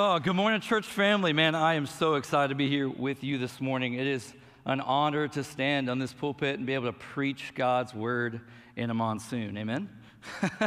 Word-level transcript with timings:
Oh, 0.00 0.20
good 0.20 0.36
morning, 0.36 0.60
church 0.60 0.86
family. 0.86 1.32
Man, 1.32 1.56
I 1.56 1.74
am 1.74 1.84
so 1.84 2.14
excited 2.14 2.50
to 2.50 2.54
be 2.54 2.68
here 2.68 2.88
with 2.88 3.24
you 3.24 3.36
this 3.36 3.60
morning. 3.60 3.94
It 3.94 4.06
is 4.06 4.32
an 4.64 4.80
honor 4.80 5.26
to 5.26 5.42
stand 5.42 5.90
on 5.90 5.98
this 5.98 6.12
pulpit 6.12 6.56
and 6.56 6.64
be 6.64 6.74
able 6.74 6.86
to 6.86 6.92
preach 6.92 7.52
God's 7.56 7.92
word 7.92 8.40
in 8.76 8.90
a 8.90 8.94
monsoon. 8.94 9.58
Amen? 9.58 9.88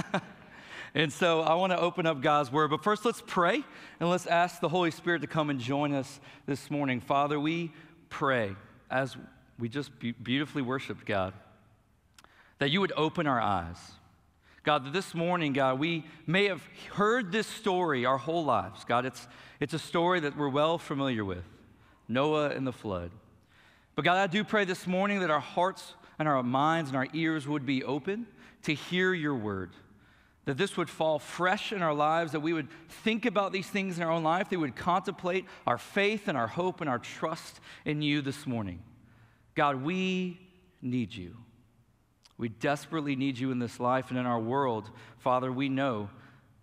and 0.94 1.14
so 1.14 1.44
I 1.44 1.54
want 1.54 1.72
to 1.72 1.80
open 1.80 2.06
up 2.06 2.22
God's 2.22 2.52
word. 2.52 2.72
But 2.72 2.84
first, 2.84 3.06
let's 3.06 3.24
pray 3.26 3.64
and 4.02 4.10
let's 4.10 4.28
ask 4.28 4.60
the 4.60 4.68
Holy 4.68 4.92
Spirit 4.92 5.22
to 5.22 5.28
come 5.28 5.50
and 5.50 5.62
join 5.62 5.94
us 5.94 6.20
this 6.46 6.70
morning. 6.70 7.00
Father, 7.00 7.40
we 7.40 7.72
pray 8.10 8.54
as 8.90 9.16
we 9.58 9.70
just 9.70 9.92
beautifully 9.98 10.62
worshiped 10.62 11.06
God 11.06 11.34
that 12.60 12.70
you 12.70 12.82
would 12.82 12.92
open 12.98 13.28
our 13.28 13.40
eyes 13.40 13.78
God, 14.64 14.86
that 14.86 14.94
this 14.94 15.16
morning, 15.16 15.54
God, 15.54 15.80
we 15.80 16.06
may 16.28 16.46
have 16.46 16.62
heard 16.94 17.32
this 17.32 17.48
story 17.48 18.06
our 18.06 18.18
whole 18.18 18.46
lives. 18.46 18.84
God, 18.84 19.06
it's, 19.06 19.28
it's 19.60 19.74
a 19.74 19.80
story 19.80 20.20
that 20.20 20.38
we're 20.38 20.50
well 20.50 20.78
familiar 20.78 21.26
with 21.26 21.44
Noah 22.08 22.50
and 22.50 22.68
the 22.68 22.72
flood. 22.72 23.12
But 23.96 24.06
God, 24.06 24.18
I 24.18 24.28
do 24.28 24.44
pray 24.44 24.66
this 24.66 24.86
morning 24.86 25.20
that 25.22 25.32
our 25.32 25.40
hearts 25.40 25.96
and 26.20 26.28
our 26.28 26.44
minds 26.44 26.92
and 26.92 26.98
our 26.98 27.08
ears 27.14 27.48
would 27.48 27.66
be 27.66 27.84
open 27.84 28.28
to 28.64 28.74
hear 28.76 29.14
your 29.14 29.36
word. 29.36 29.72
That 30.46 30.58
this 30.58 30.78
would 30.78 30.90
fall 30.90 31.18
fresh 31.18 31.72
in 31.72 31.82
our 31.82 31.94
lives, 31.94 32.32
that 32.32 32.40
we 32.42 32.54
would 32.54 32.68
think 33.04 33.26
about 33.26 33.52
these 33.52 33.68
things 33.68 33.98
in 33.98 34.04
our 34.04 34.12
own 34.12 34.24
life, 34.24 34.50
that 34.50 34.58
we 34.58 34.66
would 34.66 34.76
contemplate 34.76 35.46
our 35.66 35.78
faith 35.78 36.28
and 36.28 36.38
our 36.38 36.48
hope 36.48 36.82
and 36.82 36.90
our 36.90 37.00
trust 37.00 37.60
in 37.86 38.02
you 38.02 38.22
this 38.22 38.46
morning. 38.46 38.82
God, 39.56 39.84
we 39.84 40.40
need 40.82 41.14
you. 41.14 41.36
We 42.42 42.50
desperately 42.50 43.16
need 43.16 43.38
you 43.38 43.52
in 43.52 43.60
this 43.60 43.80
life 43.80 44.10
and 44.10 44.18
in 44.18 44.26
our 44.26 44.40
world. 44.40 44.90
Father, 45.20 45.52
we 45.52 45.70
know 45.70 46.10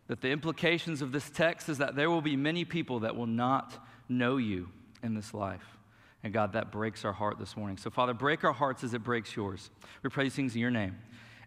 that 0.09 0.21
the 0.21 0.29
implications 0.29 1.03
of 1.03 1.13
this 1.13 1.31
text 1.31 1.69
is 1.69 1.79
that 1.79 1.95
there 1.95 2.11
will 2.11 2.21
be 2.21 2.35
many 2.35 2.65
people 2.65 2.99
that 3.01 3.15
will 3.15 3.29
not 3.29 3.87
know 4.09 4.39
you 4.39 4.71
in 5.05 5.15
this 5.15 5.33
life. 5.33 5.79
And 6.25 6.33
God, 6.33 6.55
that 6.55 6.73
breaks 6.73 7.05
our 7.05 7.13
heart 7.13 7.39
this 7.39 7.57
morning. 7.57 7.77
So, 7.77 7.91
Father, 7.91 8.13
break 8.13 8.43
our 8.43 8.53
hearts 8.53 8.83
as 8.83 8.93
it 8.93 9.05
breaks 9.05 9.37
yours. 9.37 9.71
We 10.03 10.11
pray 10.11 10.25
these 10.25 10.35
things 10.35 10.57
in 10.57 10.61
your 10.61 10.73
name. 10.73 10.97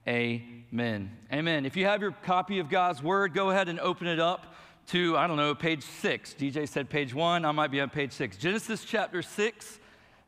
Amen. 0.08 1.12
Amen. 1.34 1.66
If 1.66 1.76
you 1.76 1.84
have 1.88 2.02
your 2.02 2.14
copy 2.24 2.60
of 2.60 2.70
God's 2.70 3.04
word, 3.04 3.34
go 3.34 3.50
ahead 3.50 3.68
and 3.68 3.82
open 3.82 4.08
it 4.08 4.22
up 4.22 4.56
to, 4.92 5.18
I 5.18 5.28
don't 5.28 5.36
know, 5.36 5.54
page 5.54 5.84
six. 5.84 6.34
DJ 6.34 6.70
said 6.70 6.90
page 6.90 7.14
one. 7.14 7.44
I 7.44 7.52
might 7.52 7.70
be 7.70 7.82
on 7.82 7.90
page 7.90 8.14
six. 8.14 8.38
Genesis 8.38 8.86
chapter 8.86 9.22
six. 9.22 9.78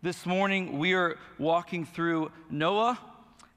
This 0.02 0.26
morning, 0.26 0.78
we 0.78 0.92
are 0.92 1.18
walking 1.40 1.86
through 1.86 2.34
Noah 2.50 3.00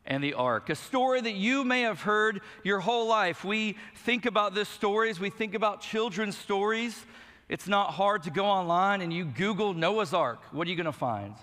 and 0.06 0.22
the 0.22 0.34
ark, 0.34 0.70
a 0.70 0.74
story 0.74 1.20
that 1.20 1.34
you 1.34 1.64
may 1.64 1.82
have 1.82 2.00
heard 2.00 2.40
your 2.64 2.80
whole 2.80 3.08
life. 3.08 3.44
We 3.44 3.76
think 3.94 4.26
about 4.26 4.54
this 4.54 4.68
stories, 4.68 5.18
we 5.18 5.30
think 5.30 5.54
about 5.54 5.80
children's 5.80 6.36
stories. 6.36 7.04
It's 7.48 7.68
not 7.68 7.92
hard 7.92 8.24
to 8.24 8.30
go 8.30 8.46
online 8.46 9.00
and 9.00 9.12
you 9.12 9.24
Google 9.24 9.72
Noah's 9.72 10.12
Ark. 10.12 10.40
What 10.52 10.66
are 10.66 10.70
you 10.70 10.76
going 10.76 10.86
to 10.86 10.92
find? 10.92 11.34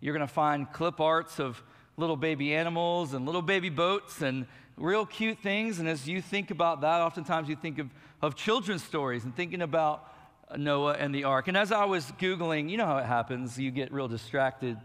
You're 0.00 0.14
going 0.14 0.26
to 0.26 0.32
find 0.32 0.70
clip 0.72 1.00
arts 1.00 1.40
of 1.40 1.62
little 1.96 2.16
baby 2.16 2.54
animals 2.54 3.14
and 3.14 3.26
little 3.26 3.42
baby 3.42 3.68
boats 3.68 4.22
and 4.22 4.46
real 4.76 5.04
cute 5.04 5.38
things. 5.38 5.78
And 5.78 5.88
as 5.88 6.08
you 6.08 6.22
think 6.22 6.50
about 6.50 6.80
that, 6.82 7.00
oftentimes 7.00 7.48
you 7.48 7.56
think 7.56 7.78
of, 7.78 7.90
of 8.22 8.34
children's 8.36 8.82
stories 8.82 9.24
and 9.24 9.34
thinking 9.34 9.60
about 9.60 10.06
Noah 10.56 10.94
and 10.94 11.14
the 11.14 11.24
ark. 11.24 11.48
And 11.48 11.56
as 11.56 11.72
I 11.72 11.84
was 11.84 12.06
Googling, 12.18 12.70
you 12.70 12.76
know 12.76 12.86
how 12.86 12.98
it 12.98 13.06
happens, 13.06 13.58
you 13.58 13.70
get 13.70 13.92
real 13.92 14.08
distracted. 14.08 14.78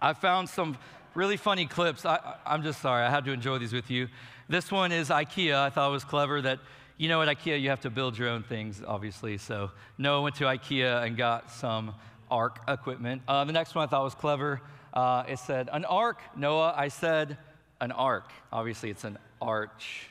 I 0.00 0.12
found 0.12 0.48
some 0.48 0.76
really 1.16 1.38
funny 1.38 1.66
clips. 1.66 2.04
I, 2.04 2.36
am 2.44 2.62
just 2.62 2.80
sorry, 2.82 3.04
I 3.04 3.10
had 3.10 3.24
to 3.24 3.32
enjoy 3.32 3.58
these 3.58 3.72
with 3.72 3.90
you. 3.90 4.08
This 4.48 4.70
one 4.70 4.92
is 4.92 5.08
IKEA. 5.08 5.54
I 5.54 5.70
thought 5.70 5.88
it 5.88 5.92
was 5.92 6.04
clever 6.04 6.42
that, 6.42 6.60
you 6.98 7.08
know, 7.08 7.22
at 7.22 7.28
IKEA 7.28 7.60
you 7.60 7.70
have 7.70 7.80
to 7.80 7.90
build 7.90 8.18
your 8.18 8.28
own 8.28 8.42
things, 8.42 8.82
obviously. 8.86 9.38
So 9.38 9.70
Noah 9.96 10.20
went 10.20 10.36
to 10.36 10.44
IKEA 10.44 11.04
and 11.04 11.16
got 11.16 11.50
some 11.50 11.94
ark 12.30 12.60
equipment. 12.68 13.22
Uh, 13.26 13.44
the 13.44 13.52
next 13.52 13.74
one 13.74 13.84
I 13.84 13.90
thought 13.90 14.04
was 14.04 14.14
clever. 14.14 14.60
Uh, 14.92 15.24
it 15.26 15.38
said, 15.38 15.70
an 15.72 15.86
ark, 15.86 16.20
Noah. 16.36 16.74
I 16.76 16.88
said, 16.88 17.38
an 17.80 17.92
ark. 17.92 18.30
Obviously, 18.52 18.90
it's 18.90 19.04
an 19.04 19.18
arch. 19.40 20.08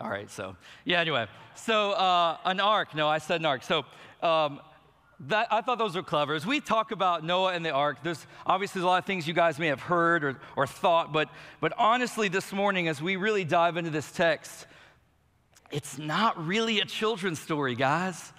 All 0.00 0.10
right, 0.10 0.30
so 0.30 0.56
yeah, 0.84 1.00
anyway. 1.00 1.26
So 1.54 1.92
uh, 1.92 2.36
an 2.44 2.60
ark, 2.60 2.94
no, 2.94 3.08
I 3.08 3.18
said 3.18 3.40
an 3.40 3.46
ark. 3.46 3.62
So 3.62 3.84
um, 4.22 4.60
that, 5.20 5.48
I 5.50 5.62
thought 5.62 5.78
those 5.78 5.96
were 5.96 6.02
clever. 6.02 6.34
As 6.34 6.44
we 6.44 6.60
talk 6.60 6.90
about 6.90 7.24
Noah 7.24 7.54
and 7.54 7.64
the 7.64 7.70
ark, 7.70 7.98
there's 8.02 8.26
obviously 8.44 8.82
a 8.82 8.86
lot 8.86 8.98
of 8.98 9.06
things 9.06 9.26
you 9.26 9.32
guys 9.32 9.58
may 9.58 9.68
have 9.68 9.80
heard 9.80 10.24
or, 10.24 10.38
or 10.56 10.66
thought, 10.66 11.12
but, 11.12 11.30
but 11.60 11.72
honestly, 11.78 12.28
this 12.28 12.52
morning, 12.52 12.86
as 12.86 13.00
we 13.00 13.16
really 13.16 13.44
dive 13.44 13.78
into 13.78 13.90
this 13.90 14.10
text, 14.12 14.66
it's 15.70 15.98
not 15.98 16.46
really 16.46 16.80
a 16.80 16.84
children's 16.84 17.40
story, 17.40 17.74
guys. 17.74 18.32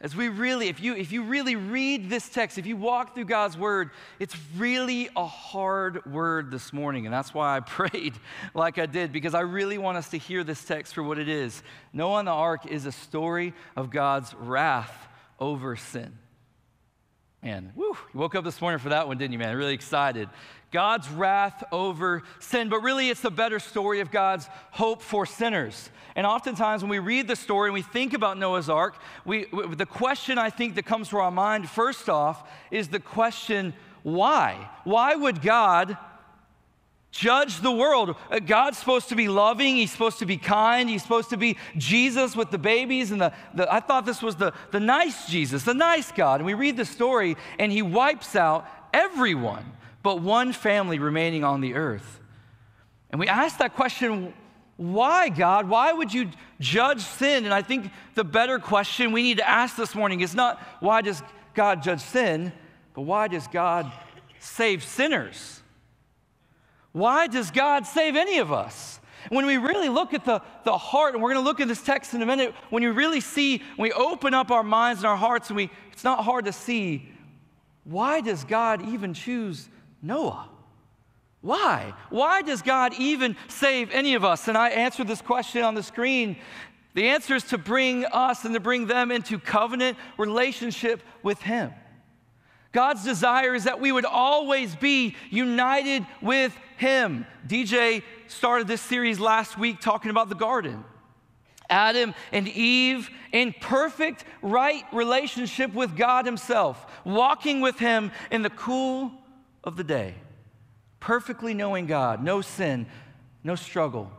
As 0.00 0.14
we 0.14 0.28
really, 0.28 0.68
if 0.68 0.82
you, 0.82 0.96
if 0.96 1.12
you 1.12 1.22
really 1.22 1.54
read 1.54 2.10
this 2.10 2.28
text, 2.28 2.58
if 2.58 2.66
you 2.66 2.76
walk 2.76 3.14
through 3.14 3.24
God's 3.26 3.56
word, 3.56 3.90
it's 4.18 4.36
really 4.56 5.08
a 5.16 5.26
hard 5.26 6.04
word 6.04 6.50
this 6.50 6.72
morning. 6.72 7.06
And 7.06 7.14
that's 7.14 7.32
why 7.32 7.56
I 7.56 7.60
prayed 7.60 8.14
like 8.54 8.78
I 8.78 8.86
did, 8.86 9.12
because 9.12 9.34
I 9.34 9.40
really 9.40 9.78
want 9.78 9.96
us 9.98 10.10
to 10.10 10.18
hear 10.18 10.42
this 10.42 10.64
text 10.64 10.94
for 10.94 11.02
what 11.04 11.18
it 11.18 11.28
is. 11.28 11.62
Noah 11.92 12.18
and 12.18 12.28
the 12.28 12.32
ark 12.32 12.66
is 12.66 12.86
a 12.86 12.92
story 12.92 13.54
of 13.76 13.90
God's 13.90 14.34
wrath 14.34 15.06
over 15.38 15.76
sin. 15.76 16.18
Man, 17.44 17.72
whew, 17.74 17.94
you 18.14 18.20
woke 18.20 18.34
up 18.34 18.42
this 18.42 18.58
morning 18.58 18.78
for 18.78 18.88
that 18.88 19.06
one, 19.06 19.18
didn't 19.18 19.34
you, 19.34 19.38
man? 19.38 19.54
Really 19.54 19.74
excited. 19.74 20.30
God's 20.72 21.10
wrath 21.10 21.62
over 21.72 22.22
sin, 22.38 22.70
but 22.70 22.80
really 22.80 23.10
it's 23.10 23.20
the 23.20 23.30
better 23.30 23.58
story 23.58 24.00
of 24.00 24.10
God's 24.10 24.48
hope 24.70 25.02
for 25.02 25.26
sinners. 25.26 25.90
And 26.16 26.26
oftentimes 26.26 26.82
when 26.82 26.88
we 26.88 27.00
read 27.00 27.28
the 27.28 27.36
story 27.36 27.68
and 27.68 27.74
we 27.74 27.82
think 27.82 28.14
about 28.14 28.38
Noah's 28.38 28.70
Ark, 28.70 28.96
we, 29.26 29.44
the 29.76 29.84
question 29.84 30.38
I 30.38 30.48
think 30.48 30.74
that 30.76 30.86
comes 30.86 31.10
to 31.10 31.18
our 31.18 31.30
mind 31.30 31.68
first 31.68 32.08
off 32.08 32.48
is 32.70 32.88
the 32.88 32.98
question, 32.98 33.74
why? 34.02 34.70
Why 34.84 35.14
would 35.14 35.42
God 35.42 35.98
judge 37.14 37.60
the 37.60 37.70
world. 37.70 38.16
Uh, 38.30 38.40
God's 38.40 38.76
supposed 38.76 39.08
to 39.10 39.14
be 39.14 39.28
loving, 39.28 39.76
He's 39.76 39.92
supposed 39.92 40.18
to 40.18 40.26
be 40.26 40.36
kind, 40.36 40.90
He's 40.90 41.02
supposed 41.02 41.30
to 41.30 41.36
be 41.36 41.56
Jesus 41.76 42.36
with 42.36 42.50
the 42.50 42.58
babies. 42.58 43.10
And 43.12 43.20
the, 43.20 43.32
the, 43.54 43.72
I 43.72 43.80
thought 43.80 44.04
this 44.04 44.20
was 44.20 44.36
the, 44.36 44.52
the 44.72 44.80
nice 44.80 45.28
Jesus, 45.28 45.62
the 45.62 45.74
nice 45.74 46.10
God. 46.12 46.40
And 46.40 46.46
we 46.46 46.54
read 46.54 46.76
the 46.76 46.84
story, 46.84 47.36
and 47.58 47.70
He 47.70 47.82
wipes 47.82 48.36
out 48.36 48.66
everyone 48.92 49.64
but 50.02 50.20
one 50.20 50.52
family 50.52 50.98
remaining 50.98 51.44
on 51.44 51.60
the 51.60 51.74
earth. 51.74 52.20
And 53.10 53.20
we 53.20 53.28
ask 53.28 53.58
that 53.58 53.74
question 53.74 54.34
why, 54.76 55.28
God? 55.28 55.68
Why 55.68 55.92
would 55.92 56.12
you 56.12 56.30
judge 56.58 57.00
sin? 57.00 57.44
And 57.44 57.54
I 57.54 57.62
think 57.62 57.92
the 58.16 58.24
better 58.24 58.58
question 58.58 59.12
we 59.12 59.22
need 59.22 59.38
to 59.38 59.48
ask 59.48 59.76
this 59.76 59.94
morning 59.94 60.20
is 60.20 60.34
not 60.34 60.60
why 60.80 61.00
does 61.00 61.22
God 61.54 61.80
judge 61.80 62.00
sin, 62.00 62.52
but 62.92 63.02
why 63.02 63.28
does 63.28 63.46
God 63.46 63.90
save 64.40 64.82
sinners? 64.82 65.62
Why 66.94 67.26
does 67.26 67.50
God 67.50 67.88
save 67.88 68.14
any 68.14 68.38
of 68.38 68.52
us? 68.52 69.00
When 69.28 69.46
we 69.46 69.56
really 69.56 69.88
look 69.88 70.14
at 70.14 70.24
the, 70.24 70.40
the 70.62 70.78
heart, 70.78 71.14
and 71.14 71.22
we're 71.22 71.32
going 71.32 71.42
to 71.42 71.48
look 71.48 71.58
at 71.58 71.66
this 71.66 71.82
text 71.82 72.14
in 72.14 72.22
a 72.22 72.26
minute, 72.26 72.54
when 72.70 72.84
you 72.84 72.92
really 72.92 73.20
see, 73.20 73.58
when 73.74 73.88
we 73.88 73.92
open 73.92 74.32
up 74.32 74.52
our 74.52 74.62
minds 74.62 75.00
and 75.00 75.08
our 75.08 75.16
hearts, 75.16 75.48
and 75.48 75.56
we, 75.56 75.70
it's 75.92 76.04
not 76.04 76.22
hard 76.22 76.44
to 76.44 76.52
see, 76.52 77.08
why 77.82 78.20
does 78.20 78.44
God 78.44 78.88
even 78.88 79.12
choose 79.12 79.68
Noah? 80.02 80.48
Why? 81.40 81.94
Why 82.10 82.42
does 82.42 82.62
God 82.62 82.94
even 82.96 83.34
save 83.48 83.90
any 83.90 84.14
of 84.14 84.24
us? 84.24 84.46
And 84.46 84.56
I 84.56 84.68
answered 84.68 85.08
this 85.08 85.20
question 85.20 85.64
on 85.64 85.74
the 85.74 85.82
screen. 85.82 86.36
The 86.94 87.08
answer 87.08 87.34
is 87.34 87.42
to 87.44 87.58
bring 87.58 88.04
us 88.04 88.44
and 88.44 88.54
to 88.54 88.60
bring 88.60 88.86
them 88.86 89.10
into 89.10 89.40
covenant 89.40 89.98
relationship 90.16 91.02
with 91.24 91.42
Him. 91.42 91.72
God's 92.74 93.04
desire 93.04 93.54
is 93.54 93.64
that 93.64 93.80
we 93.80 93.92
would 93.92 94.04
always 94.04 94.74
be 94.74 95.14
united 95.30 96.04
with 96.20 96.54
Him. 96.76 97.24
DJ 97.46 98.02
started 98.26 98.66
this 98.66 98.82
series 98.82 99.20
last 99.20 99.56
week 99.56 99.80
talking 99.80 100.10
about 100.10 100.28
the 100.28 100.34
garden. 100.34 100.84
Adam 101.70 102.14
and 102.32 102.48
Eve 102.48 103.08
in 103.32 103.54
perfect, 103.60 104.24
right 104.42 104.82
relationship 104.92 105.72
with 105.72 105.96
God 105.96 106.26
Himself, 106.26 106.84
walking 107.04 107.60
with 107.60 107.78
Him 107.78 108.10
in 108.32 108.42
the 108.42 108.50
cool 108.50 109.12
of 109.62 109.76
the 109.76 109.84
day, 109.84 110.16
perfectly 110.98 111.54
knowing 111.54 111.86
God, 111.86 112.24
no 112.24 112.40
sin, 112.40 112.86
no 113.44 113.54
struggle. 113.54 114.10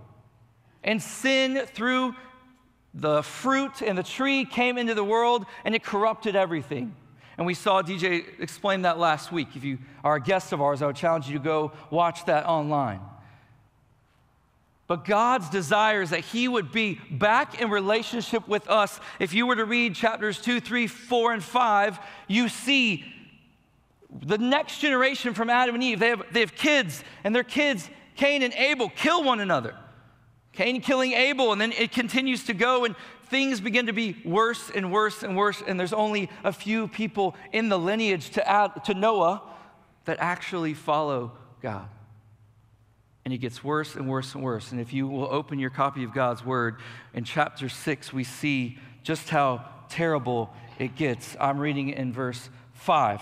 And 0.81 1.03
sin 1.03 1.65
through 1.67 2.15
the 2.93 3.21
fruit 3.21 3.81
and 3.81 3.97
the 3.97 4.03
tree 4.03 4.45
came 4.45 4.77
into 4.77 4.93
the 4.93 5.03
world 5.03 5.45
and 5.65 5.75
it 5.75 5.83
corrupted 5.83 6.37
everything. 6.37 6.95
And 7.37 7.45
we 7.45 7.53
saw 7.53 7.81
DJ 7.81 8.23
explain 8.39 8.83
that 8.83 8.97
last 8.97 9.31
week. 9.31 9.55
If 9.55 9.63
you 9.63 9.79
are 10.03 10.15
a 10.15 10.21
guest 10.21 10.53
of 10.53 10.61
ours, 10.61 10.81
I 10.81 10.87
would 10.87 10.95
challenge 10.95 11.27
you 11.27 11.37
to 11.37 11.43
go 11.43 11.71
watch 11.89 12.25
that 12.25 12.45
online. 12.45 13.01
But 14.87 15.03
God's 15.03 15.49
desire 15.49 16.01
is 16.01 16.11
that 16.11 16.21
He 16.21 16.47
would 16.47 16.71
be 16.71 16.99
back 17.11 17.59
in 17.59 17.69
relationship 17.69 18.47
with 18.47 18.69
us. 18.69 18.99
If 19.19 19.33
you 19.33 19.47
were 19.47 19.55
to 19.55 19.65
read 19.65 19.95
chapters 19.95 20.39
2, 20.39 20.59
3, 20.59 20.87
4, 20.87 21.33
and 21.33 21.43
5, 21.43 21.99
you 22.27 22.47
see 22.47 23.03
the 24.21 24.37
next 24.37 24.79
generation 24.79 25.33
from 25.33 25.49
Adam 25.49 25.75
and 25.75 25.83
Eve. 25.83 25.99
They 25.99 26.09
have, 26.09 26.23
they 26.31 26.39
have 26.41 26.55
kids, 26.55 27.03
and 27.23 27.35
their 27.35 27.43
kids, 27.43 27.89
Cain 28.15 28.43
and 28.43 28.53
Abel, 28.53 28.89
kill 28.89 29.23
one 29.23 29.39
another. 29.39 29.75
Cain 30.53 30.79
killing 30.79 31.11
Abel, 31.11 31.51
and 31.51 31.59
then 31.59 31.73
it 31.73 31.91
continues 31.91 32.45
to 32.45 32.53
go, 32.53 32.85
and 32.85 32.95
things 33.25 33.59
begin 33.59 33.87
to 33.87 33.93
be 33.93 34.15
worse 34.23 34.69
and 34.73 34.91
worse 34.91 35.23
and 35.23 35.35
worse, 35.35 35.61
and 35.65 35.79
there's 35.79 35.93
only 35.93 36.29
a 36.43 36.51
few 36.51 36.87
people 36.87 37.35
in 37.51 37.69
the 37.69 37.79
lineage 37.79 38.29
to, 38.31 38.47
add, 38.47 38.85
to 38.85 38.93
Noah 38.93 39.41
that 40.05 40.17
actually 40.19 40.73
follow 40.73 41.31
God. 41.61 41.87
And 43.25 43.33
it 43.33 43.39
gets 43.39 43.63
worse 43.63 43.95
and 43.95 44.07
worse 44.07 44.35
and 44.35 44.43
worse. 44.43 44.71
And 44.71 44.79
if 44.79 44.93
you 44.93 45.07
will 45.07 45.27
open 45.31 45.57
your 45.57 45.71
copy 45.71 46.03
of 46.03 46.13
God's 46.13 46.45
Word, 46.45 46.77
in 47.13 47.23
chapter 47.23 47.69
6, 47.69 48.13
we 48.13 48.23
see 48.23 48.77
just 49.01 49.29
how 49.29 49.65
terrible 49.89 50.53
it 50.77 50.95
gets. 50.95 51.35
I'm 51.39 51.57
reading 51.57 51.89
in 51.89 52.13
verse 52.13 52.49
5. 52.73 53.21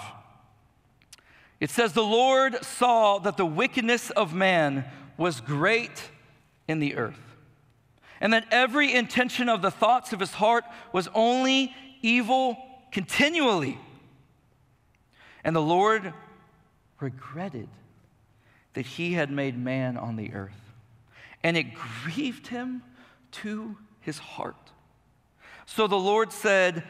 It 1.60 1.70
says, 1.70 1.94
The 1.94 2.02
Lord 2.02 2.64
saw 2.66 3.20
that 3.20 3.38
the 3.38 3.46
wickedness 3.46 4.10
of 4.10 4.34
man 4.34 4.84
was 5.18 5.40
great 5.40 6.10
in 6.68 6.80
the 6.80 6.96
earth, 6.96 7.20
and 8.24 8.32
that 8.32 8.48
every 8.52 8.94
intention 8.94 9.50
of 9.50 9.62
the 9.62 9.70
thoughts 9.70 10.14
of 10.14 10.20
his 10.22 10.32
heart 10.32 10.64
was 10.94 11.10
only 11.14 11.76
evil 12.02 12.58
continually. 12.90 13.78
And 15.44 15.54
the 15.54 15.62
Lord 15.62 16.14
regretted 17.02 17.68
that 18.76 18.86
he 18.86 19.12
had 19.12 19.30
made 19.30 19.58
man 19.58 19.98
on 19.98 20.16
the 20.16 20.34
earth, 20.34 20.72
and 21.44 21.58
it 21.58 21.76
grieved 21.76 22.48
him 22.48 22.82
to 23.32 23.76
his 24.00 24.20
heart. 24.20 24.72
So 25.66 25.88
the 25.88 25.98
Lord 25.98 26.32
said, 26.32 26.86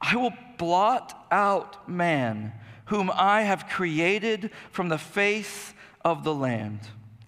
I 0.00 0.14
will 0.14 0.32
blot 0.58 1.26
out 1.32 1.88
man, 1.88 2.52
whom 2.84 3.10
I 3.12 3.42
have 3.42 3.68
created 3.68 4.52
from 4.70 4.90
the 4.90 4.98
face 4.98 5.74
of 6.04 6.22
the 6.22 6.34
land, 6.34 6.78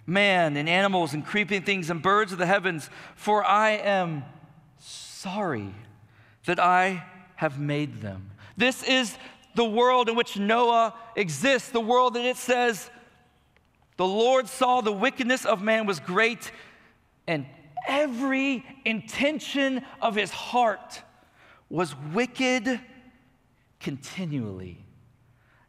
man 0.08 0.56
and 0.56 0.68
animals 0.68 1.12
and 1.12 1.24
creeping 1.24 1.62
things 1.62 1.90
and 1.90 2.02
birds 2.02 2.32
of 2.32 2.38
the 2.38 2.46
heavens, 2.46 2.88
for 3.14 3.44
I 3.44 3.72
am 3.72 4.24
sorry 4.78 5.74
that 6.46 6.58
I 6.58 7.04
have 7.36 7.58
made 7.58 8.00
them. 8.00 8.30
This 8.56 8.82
is 8.82 9.16
the 9.54 9.64
world 9.64 10.08
in 10.08 10.16
which 10.16 10.38
Noah 10.38 10.94
exists, 11.14 11.70
the 11.70 11.80
world 11.80 12.14
that 12.14 12.24
it 12.24 12.36
says, 12.36 12.90
the 13.98 14.06
Lord 14.06 14.48
saw 14.48 14.80
the 14.80 14.92
wickedness 14.92 15.44
of 15.44 15.60
man 15.60 15.84
was 15.84 16.00
great, 16.00 16.52
and 17.26 17.44
every 17.86 18.64
intention 18.84 19.84
of 20.00 20.14
his 20.14 20.30
heart 20.30 21.02
was 21.68 21.94
wicked 22.14 22.80
continually. 23.80 24.78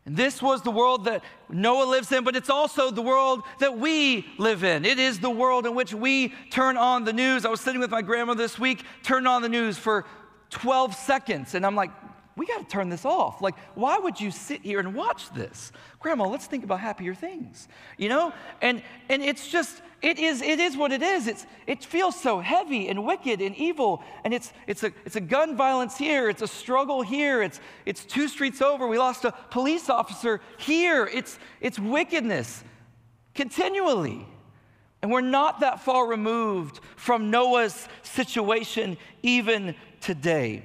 This 0.09 0.41
was 0.41 0.61
the 0.63 0.71
world 0.71 1.05
that 1.05 1.23
Noah 1.49 1.85
lives 1.85 2.11
in, 2.11 2.23
but 2.23 2.35
it's 2.35 2.49
also 2.49 2.89
the 2.89 3.01
world 3.01 3.43
that 3.59 3.77
we 3.77 4.27
live 4.37 4.63
in. 4.63 4.85
It 4.85 4.97
is 4.97 5.19
the 5.19 5.29
world 5.29 5.65
in 5.65 5.75
which 5.75 5.93
we 5.93 6.33
turn 6.49 6.77
on 6.77 7.03
the 7.03 7.13
news. 7.13 7.45
I 7.45 7.49
was 7.49 7.61
sitting 7.61 7.79
with 7.79 7.91
my 7.91 8.01
grandma 8.01 8.33
this 8.33 8.57
week, 8.57 8.83
turned 9.03 9.27
on 9.27 9.41
the 9.41 9.49
news 9.49 9.77
for 9.77 10.05
12 10.49 10.95
seconds, 10.95 11.53
and 11.53 11.65
I'm 11.65 11.75
like, 11.75 11.91
we 12.39 12.45
got 12.45 12.59
to 12.59 12.65
turn 12.65 12.87
this 12.87 13.03
off. 13.03 13.41
Like, 13.41 13.55
why 13.75 13.97
would 13.97 14.19
you 14.19 14.31
sit 14.31 14.61
here 14.61 14.79
and 14.79 14.95
watch 14.95 15.29
this? 15.33 15.73
Grandma, 15.99 16.25
let's 16.25 16.45
think 16.45 16.63
about 16.63 16.79
happier 16.79 17.13
things. 17.13 17.67
You 17.97 18.07
know? 18.07 18.33
And 18.61 18.81
and 19.09 19.21
it's 19.21 19.49
just 19.49 19.81
it 20.01 20.17
is 20.17 20.41
it 20.41 20.57
is 20.57 20.77
what 20.77 20.93
it 20.93 21.01
is. 21.01 21.27
It's 21.27 21.45
it 21.67 21.83
feels 21.83 22.17
so 22.17 22.39
heavy 22.39 22.87
and 22.87 23.05
wicked 23.05 23.41
and 23.41 23.53
evil 23.57 24.01
and 24.23 24.33
it's 24.33 24.53
it's 24.67 24.83
a 24.83 24.93
it's 25.05 25.17
a 25.17 25.21
gun 25.21 25.57
violence 25.57 25.97
here, 25.97 26.29
it's 26.29 26.41
a 26.41 26.47
struggle 26.47 27.01
here. 27.01 27.43
It's 27.43 27.59
it's 27.85 28.05
two 28.05 28.29
streets 28.29 28.61
over. 28.61 28.87
We 28.87 28.97
lost 28.97 29.25
a 29.25 29.33
police 29.51 29.89
officer 29.89 30.39
here. 30.57 31.09
It's 31.13 31.37
it's 31.59 31.77
wickedness 31.77 32.63
continually. 33.35 34.25
And 35.01 35.11
we're 35.11 35.21
not 35.21 35.59
that 35.59 35.81
far 35.81 36.07
removed 36.07 36.79
from 36.95 37.29
Noah's 37.29 37.87
situation 38.03 38.97
even 39.23 39.75
today. 39.99 40.63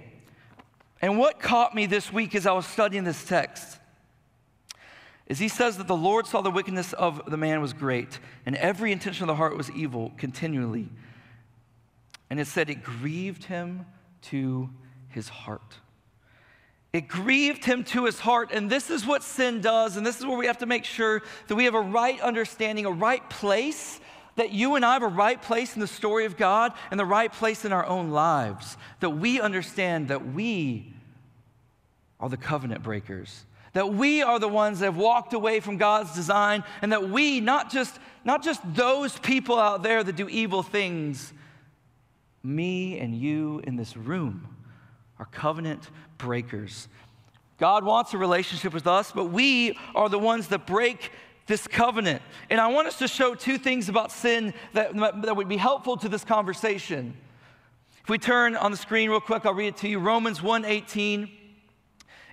And 1.01 1.19
what 1.19 1.41
caught 1.41 1.75
me 1.75 1.87
this 1.87 2.13
week 2.13 2.35
as 2.35 2.47
I 2.47 2.53
was 2.53 2.67
studying 2.67 3.05
this 3.05 3.25
text 3.25 3.79
is 5.27 5.39
he 5.39 5.49
says 5.49 5.79
that 5.79 5.87
the 5.87 5.97
Lord 5.97 6.27
saw 6.27 6.43
the 6.43 6.51
wickedness 6.51 6.93
of 6.93 7.31
the 7.31 7.37
man 7.37 7.61
was 7.61 7.73
great, 7.73 8.19
and 8.45 8.57
every 8.57 8.93
intention 8.93 9.25
of 9.25 9.29
the 9.29 9.37
heart 9.37 9.57
was 9.57 9.71
evil 9.71 10.13
continually. 10.19 10.89
And 12.31 12.39
it 12.41 12.47
said 12.47 12.69
it 12.69 12.83
grieved 12.83 13.45
him 13.45 13.87
to 14.23 14.71
his 15.09 15.29
heart. 15.29 15.79
It 16.93 17.09
grieved 17.09 17.65
him 17.65 17.83
to 17.85 18.05
his 18.05 18.21
heart. 18.21 18.53
And 18.53 18.71
this 18.71 18.89
is 18.89 19.05
what 19.05 19.25
sin 19.25 19.61
does. 19.61 19.97
And 19.97 20.07
this 20.07 20.21
is 20.21 20.27
where 20.27 20.39
we 20.39 20.47
have 20.47 20.59
to 20.59 20.67
make 20.67 20.85
sure 20.85 21.23
that 21.49 21.55
we 21.57 21.65
have 21.65 21.75
a 21.75 21.81
right 21.81 22.21
understanding, 22.21 22.87
a 22.87 22.91
right 22.91 23.29
place 23.29 24.01
that 24.37 24.53
you 24.53 24.75
and 24.75 24.85
I 24.85 24.95
have 24.95 25.03
a 25.03 25.09
right 25.09 25.41
place 25.41 25.75
in 25.75 25.81
the 25.81 25.87
story 25.87 26.25
of 26.25 26.37
God 26.37 26.73
and 26.91 26.99
the 26.99 27.05
right 27.05 27.33
place 27.33 27.65
in 27.65 27.73
our 27.73 27.87
own 27.87 28.11
lives. 28.11 28.77
That 29.01 29.11
we 29.11 29.41
understand 29.41 30.09
that 30.09 30.27
we 30.33 30.93
are 32.21 32.29
the 32.29 32.37
covenant 32.37 32.83
breakers. 32.83 33.45
That 33.75 33.93
we 33.93 34.23
are 34.23 34.39
the 34.39 34.49
ones 34.49 34.79
that 34.79 34.87
have 34.87 34.97
walked 34.97 35.33
away 35.33 35.61
from 35.61 35.77
God's 35.77 36.15
design, 36.15 36.63
and 36.81 36.93
that 36.93 37.11
we, 37.11 37.41
not 37.41 37.71
just, 37.71 37.99
not 38.25 38.43
just 38.43 38.61
those 38.75 39.19
people 39.19 39.59
out 39.59 39.83
there 39.83 40.03
that 40.05 40.17
do 40.17 40.29
evil 40.29 40.63
things, 40.63 41.33
me 42.43 42.99
and 42.99 43.15
you 43.15 43.61
in 43.65 43.77
this 43.77 43.97
room 43.97 44.49
are 45.19 45.27
covenant 45.27 45.91
breakers. 46.19 46.89
God 47.59 47.85
wants 47.85 48.15
a 48.15 48.19
relationship 48.19 48.73
with 48.75 48.87
us, 48.87 49.13
but 49.13 49.27
we 49.27 49.79
are 49.95 50.09
the 50.09 50.19
ones 50.19 50.49
that 50.49 50.67
break 50.67 51.11
this 51.47 51.67
covenant. 51.67 52.23
And 52.51 52.61
I 52.61 52.69
want 52.69 52.89
us 52.89 52.99
to 52.99 53.09
show 53.09 53.35
two 53.35 53.59
things 53.59 53.89
about 53.89 54.11
sin 54.11 54.55
that, 54.73 54.95
that 54.95 55.37
would 55.37 55.49
be 55.49 55.57
helpful 55.57 55.97
to 55.99 56.09
this 56.09 56.25
conversation. 56.25 57.17
If 58.03 58.09
we 58.09 58.19
turn 58.19 58.57
on 58.57 58.71
the 58.71 58.77
screen 58.77 59.11
real 59.11 59.21
quick, 59.21 59.47
I'll 59.47 59.55
read 59.55 59.69
it 59.69 59.77
to 59.79 59.89
you. 59.89 59.99
Romans 59.99 60.41
1:18. 60.41 61.31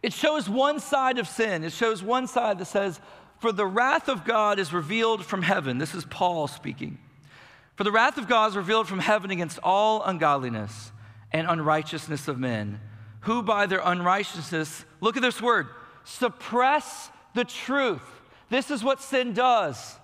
It 0.04 0.14
shows 0.14 0.50
one 0.50 0.80
side 0.80 1.18
of 1.18 1.28
sin. 1.28 1.64
It 1.64 1.74
shows 1.74 2.02
one 2.02 2.28
side 2.28 2.58
that 2.58 2.66
says, 2.66 3.00
For 3.40 3.52
the 3.52 3.68
wrath 3.68 4.10
of 4.10 4.26
God 4.26 4.58
is 4.58 4.74
revealed 4.74 5.24
from 5.24 5.44
heaven. 5.44 5.78
This 5.78 5.94
is 5.94 6.06
Paul 6.06 6.48
speaking. 6.48 6.98
For 7.76 7.84
the 7.84 7.92
wrath 7.92 8.18
of 8.18 8.28
God 8.28 8.52
is 8.52 8.58
revealed 8.58 8.88
from 8.88 9.00
heaven 9.00 9.32
against 9.32 9.60
all 9.64 10.04
ungodliness 10.04 10.92
and 11.32 11.48
unrighteousness 11.48 12.28
of 12.28 12.40
men, 12.40 12.80
who 13.22 13.42
by 13.42 13.66
their 13.66 13.82
unrighteousness, 13.84 14.86
look 15.00 15.16
at 15.16 15.22
this 15.22 15.42
word, 15.42 15.68
suppress 16.04 17.10
the 17.34 17.46
truth. 17.46 18.21
This 18.52 18.70
is 18.70 18.84
what 18.84 19.02
sin 19.02 19.34
does. 19.34 19.96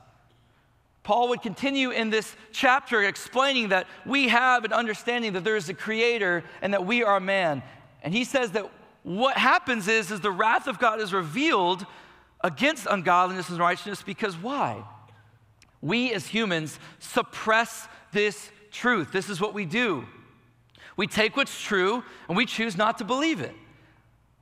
Paul 1.04 1.30
would 1.30 1.42
continue 1.42 1.92
in 1.92 2.10
this 2.10 2.34
chapter 2.54 3.04
explaining 3.04 3.70
that 3.70 3.88
we 4.06 4.30
have 4.30 4.64
an 4.64 4.72
understanding 4.72 5.34
that 5.34 5.44
there 5.44 5.58
is 5.58 5.68
a 5.68 5.74
creator 5.74 6.46
and 6.62 6.74
that 6.74 6.86
we 6.86 7.04
are 7.04 7.20
man. 7.20 7.62
And 8.04 8.14
he 8.14 8.24
says 8.24 8.52
that 8.52 8.72
what 9.04 9.38
happens 9.38 9.90
is, 9.90 10.12
is 10.12 10.22
the 10.22 10.32
wrath 10.32 10.68
of 10.68 10.80
God 10.80 11.02
is 11.02 11.14
revealed 11.14 11.86
against 12.42 12.88
ungodliness 12.90 13.50
and 13.50 13.60
righteousness 13.60 14.02
because 14.02 14.38
why? 14.38 14.82
We 15.82 16.14
as 16.14 16.28
humans 16.28 16.80
suppress 17.00 17.90
this 18.14 18.50
truth. 18.72 19.12
This 19.12 19.30
is 19.30 19.42
what 19.42 19.54
we 19.54 19.66
do. 19.66 20.06
We 20.96 21.06
take 21.06 21.36
what's 21.36 21.62
true 21.62 22.02
and 22.30 22.38
we 22.38 22.46
choose 22.46 22.78
not 22.78 22.98
to 23.00 23.04
believe 23.04 23.42
it, 23.42 23.56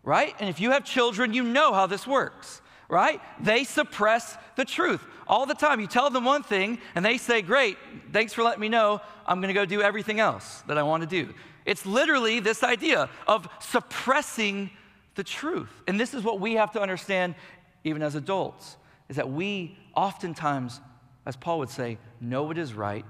right? 0.03 0.35
And 0.39 0.47
if 0.47 0.59
you 0.59 0.71
have 0.71 0.85
children, 0.85 1.33
you 1.33 1.43
know 1.43 1.73
how 1.73 1.87
this 1.87 2.05
works, 2.05 2.61
right? 2.89 3.21
They 3.39 3.63
suppress 3.63 4.37
the 4.55 4.65
truth 4.65 5.03
all 5.27 5.45
the 5.45 5.53
time. 5.53 5.79
You 5.79 5.87
tell 5.87 6.09
them 6.09 6.25
one 6.25 6.43
thing 6.43 6.79
and 6.93 7.03
they 7.03 7.17
say, 7.17 7.41
Great, 7.41 7.77
thanks 8.11 8.33
for 8.33 8.43
letting 8.43 8.61
me 8.61 8.69
know. 8.69 9.01
I'm 9.25 9.41
going 9.41 9.53
to 9.53 9.59
go 9.59 9.65
do 9.65 9.81
everything 9.81 10.19
else 10.19 10.63
that 10.67 10.77
I 10.77 10.83
want 10.83 11.01
to 11.01 11.07
do. 11.07 11.33
It's 11.65 11.85
literally 11.85 12.39
this 12.39 12.63
idea 12.63 13.09
of 13.27 13.47
suppressing 13.59 14.69
the 15.15 15.23
truth. 15.23 15.71
And 15.87 15.99
this 15.99 16.13
is 16.13 16.23
what 16.23 16.39
we 16.39 16.53
have 16.53 16.71
to 16.73 16.81
understand 16.81 17.35
even 17.83 18.01
as 18.01 18.15
adults 18.15 18.77
is 19.09 19.15
that 19.15 19.29
we 19.29 19.77
oftentimes, 19.95 20.81
as 21.25 21.35
Paul 21.35 21.59
would 21.59 21.69
say, 21.69 21.97
know 22.19 22.43
what 22.43 22.57
is 22.57 22.73
right, 22.73 23.05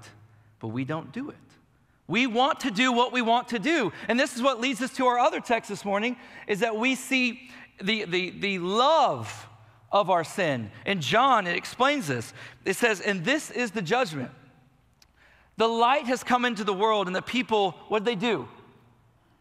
but 0.60 0.68
we 0.68 0.84
don't 0.84 1.12
do 1.12 1.30
it. 1.30 1.36
We 2.08 2.26
want 2.26 2.60
to 2.60 2.70
do 2.70 2.92
what 2.92 3.12
we 3.12 3.20
want 3.20 3.48
to 3.48 3.58
do. 3.58 3.92
And 4.08 4.18
this 4.18 4.36
is 4.36 4.42
what 4.42 4.60
leads 4.60 4.80
us 4.80 4.92
to 4.94 5.06
our 5.06 5.18
other 5.18 5.40
text 5.40 5.68
this 5.68 5.84
morning 5.84 6.16
is 6.46 6.60
that 6.60 6.76
we 6.76 6.94
see 6.94 7.50
the, 7.82 8.04
the, 8.04 8.30
the 8.30 8.58
love 8.58 9.48
of 9.90 10.10
our 10.10 10.24
sin. 10.24 10.70
In 10.84 11.00
John, 11.00 11.46
it 11.46 11.56
explains 11.56 12.06
this. 12.08 12.32
It 12.64 12.76
says, 12.76 13.00
And 13.00 13.24
this 13.24 13.50
is 13.50 13.70
the 13.70 13.82
judgment 13.82 14.30
the 15.56 15.68
light 15.68 16.04
has 16.06 16.22
come 16.22 16.44
into 16.44 16.64
the 16.64 16.74
world, 16.74 17.06
and 17.06 17.16
the 17.16 17.22
people, 17.22 17.72
what 17.88 18.04
did 18.04 18.06
they 18.06 18.26
do? 18.26 18.46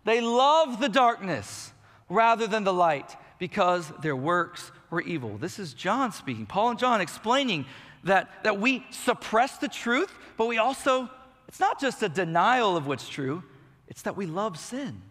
They 0.05 0.21
love 0.21 0.79
the 0.79 0.87
darkness 0.87 1.73
rather 2.09 2.47
than 2.47 2.63
the 2.63 2.73
light 2.73 3.15
because 3.37 3.91
their 4.01 4.15
works 4.15 4.71
were 4.89 5.01
evil. 5.01 5.37
This 5.37 5.59
is 5.59 5.73
John 5.73 6.11
speaking, 6.11 6.45
Paul 6.45 6.69
and 6.69 6.79
John 6.79 7.01
explaining 7.01 7.65
that, 8.05 8.43
that 8.43 8.59
we 8.59 8.85
suppress 8.91 9.57
the 9.57 9.67
truth, 9.67 10.13
but 10.37 10.47
we 10.47 10.57
also, 10.57 11.09
it's 11.47 11.59
not 11.59 11.81
just 11.81 12.01
a 12.01 12.07
denial 12.07 12.77
of 12.77 12.87
what's 12.87 13.09
true, 13.09 13.43
it's 13.87 14.03
that 14.03 14.15
we 14.15 14.25
love 14.25 14.57
sin. 14.57 15.01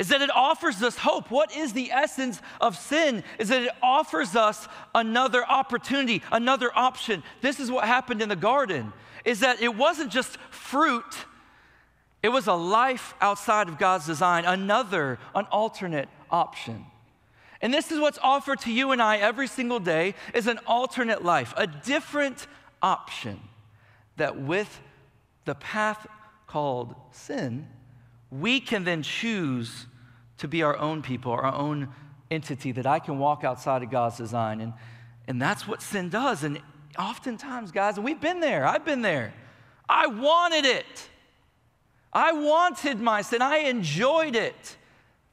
Is 0.00 0.08
that 0.08 0.22
it 0.22 0.30
offers 0.34 0.82
us 0.82 0.96
hope. 0.96 1.30
What 1.30 1.54
is 1.54 1.74
the 1.74 1.92
essence 1.92 2.40
of 2.58 2.74
sin? 2.74 3.22
Is 3.38 3.50
that 3.50 3.64
it 3.64 3.72
offers 3.82 4.34
us 4.34 4.66
another 4.94 5.44
opportunity, 5.44 6.22
another 6.32 6.70
option. 6.74 7.22
This 7.42 7.60
is 7.60 7.70
what 7.70 7.84
happened 7.84 8.22
in 8.22 8.30
the 8.30 8.34
garden. 8.34 8.94
Is 9.26 9.40
that 9.40 9.60
it 9.60 9.76
wasn't 9.76 10.10
just 10.10 10.38
fruit, 10.50 11.26
it 12.22 12.30
was 12.30 12.46
a 12.46 12.54
life 12.54 13.12
outside 13.20 13.68
of 13.68 13.78
God's 13.78 14.06
design, 14.06 14.46
another, 14.46 15.18
an 15.34 15.44
alternate 15.52 16.08
option. 16.30 16.86
And 17.60 17.72
this 17.74 17.92
is 17.92 18.00
what's 18.00 18.18
offered 18.22 18.60
to 18.60 18.72
you 18.72 18.92
and 18.92 19.02
I 19.02 19.18
every 19.18 19.48
single 19.48 19.80
day 19.80 20.14
is 20.32 20.46
an 20.46 20.60
alternate 20.66 21.22
life, 21.22 21.52
a 21.58 21.66
different 21.66 22.46
option 22.80 23.38
that 24.16 24.40
with 24.40 24.80
the 25.44 25.54
path 25.54 26.06
called 26.46 26.94
sin, 27.10 27.66
we 28.30 28.60
can 28.60 28.84
then 28.84 29.02
choose 29.02 29.86
to 30.38 30.48
be 30.48 30.62
our 30.62 30.76
own 30.76 31.02
people, 31.02 31.32
our 31.32 31.44
own 31.44 31.88
entity, 32.30 32.72
that 32.72 32.86
I 32.86 32.98
can 32.98 33.18
walk 33.18 33.44
outside 33.44 33.82
of 33.82 33.90
God's 33.90 34.16
design. 34.16 34.60
And, 34.60 34.72
and 35.26 35.40
that's 35.40 35.66
what 35.66 35.82
sin 35.82 36.08
does. 36.08 36.44
And 36.44 36.60
oftentimes, 36.98 37.72
guys, 37.72 37.98
we've 37.98 38.20
been 38.20 38.40
there, 38.40 38.66
I've 38.66 38.84
been 38.84 39.02
there. 39.02 39.34
I 39.88 40.06
wanted 40.06 40.64
it. 40.64 41.08
I 42.12 42.32
wanted 42.32 43.00
my 43.00 43.22
sin. 43.22 43.42
I 43.42 43.58
enjoyed 43.58 44.36
it 44.36 44.76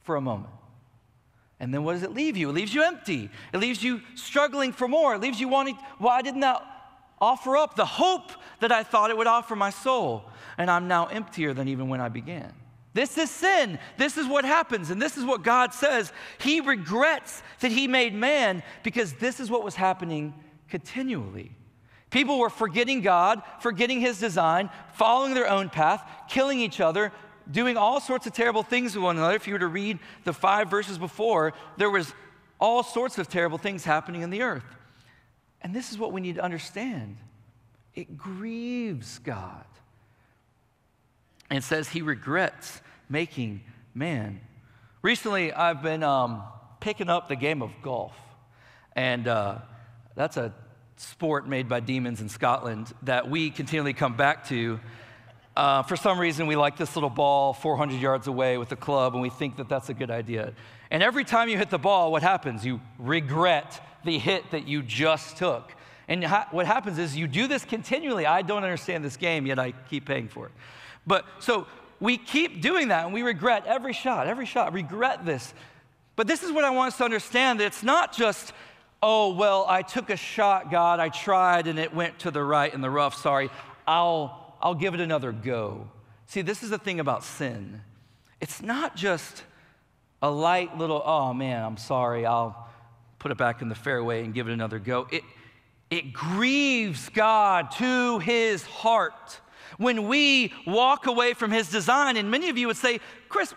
for 0.02 0.16
a 0.16 0.20
moment. 0.20 0.52
And 1.60 1.74
then 1.74 1.84
what 1.84 1.94
does 1.94 2.02
it 2.02 2.12
leave 2.12 2.36
you? 2.36 2.50
It 2.50 2.52
leaves 2.52 2.74
you 2.74 2.82
empty. 2.82 3.30
It 3.52 3.58
leaves 3.58 3.82
you 3.82 4.00
struggling 4.14 4.72
for 4.72 4.86
more. 4.86 5.14
It 5.14 5.20
leaves 5.20 5.40
you 5.40 5.48
wanting, 5.48 5.76
why 5.98 6.22
didn't 6.22 6.40
that 6.40 6.62
offer 7.20 7.56
up 7.56 7.74
the 7.74 7.84
hope 7.84 8.30
that 8.60 8.70
I 8.70 8.84
thought 8.84 9.10
it 9.10 9.16
would 9.16 9.26
offer 9.26 9.56
my 9.56 9.70
soul? 9.70 10.24
And 10.56 10.70
I'm 10.70 10.86
now 10.86 11.06
emptier 11.06 11.52
than 11.54 11.68
even 11.68 11.88
when 11.88 12.00
I 12.00 12.08
began. 12.08 12.52
This 12.94 13.18
is 13.18 13.30
sin. 13.30 13.78
This 13.96 14.16
is 14.16 14.26
what 14.26 14.44
happens. 14.44 14.90
And 14.90 15.00
this 15.00 15.16
is 15.16 15.24
what 15.24 15.42
God 15.42 15.74
says. 15.74 16.12
He 16.38 16.60
regrets 16.60 17.42
that 17.60 17.70
He 17.70 17.86
made 17.86 18.14
man 18.14 18.62
because 18.82 19.12
this 19.14 19.40
is 19.40 19.50
what 19.50 19.64
was 19.64 19.74
happening 19.74 20.34
continually. 20.68 21.52
People 22.10 22.38
were 22.38 22.50
forgetting 22.50 23.02
God, 23.02 23.42
forgetting 23.60 24.00
His 24.00 24.18
design, 24.18 24.70
following 24.94 25.34
their 25.34 25.48
own 25.48 25.68
path, 25.68 26.08
killing 26.28 26.60
each 26.60 26.80
other, 26.80 27.12
doing 27.50 27.76
all 27.76 28.00
sorts 28.00 28.26
of 28.26 28.32
terrible 28.32 28.62
things 28.62 28.94
with 28.94 29.04
one 29.04 29.16
another. 29.18 29.36
If 29.36 29.46
you 29.46 29.52
were 29.52 29.58
to 29.58 29.66
read 29.66 29.98
the 30.24 30.32
five 30.32 30.70
verses 30.70 30.98
before, 30.98 31.52
there 31.76 31.90
was 31.90 32.12
all 32.58 32.82
sorts 32.82 33.18
of 33.18 33.28
terrible 33.28 33.58
things 33.58 33.84
happening 33.84 34.22
in 34.22 34.30
the 34.30 34.42
earth. 34.42 34.64
And 35.60 35.74
this 35.74 35.92
is 35.92 35.98
what 35.98 36.12
we 36.12 36.20
need 36.20 36.36
to 36.36 36.42
understand 36.42 37.18
it 37.94 38.16
grieves 38.16 39.18
God. 39.18 39.64
And 41.50 41.64
says 41.64 41.88
he 41.88 42.02
regrets 42.02 42.80
making 43.08 43.62
man. 43.94 44.40
Recently, 45.02 45.52
I've 45.52 45.82
been 45.82 46.02
um, 46.02 46.42
picking 46.80 47.08
up 47.08 47.28
the 47.28 47.36
game 47.36 47.62
of 47.62 47.70
golf. 47.82 48.14
And 48.94 49.28
uh, 49.28 49.58
that's 50.14 50.36
a 50.36 50.52
sport 50.96 51.48
made 51.48 51.68
by 51.68 51.80
demons 51.80 52.20
in 52.20 52.28
Scotland 52.28 52.92
that 53.02 53.30
we 53.30 53.50
continually 53.50 53.92
come 53.94 54.16
back 54.16 54.48
to 54.48 54.80
uh, 55.58 55.82
for 55.82 55.96
some 55.96 56.20
reason, 56.20 56.46
we 56.46 56.54
like 56.54 56.76
this 56.76 56.94
little 56.94 57.10
ball 57.10 57.52
400 57.52 58.00
yards 58.00 58.28
away 58.28 58.58
with 58.58 58.70
a 58.70 58.76
club, 58.76 59.14
and 59.14 59.20
we 59.20 59.28
think 59.28 59.56
that 59.56 59.68
that's 59.68 59.88
a 59.88 59.94
good 59.94 60.08
idea. 60.08 60.52
And 60.88 61.02
every 61.02 61.24
time 61.24 61.48
you 61.48 61.58
hit 61.58 61.68
the 61.68 61.80
ball, 61.80 62.12
what 62.12 62.22
happens? 62.22 62.64
You 62.64 62.80
regret 62.96 63.84
the 64.04 64.18
hit 64.18 64.52
that 64.52 64.68
you 64.68 64.82
just 64.82 65.36
took. 65.36 65.74
And 66.06 66.22
ha- 66.22 66.46
what 66.52 66.66
happens 66.66 66.96
is 66.96 67.16
you 67.16 67.26
do 67.26 67.48
this 67.48 67.64
continually. 67.64 68.24
I 68.24 68.42
don't 68.42 68.62
understand 68.62 69.04
this 69.04 69.16
game, 69.16 69.46
yet 69.46 69.58
I 69.58 69.72
keep 69.72 70.06
paying 70.06 70.28
for 70.28 70.46
it. 70.46 70.52
But 71.08 71.24
so 71.40 71.66
we 71.98 72.18
keep 72.18 72.62
doing 72.62 72.88
that, 72.88 73.04
and 73.06 73.12
we 73.12 73.22
regret 73.22 73.64
every 73.66 73.92
shot, 73.92 74.28
every 74.28 74.46
shot, 74.46 74.72
regret 74.72 75.26
this. 75.26 75.52
But 76.14 76.28
this 76.28 76.42
is 76.42 76.52
what 76.52 76.64
I 76.64 76.70
want 76.70 76.92
us 76.92 76.98
to 76.98 77.04
understand 77.04 77.58
that 77.58 77.64
it's 77.64 77.82
not 77.82 78.12
just, 78.12 78.52
oh, 79.02 79.34
well, 79.34 79.64
I 79.68 79.82
took 79.82 80.10
a 80.10 80.16
shot, 80.16 80.70
God, 80.70 81.00
I 81.00 81.08
tried, 81.08 81.66
and 81.66 81.78
it 81.78 81.94
went 81.94 82.20
to 82.20 82.30
the 82.30 82.42
right 82.42 82.72
in 82.72 82.80
the 82.80 82.90
rough, 82.90 83.14
sorry. 83.14 83.50
I'll 83.86 84.54
I'll 84.60 84.74
give 84.74 84.94
it 84.94 85.00
another 85.00 85.32
go. 85.32 85.88
See, 86.26 86.42
this 86.42 86.62
is 86.62 86.70
the 86.70 86.78
thing 86.78 87.00
about 87.00 87.24
sin. 87.24 87.80
It's 88.40 88.60
not 88.60 88.96
just 88.96 89.44
a 90.20 90.30
light 90.30 90.76
little, 90.76 91.02
oh 91.04 91.32
man, 91.32 91.64
I'm 91.64 91.76
sorry, 91.76 92.26
I'll 92.26 92.68
put 93.18 93.30
it 93.30 93.38
back 93.38 93.62
in 93.62 93.68
the 93.68 93.74
fairway 93.74 94.24
and 94.24 94.34
give 94.34 94.48
it 94.48 94.52
another 94.52 94.78
go. 94.78 95.06
It, 95.10 95.22
it 95.90 96.12
grieves 96.12 97.08
God 97.08 97.70
to 97.72 98.18
his 98.18 98.64
heart 98.64 99.40
when 99.78 100.08
we 100.08 100.52
walk 100.66 101.06
away 101.06 101.32
from 101.32 101.50
his 101.50 101.70
design. 101.70 102.16
And 102.16 102.30
many 102.30 102.50
of 102.50 102.58
you 102.58 102.66
would 102.66 102.76
say, 102.76 103.00
Chris, 103.28 103.54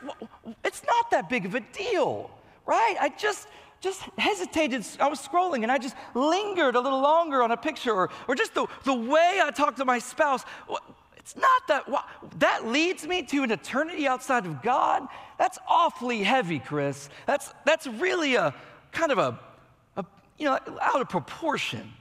it's 0.64 0.84
not 0.86 1.12
that 1.12 1.30
big 1.30 1.46
of 1.46 1.56
a 1.56 1.60
deal, 1.60 2.32
right? 2.66 2.96
I 3.00 3.10
just, 3.10 3.48
just 3.82 4.02
hesitated. 4.18 4.86
I 5.00 5.10
was 5.10 5.20
scrolling 5.20 5.64
and 5.64 5.72
I 5.72 5.78
just 5.78 5.96
lingered 6.16 6.76
a 6.76 6.80
little 6.80 7.02
longer 7.02 7.44
on 7.44 7.52
a 7.52 7.58
picture 7.58 7.94
or, 7.94 8.10
or 8.28 8.36
just 8.36 8.54
the, 8.54 8.68
the 8.86 8.94
way 8.94 9.40
I 9.44 9.52
talked 9.52 9.78
to 9.78 9.86
my 9.86 10.00
spouse. 10.00 10.46
It's 11.18 11.36
not 11.36 11.68
that, 11.68 11.88
that 12.40 12.68
leads 12.68 13.06
me 13.06 13.24
to 13.24 13.44
an 13.44 13.52
eternity 13.52 14.08
outside 14.08 14.46
of 14.46 14.62
God. 14.62 15.08
That's 15.38 15.58
awfully 15.68 16.24
heavy, 16.24 16.60
Chris. 16.60 17.10
That's, 17.26 17.54
that's 17.66 17.88
really 17.88 18.36
a 18.36 18.54
kind 18.92 19.12
of 19.12 19.18
a, 19.18 19.40
a 19.98 20.06
you 20.38 20.46
know, 20.46 20.60
out 20.82 21.02
of 21.02 21.10
proportion, 21.10 21.92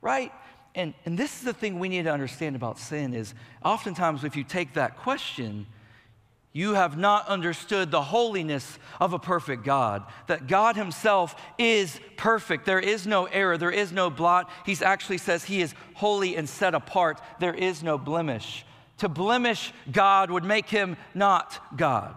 right? 0.00 0.32
And, 0.74 0.94
and 1.04 1.16
this 1.16 1.36
is 1.38 1.42
the 1.42 1.52
thing 1.52 1.78
we 1.78 1.88
need 1.88 2.04
to 2.04 2.12
understand 2.12 2.56
about 2.56 2.78
sin 2.78 3.14
is 3.14 3.34
oftentimes 3.64 4.24
if 4.24 4.34
you 4.34 4.42
take 4.42 4.74
that 4.74 4.96
question, 4.96 5.66
you 6.52 6.74
have 6.74 6.96
not 6.96 7.26
understood 7.26 7.90
the 7.90 8.00
holiness 8.00 8.78
of 9.00 9.12
a 9.12 9.18
perfect 9.18 9.64
God, 9.64 10.04
that 10.28 10.46
God 10.46 10.76
Himself 10.76 11.34
is 11.58 11.98
perfect. 12.16 12.64
There 12.64 12.80
is 12.80 13.06
no 13.06 13.24
error, 13.26 13.58
there 13.58 13.72
is 13.72 13.92
no 13.92 14.08
blot. 14.08 14.48
He 14.64 14.76
actually 14.82 15.18
says 15.18 15.44
He 15.44 15.60
is 15.60 15.74
holy 15.94 16.36
and 16.36 16.48
set 16.48 16.74
apart, 16.74 17.20
there 17.40 17.54
is 17.54 17.82
no 17.82 17.98
blemish. 17.98 18.64
To 18.98 19.08
blemish 19.08 19.72
God 19.90 20.30
would 20.30 20.44
make 20.44 20.68
Him 20.68 20.96
not 21.12 21.60
God. 21.76 22.14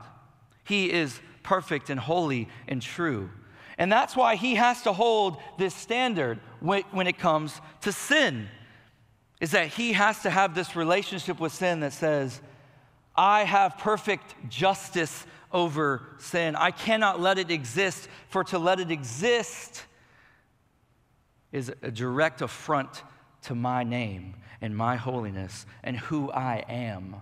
He 0.63 0.91
is 0.91 1.19
perfect 1.41 1.89
and 1.89 1.99
holy 1.99 2.47
and 2.67 2.81
true. 2.81 3.31
And 3.77 3.91
that's 3.91 4.15
why 4.15 4.35
He 4.35 4.55
has 4.55 4.81
to 4.83 4.93
hold 4.93 5.37
this 5.57 5.73
standard 5.73 6.39
when 6.59 7.07
it 7.07 7.19
comes 7.19 7.59
to 7.81 7.91
sin, 7.91 8.47
is 9.39 9.51
that 9.51 9.67
He 9.67 9.93
has 9.93 10.21
to 10.23 10.29
have 10.29 10.55
this 10.55 10.75
relationship 10.75 11.39
with 11.39 11.53
sin 11.53 11.81
that 11.81 11.93
says, 11.93 12.41
I 13.15 13.43
have 13.43 13.77
perfect 13.77 14.35
justice 14.49 15.25
over 15.51 16.03
sin. 16.17 16.55
I 16.55 16.71
cannot 16.71 17.19
let 17.19 17.37
it 17.37 17.51
exist, 17.51 18.07
for 18.29 18.43
to 18.45 18.59
let 18.59 18.79
it 18.79 18.91
exist 18.91 19.83
is 21.51 21.71
a 21.81 21.89
direct 21.89 22.41
affront 22.41 23.03
to 23.43 23.55
my 23.55 23.83
name 23.83 24.35
and 24.61 24.75
my 24.75 24.95
holiness 24.95 25.65
and 25.83 25.97
who 25.97 26.29
I 26.31 26.65
am. 26.67 27.15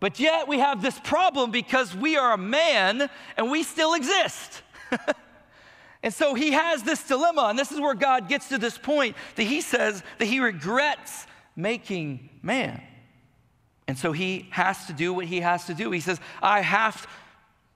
But 0.00 0.18
yet 0.18 0.48
we 0.48 0.58
have 0.58 0.82
this 0.82 0.98
problem 1.00 1.50
because 1.50 1.94
we 1.94 2.16
are 2.16 2.32
a 2.32 2.38
man 2.38 3.08
and 3.36 3.50
we 3.50 3.62
still 3.62 3.94
exist. 3.94 4.62
and 6.02 6.12
so 6.12 6.34
he 6.34 6.52
has 6.52 6.82
this 6.82 7.02
dilemma, 7.02 7.46
and 7.50 7.58
this 7.58 7.72
is 7.72 7.80
where 7.80 7.94
God 7.94 8.28
gets 8.28 8.48
to 8.48 8.58
this 8.58 8.78
point 8.78 9.16
that 9.36 9.44
he 9.44 9.60
says 9.60 10.02
that 10.18 10.26
he 10.26 10.40
regrets 10.40 11.26
making 11.54 12.28
man. 12.42 12.82
And 13.88 13.96
so 13.96 14.12
he 14.12 14.48
has 14.50 14.86
to 14.86 14.92
do 14.92 15.12
what 15.14 15.26
he 15.26 15.40
has 15.40 15.66
to 15.66 15.74
do. 15.74 15.90
He 15.90 16.00
says, 16.00 16.20
I 16.42 16.60
have 16.60 17.06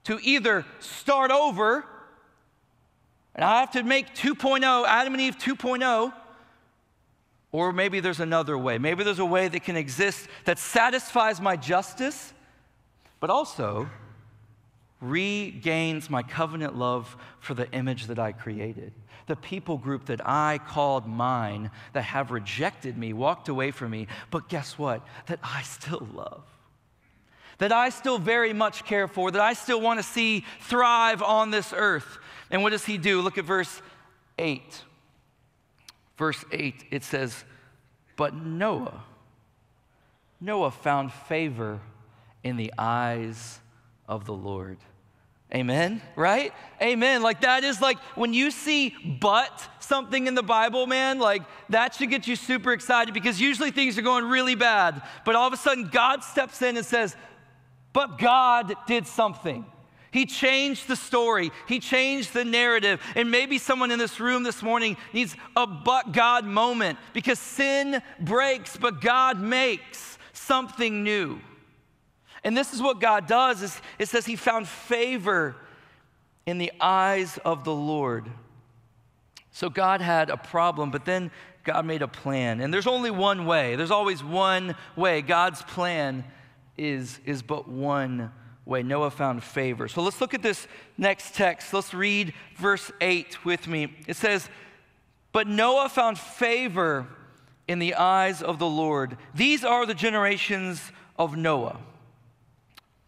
to 0.05 0.19
either 0.21 0.65
start 0.79 1.31
over, 1.31 1.85
and 3.33 3.45
I 3.45 3.61
have 3.61 3.71
to 3.71 3.83
make 3.83 4.13
2.0, 4.13 4.85
Adam 4.85 5.13
and 5.13 5.21
Eve 5.21 5.37
2.0, 5.37 6.13
or 7.51 7.73
maybe 7.73 7.99
there's 7.99 8.19
another 8.19 8.57
way. 8.57 8.77
Maybe 8.77 9.03
there's 9.03 9.19
a 9.19 9.25
way 9.25 9.47
that 9.47 9.63
can 9.63 9.75
exist 9.75 10.27
that 10.45 10.57
satisfies 10.57 11.41
my 11.41 11.55
justice, 11.55 12.33
but 13.19 13.29
also 13.29 13.89
regains 15.01 16.09
my 16.09 16.23
covenant 16.23 16.77
love 16.77 17.17
for 17.39 17.53
the 17.53 17.69
image 17.71 18.07
that 18.07 18.19
I 18.19 18.31
created 18.31 18.93
the 19.31 19.35
people 19.37 19.77
group 19.77 20.07
that 20.07 20.19
I 20.27 20.59
called 20.67 21.07
mine 21.07 21.71
that 21.93 22.01
have 22.01 22.31
rejected 22.31 22.97
me, 22.97 23.13
walked 23.13 23.47
away 23.47 23.71
from 23.71 23.91
me, 23.91 24.07
but 24.29 24.49
guess 24.49 24.77
what? 24.77 25.05
That 25.27 25.39
I 25.41 25.61
still 25.61 26.05
love. 26.13 26.43
That 27.59 27.71
I 27.71 27.89
still 27.89 28.17
very 28.17 28.51
much 28.51 28.83
care 28.83 29.07
for, 29.07 29.31
that 29.31 29.41
I 29.41 29.53
still 29.53 29.79
want 29.79 29.99
to 29.99 30.03
see 30.03 30.43
thrive 30.61 31.21
on 31.21 31.49
this 31.49 31.73
earth. 31.73 32.17
And 32.49 32.61
what 32.61 32.71
does 32.71 32.83
he 32.83 32.97
do? 32.97 33.21
Look 33.21 33.37
at 33.37 33.45
verse 33.45 33.81
8. 34.37 34.83
Verse 36.17 36.43
8, 36.51 36.85
it 36.91 37.03
says, 37.05 37.45
But 38.17 38.35
Noah, 38.35 39.01
Noah 40.41 40.71
found 40.71 41.13
favor 41.13 41.79
in 42.43 42.57
the 42.57 42.73
eyes 42.77 43.61
of 44.09 44.25
the 44.25 44.33
Lord. 44.33 44.77
Amen, 45.53 46.01
right? 46.15 46.53
Amen. 46.81 47.21
Like 47.21 47.41
that 47.41 47.65
is 47.65 47.81
like 47.81 47.97
when 48.15 48.33
you 48.33 48.51
see 48.51 48.95
but 49.19 49.67
something 49.79 50.27
in 50.27 50.33
the 50.33 50.43
Bible, 50.43 50.87
man, 50.87 51.19
like 51.19 51.43
that 51.69 51.93
should 51.93 52.09
get 52.09 52.25
you 52.25 52.37
super 52.37 52.71
excited 52.71 53.13
because 53.13 53.41
usually 53.41 53.71
things 53.71 53.97
are 53.97 54.01
going 54.01 54.25
really 54.25 54.55
bad. 54.55 55.01
But 55.25 55.35
all 55.35 55.47
of 55.47 55.53
a 55.53 55.57
sudden, 55.57 55.89
God 55.91 56.23
steps 56.23 56.61
in 56.61 56.77
and 56.77 56.85
says, 56.85 57.17
But 57.91 58.17
God 58.17 58.73
did 58.87 59.05
something. 59.07 59.65
He 60.11 60.25
changed 60.25 60.87
the 60.87 60.95
story. 60.95 61.51
He 61.67 61.79
changed 61.79 62.33
the 62.33 62.45
narrative. 62.45 63.01
And 63.15 63.31
maybe 63.31 63.57
someone 63.57 63.91
in 63.91 63.99
this 63.99 64.19
room 64.19 64.43
this 64.43 64.61
morning 64.61 64.97
needs 65.13 65.35
a 65.55 65.65
but 65.67 66.11
God 66.13 66.45
moment 66.45 66.97
because 67.13 67.39
sin 67.39 68.01
breaks, 68.19 68.77
but 68.77 69.01
God 69.01 69.39
makes 69.39 70.17
something 70.33 71.03
new. 71.03 71.39
And 72.43 72.57
this 72.57 72.73
is 72.73 72.81
what 72.81 72.99
God 72.99 73.27
does 73.27 73.61
is 73.61 73.81
it 73.99 74.07
says 74.07 74.25
he 74.25 74.35
found 74.35 74.67
favor 74.67 75.55
in 76.45 76.57
the 76.57 76.71
eyes 76.79 77.37
of 77.45 77.63
the 77.63 77.73
Lord. 77.73 78.29
So 79.51 79.69
God 79.69 80.01
had 80.01 80.29
a 80.29 80.37
problem, 80.37 80.91
but 80.91 81.05
then 81.05 81.29
God 81.63 81.85
made 81.85 82.01
a 82.01 82.07
plan. 82.07 82.61
And 82.61 82.73
there's 82.73 82.87
only 82.87 83.11
one 83.11 83.45
way. 83.45 83.75
There's 83.75 83.91
always 83.91 84.23
one 84.23 84.75
way. 84.95 85.21
God's 85.21 85.61
plan 85.61 86.23
is, 86.77 87.19
is 87.25 87.41
but 87.43 87.67
one 87.67 88.31
way. 88.65 88.81
Noah 88.81 89.11
found 89.11 89.43
favor. 89.43 89.87
So 89.87 90.01
let's 90.01 90.19
look 90.21 90.33
at 90.33 90.41
this 90.41 90.67
next 90.97 91.35
text. 91.35 91.73
Let's 91.73 91.93
read 91.93 92.33
verse 92.55 92.91
8 93.01 93.45
with 93.45 93.67
me. 93.67 93.95
It 94.07 94.15
says, 94.15 94.49
But 95.31 95.47
Noah 95.47 95.89
found 95.89 96.17
favor 96.17 97.07
in 97.67 97.77
the 97.79 97.95
eyes 97.95 98.41
of 98.41 98.57
the 98.57 98.67
Lord. 98.67 99.17
These 99.35 99.63
are 99.63 99.85
the 99.85 99.93
generations 99.93 100.91
of 101.19 101.37
Noah. 101.37 101.77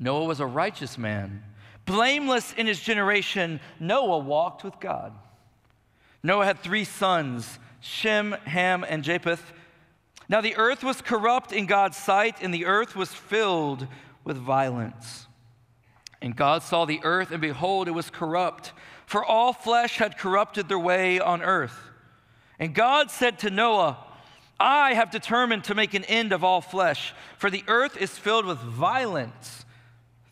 Noah 0.04 0.26
was 0.26 0.42
a 0.42 0.46
righteous 0.46 0.98
man. 0.98 1.42
Blameless 1.86 2.54
in 2.54 2.68
his 2.68 2.80
generation, 2.80 3.62
Noah 3.80 4.20
walked 4.20 4.64
with 4.64 4.80
God. 4.80 5.14
Noah 6.22 6.46
had 6.46 6.60
three 6.60 6.84
sons 6.84 7.60
Shem, 7.80 8.34
Ham, 8.46 8.86
and 8.88 9.04
Japheth. 9.04 9.52
Now 10.30 10.40
the 10.40 10.56
earth 10.56 10.84
was 10.84 11.02
corrupt 11.02 11.52
in 11.52 11.66
God's 11.66 11.98
sight, 11.98 12.38
and 12.42 12.54
the 12.54 12.66
earth 12.66 12.96
was 12.96 13.14
filled 13.14 13.88
with 14.24 14.38
violence. 14.38 15.28
And 16.22 16.36
God 16.36 16.64
saw 16.64 16.86
the 16.86 17.02
earth, 17.04 17.32
and 17.32 17.42
behold, 17.42 17.90
it 17.90 17.92
was 17.92 18.10
corrupt, 18.10 18.72
for 19.06 19.24
all 19.24 19.52
flesh 19.52 19.98
had 19.98 20.18
corrupted 20.18 20.70
their 20.70 20.80
way 20.80 21.20
on 21.20 21.42
earth. 21.42 21.78
And 22.58 22.74
God 22.74 23.12
said 23.12 23.40
to 23.40 23.50
Noah, 23.50 23.98
I 24.60 24.94
have 24.94 25.12
determined 25.12 25.66
to 25.66 25.76
make 25.76 25.94
an 25.94 26.06
end 26.06 26.32
of 26.32 26.44
all 26.44 26.62
flesh, 26.62 27.14
for 27.38 27.50
the 27.50 27.66
earth 27.68 27.98
is 27.98 28.18
filled 28.18 28.46
with 28.46 28.60
violence 28.60 29.64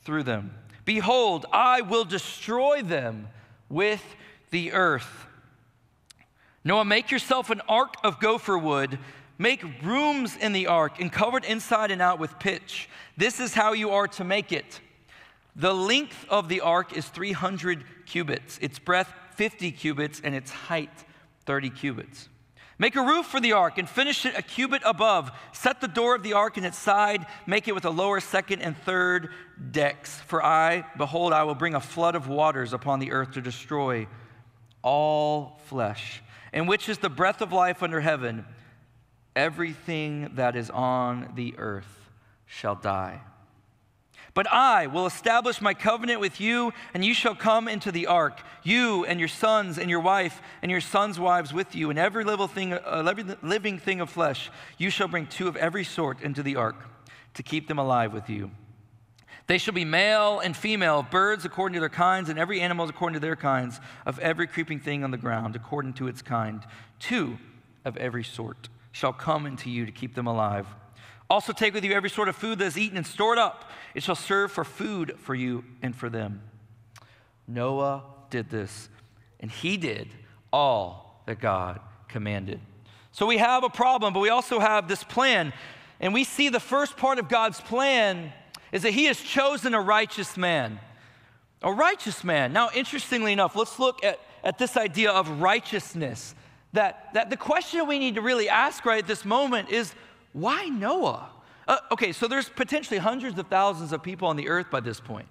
through 0.04 0.24
them. 0.24 0.54
Behold, 0.86 1.46
I 1.52 1.82
will 1.82 2.06
destroy 2.06 2.82
them 2.82 3.28
with 3.70 4.04
the 4.50 4.74
earth. 4.74 5.28
Noah, 6.64 6.86
make 6.86 7.12
yourself 7.12 7.50
an 7.50 7.62
ark 7.68 7.96
of 8.04 8.20
gopher 8.20 8.58
wood. 8.58 9.00
Make 9.38 9.64
rooms 9.84 10.38
in 10.38 10.52
the 10.52 10.68
ark 10.68 11.00
and 11.00 11.12
cover 11.12 11.38
it 11.38 11.46
inside 11.46 11.90
and 11.90 12.02
out 12.02 12.20
with 12.20 12.38
pitch. 12.38 12.88
This 13.18 13.40
is 13.40 13.54
how 13.54 13.74
you 13.74 13.92
are 13.92 14.08
to 14.10 14.24
make 14.24 14.52
it. 14.52 14.80
The 15.56 15.74
length 15.74 16.26
of 16.30 16.48
the 16.48 16.62
ark 16.62 16.96
is 16.96 17.08
300 17.08 17.84
cubits, 18.06 18.58
its 18.60 18.80
breadth 18.80 19.12
50 19.36 19.72
cubits, 19.72 20.22
and 20.24 20.36
its 20.36 20.52
height 20.52 20.92
30 21.46 21.72
cubits. 21.72 22.30
Make 22.82 22.96
a 22.96 23.02
roof 23.04 23.28
for 23.28 23.40
the 23.40 23.52
ark 23.52 23.78
and 23.78 23.88
finish 23.88 24.26
it 24.26 24.36
a 24.36 24.42
cubit 24.42 24.82
above. 24.84 25.32
Set 25.54 25.82
the 25.82 25.88
door 25.88 26.16
of 26.16 26.24
the 26.24 26.34
ark 26.34 26.58
in 26.58 26.66
its 26.66 26.80
side. 26.80 27.28
Make 27.46 27.68
it 27.68 27.76
with 27.76 27.86
a 27.86 27.92
lower, 27.92 28.20
second, 28.20 28.64
and 28.64 28.76
third 28.76 29.30
decks. 29.70 30.20
For 30.22 30.44
I, 30.44 30.84
behold, 30.98 31.32
I 31.32 31.44
will 31.44 31.54
bring 31.54 31.76
a 31.76 31.80
flood 31.80 32.16
of 32.16 32.28
waters 32.28 32.74
upon 32.74 32.98
the 32.98 33.12
earth 33.12 33.34
to 33.34 33.42
destroy 33.42 34.08
all 34.82 35.62
flesh 35.68 36.24
and 36.54 36.68
which 36.68 36.90
is 36.90 36.98
the 36.98 37.08
breath 37.08 37.44
of 37.44 37.54
life 37.54 37.84
under 37.84 38.02
heaven, 38.02 38.48
everything 39.36 40.32
that 40.34 40.56
is 40.56 40.72
on 40.72 41.34
the 41.36 41.54
earth 41.60 42.10
shall 42.48 42.74
die. 42.74 43.22
But 44.34 44.52
I 44.52 44.88
will 44.88 45.06
establish 45.06 45.62
my 45.62 45.74
covenant 45.74 46.22
with 46.22 46.40
you, 46.40 46.72
and 46.94 47.04
you 47.04 47.14
shall 47.14 47.36
come 47.36 47.68
into 47.68 47.92
the 47.92 48.08
ark, 48.08 48.42
you 48.64 49.06
and 49.06 49.20
your 49.20 49.28
sons 49.28 49.78
and 49.78 49.90
your 49.90 50.00
wife 50.00 50.42
and 50.62 50.72
your 50.72 50.80
sons' 50.80 51.20
wives 51.20 51.54
with 51.54 51.76
you, 51.76 51.90
and 51.90 52.00
every 52.00 52.24
living 52.24 52.48
thing, 52.48 52.74
uh, 52.74 53.06
every 53.10 53.26
living 53.42 53.78
thing 53.78 54.00
of 54.00 54.10
flesh. 54.10 54.50
You 54.78 54.90
shall 54.90 55.10
bring 55.10 55.28
two 55.28 55.50
of 55.50 55.58
every 55.58 55.84
sort 55.84 56.22
into 56.22 56.44
the 56.44 56.56
ark 56.56 56.78
to 57.34 57.44
keep 57.44 57.68
them 57.68 57.78
alive 57.78 58.14
with 58.14 58.30
you. 58.30 58.52
They 59.48 59.58
shall 59.58 59.74
be 59.74 59.84
male 59.84 60.40
and 60.40 60.56
female, 60.56 61.04
birds 61.04 61.44
according 61.44 61.74
to 61.74 61.82
their 61.82 61.90
kinds, 61.90 62.30
and 62.30 62.40
every 62.40 62.62
animal 62.62 62.88
according 62.88 63.16
to 63.16 63.20
their 63.20 63.36
kinds, 63.36 63.82
of 64.06 64.18
every 64.20 64.48
creeping 64.48 64.80
thing 64.80 65.04
on 65.04 65.12
the 65.12 65.18
ground 65.18 65.58
according 65.58 65.94
to 65.96 66.08
its 66.08 66.22
kind. 66.22 66.64
Two 67.00 67.38
of 67.84 67.98
every 67.98 68.24
sort 68.24 68.70
shall 68.94 69.12
come 69.12 69.46
into 69.46 69.70
you 69.70 69.86
to 69.86 69.92
keep 69.92 70.16
them 70.16 70.28
alive. 70.28 70.68
Also, 71.32 71.54
take 71.54 71.74
with 71.74 71.86
you 71.86 71.94
every 71.94 72.10
sort 72.10 72.28
of 72.28 72.36
food 72.36 72.60
that 72.60 72.66
is 72.66 72.78
eaten 72.78 72.98
and 72.98 73.08
stored 73.08 73.38
up. 73.38 73.72
It 73.96 74.04
shall 74.04 74.16
serve 74.16 74.52
for 74.52 74.66
food 74.66 75.16
for 75.18 75.34
you 75.34 75.64
and 75.82 75.96
for 75.96 76.10
them. 76.10 76.42
Noah 77.48 78.04
did 78.30 78.50
this, 78.50 78.90
and 79.40 79.50
he 79.50 79.78
did 79.78 80.10
all 80.52 81.24
that 81.28 81.40
God 81.40 81.80
commanded. 82.10 82.60
So 83.14 83.26
we 83.26 83.38
have 83.38 83.64
a 83.64 83.70
problem, 83.70 84.12
but 84.12 84.20
we 84.20 84.28
also 84.28 84.60
have 84.60 84.90
this 84.90 85.06
plan. 85.06 85.54
And 86.02 86.14
we 86.14 86.26
see 86.26 86.50
the 86.50 86.60
first 86.60 86.98
part 86.98 87.18
of 87.18 87.30
God's 87.30 87.62
plan 87.62 88.34
is 88.74 88.82
that 88.82 88.92
he 88.92 89.06
has 89.06 89.18
chosen 89.18 89.74
a 89.74 89.80
righteous 89.80 90.36
man. 90.36 90.82
A 91.62 91.72
righteous 91.72 92.26
man. 92.26 92.52
Now, 92.52 92.72
interestingly 92.76 93.32
enough, 93.32 93.56
let's 93.56 93.80
look 93.80 94.04
at, 94.04 94.20
at 94.44 94.58
this 94.58 94.76
idea 94.76 95.12
of 95.12 95.40
righteousness. 95.40 96.36
That, 96.74 97.14
that 97.14 97.30
the 97.30 97.38
question 97.38 97.88
we 97.88 98.00
need 98.00 98.16
to 98.16 98.22
really 98.22 98.50
ask 98.50 98.84
right 98.84 99.00
at 99.00 99.08
this 99.08 99.24
moment 99.24 99.70
is 99.70 99.94
why 100.34 100.66
Noah? 100.66 101.30
Uh, 101.68 101.78
okay, 101.92 102.12
so 102.12 102.28
there's 102.28 102.50
potentially 102.50 102.98
hundreds 102.98 103.38
of 103.38 103.48
thousands 103.48 103.94
of 103.94 104.02
people 104.04 104.28
on 104.28 104.36
the 104.36 104.50
earth 104.50 104.72
by 104.72 104.80
this 104.80 105.00
point. 105.00 105.28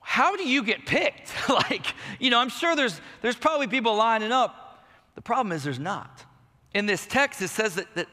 How 0.00 0.36
do 0.36 0.48
you 0.48 0.62
get 0.62 0.86
picked? 0.86 1.32
like, 1.48 1.86
you 2.18 2.30
know, 2.30 2.38
I'm 2.38 2.48
sure 2.48 2.76
there's, 2.76 3.00
there's 3.22 3.36
probably 3.36 3.66
people 3.66 3.96
lining 3.96 4.32
up. 4.32 4.84
The 5.14 5.22
problem 5.22 5.52
is 5.52 5.64
there's 5.64 5.78
not. 5.78 6.24
In 6.74 6.86
this 6.86 7.06
text, 7.06 7.40
it 7.42 7.48
says 7.48 7.74
that, 7.76 7.94
that 7.94 8.06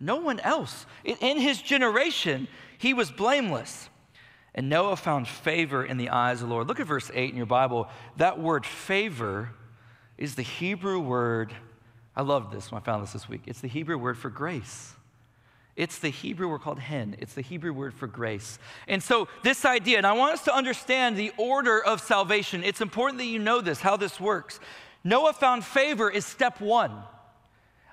no 0.00 0.16
one 0.16 0.40
else 0.40 0.86
in 1.04 1.38
his 1.38 1.60
generation 1.60 2.48
he 2.78 2.94
was 2.94 3.10
blameless. 3.10 3.88
And 4.54 4.68
Noah 4.68 4.96
found 4.96 5.28
favor 5.28 5.84
in 5.84 5.98
the 5.98 6.10
eyes 6.10 6.42
of 6.42 6.48
the 6.48 6.54
Lord. 6.54 6.68
Look 6.68 6.80
at 6.80 6.86
verse 6.86 7.10
8 7.12 7.30
in 7.30 7.36
your 7.36 7.46
Bible. 7.46 7.88
That 8.16 8.40
word 8.40 8.64
favor 8.64 9.50
is 10.16 10.34
the 10.34 10.42
Hebrew 10.42 10.98
word. 10.98 11.52
I 12.18 12.22
love 12.22 12.50
this 12.50 12.72
when 12.72 12.82
I 12.82 12.84
found 12.84 13.04
this 13.04 13.12
this 13.12 13.28
week. 13.28 13.42
It's 13.46 13.60
the 13.60 13.68
Hebrew 13.68 13.96
word 13.96 14.18
for 14.18 14.28
grace. 14.28 14.92
It's 15.76 16.00
the 16.00 16.08
Hebrew 16.08 16.48
word 16.48 16.62
called 16.62 16.80
hen. 16.80 17.14
It's 17.20 17.34
the 17.34 17.42
Hebrew 17.42 17.72
word 17.72 17.94
for 17.94 18.08
grace. 18.08 18.58
And 18.88 19.00
so, 19.00 19.28
this 19.44 19.64
idea, 19.64 19.98
and 19.98 20.06
I 20.06 20.14
want 20.14 20.34
us 20.34 20.42
to 20.46 20.54
understand 20.54 21.16
the 21.16 21.30
order 21.36 21.80
of 21.82 22.00
salvation. 22.00 22.64
It's 22.64 22.80
important 22.80 23.18
that 23.18 23.26
you 23.26 23.38
know 23.38 23.60
this, 23.60 23.78
how 23.80 23.96
this 23.96 24.18
works. 24.18 24.58
Noah 25.04 25.32
found 25.32 25.64
favor 25.64 26.10
is 26.10 26.26
step 26.26 26.60
one. 26.60 26.90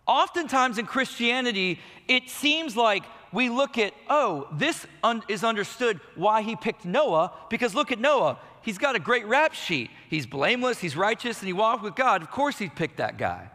Oftentimes 0.08 0.80
in 0.80 0.88
Christianity, 0.88 1.80
it 2.08 2.28
seems 2.28 2.76
like 2.76 3.04
we 3.32 3.50
look 3.50 3.78
at, 3.78 3.94
oh, 4.10 4.48
this 4.52 4.88
un- 5.04 5.22
is 5.28 5.44
understood 5.44 6.00
why 6.16 6.42
he 6.42 6.56
picked 6.56 6.84
Noah, 6.84 7.32
because 7.52 7.76
look 7.76 7.92
at 7.92 8.00
Noah. 8.00 8.40
He's 8.64 8.80
got 8.80 8.96
a 8.96 9.00
great 9.00 9.28
rap 9.28 9.54
sheet. 9.54 9.92
He's 10.10 10.26
blameless, 10.26 10.80
he's 10.80 10.98
righteous, 10.98 11.42
and 11.42 11.48
he 11.48 11.54
walked 11.54 11.84
with 11.84 11.96
God. 11.96 12.24
Of 12.24 12.32
course, 12.32 12.58
he 12.58 12.70
picked 12.70 12.98
that 12.98 13.20
guy. 13.20 13.52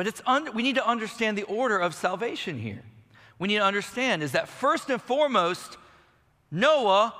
But 0.00 0.06
it's 0.06 0.22
un- 0.24 0.54
we 0.54 0.62
need 0.62 0.76
to 0.76 0.88
understand 0.88 1.36
the 1.36 1.42
order 1.42 1.76
of 1.76 1.94
salvation 1.94 2.58
here. 2.58 2.82
We 3.38 3.48
need 3.48 3.58
to 3.58 3.64
understand 3.64 4.22
is 4.22 4.32
that 4.32 4.48
first 4.48 4.88
and 4.88 4.98
foremost, 4.98 5.76
Noah 6.50 7.14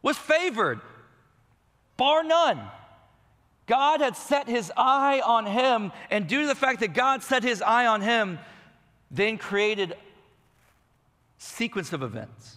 was 0.00 0.16
favored, 0.16 0.80
bar 1.98 2.22
none. 2.24 2.62
God 3.66 4.00
had 4.00 4.16
set 4.16 4.48
his 4.48 4.72
eye 4.74 5.20
on 5.22 5.44
him, 5.44 5.92
and 6.10 6.26
due 6.26 6.40
to 6.40 6.46
the 6.46 6.54
fact 6.54 6.80
that 6.80 6.94
God 6.94 7.22
set 7.22 7.42
his 7.42 7.60
eye 7.60 7.84
on 7.84 8.00
him, 8.00 8.38
then 9.10 9.36
created 9.36 9.94
sequence 11.36 11.92
of 11.92 12.02
events. 12.02 12.56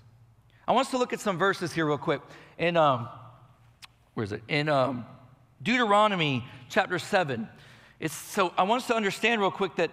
I 0.65 0.71
want 0.71 0.85
us 0.87 0.91
to 0.91 0.97
look 0.97 1.11
at 1.11 1.19
some 1.19 1.37
verses 1.37 1.73
here 1.73 1.85
real 1.85 1.97
quick. 1.97 2.21
In 2.57 2.77
um, 2.77 3.09
where 4.13 4.23
is 4.23 4.31
it? 4.31 4.43
In 4.47 4.69
um, 4.69 5.05
Deuteronomy 5.61 6.45
chapter 6.69 6.97
seven. 6.97 7.49
It's 8.01 8.15
so 8.15 8.51
I 8.57 8.63
want 8.63 8.81
us 8.81 8.87
to 8.87 8.95
understand 8.95 9.39
real 9.39 9.51
quick 9.51 9.75
that, 9.75 9.91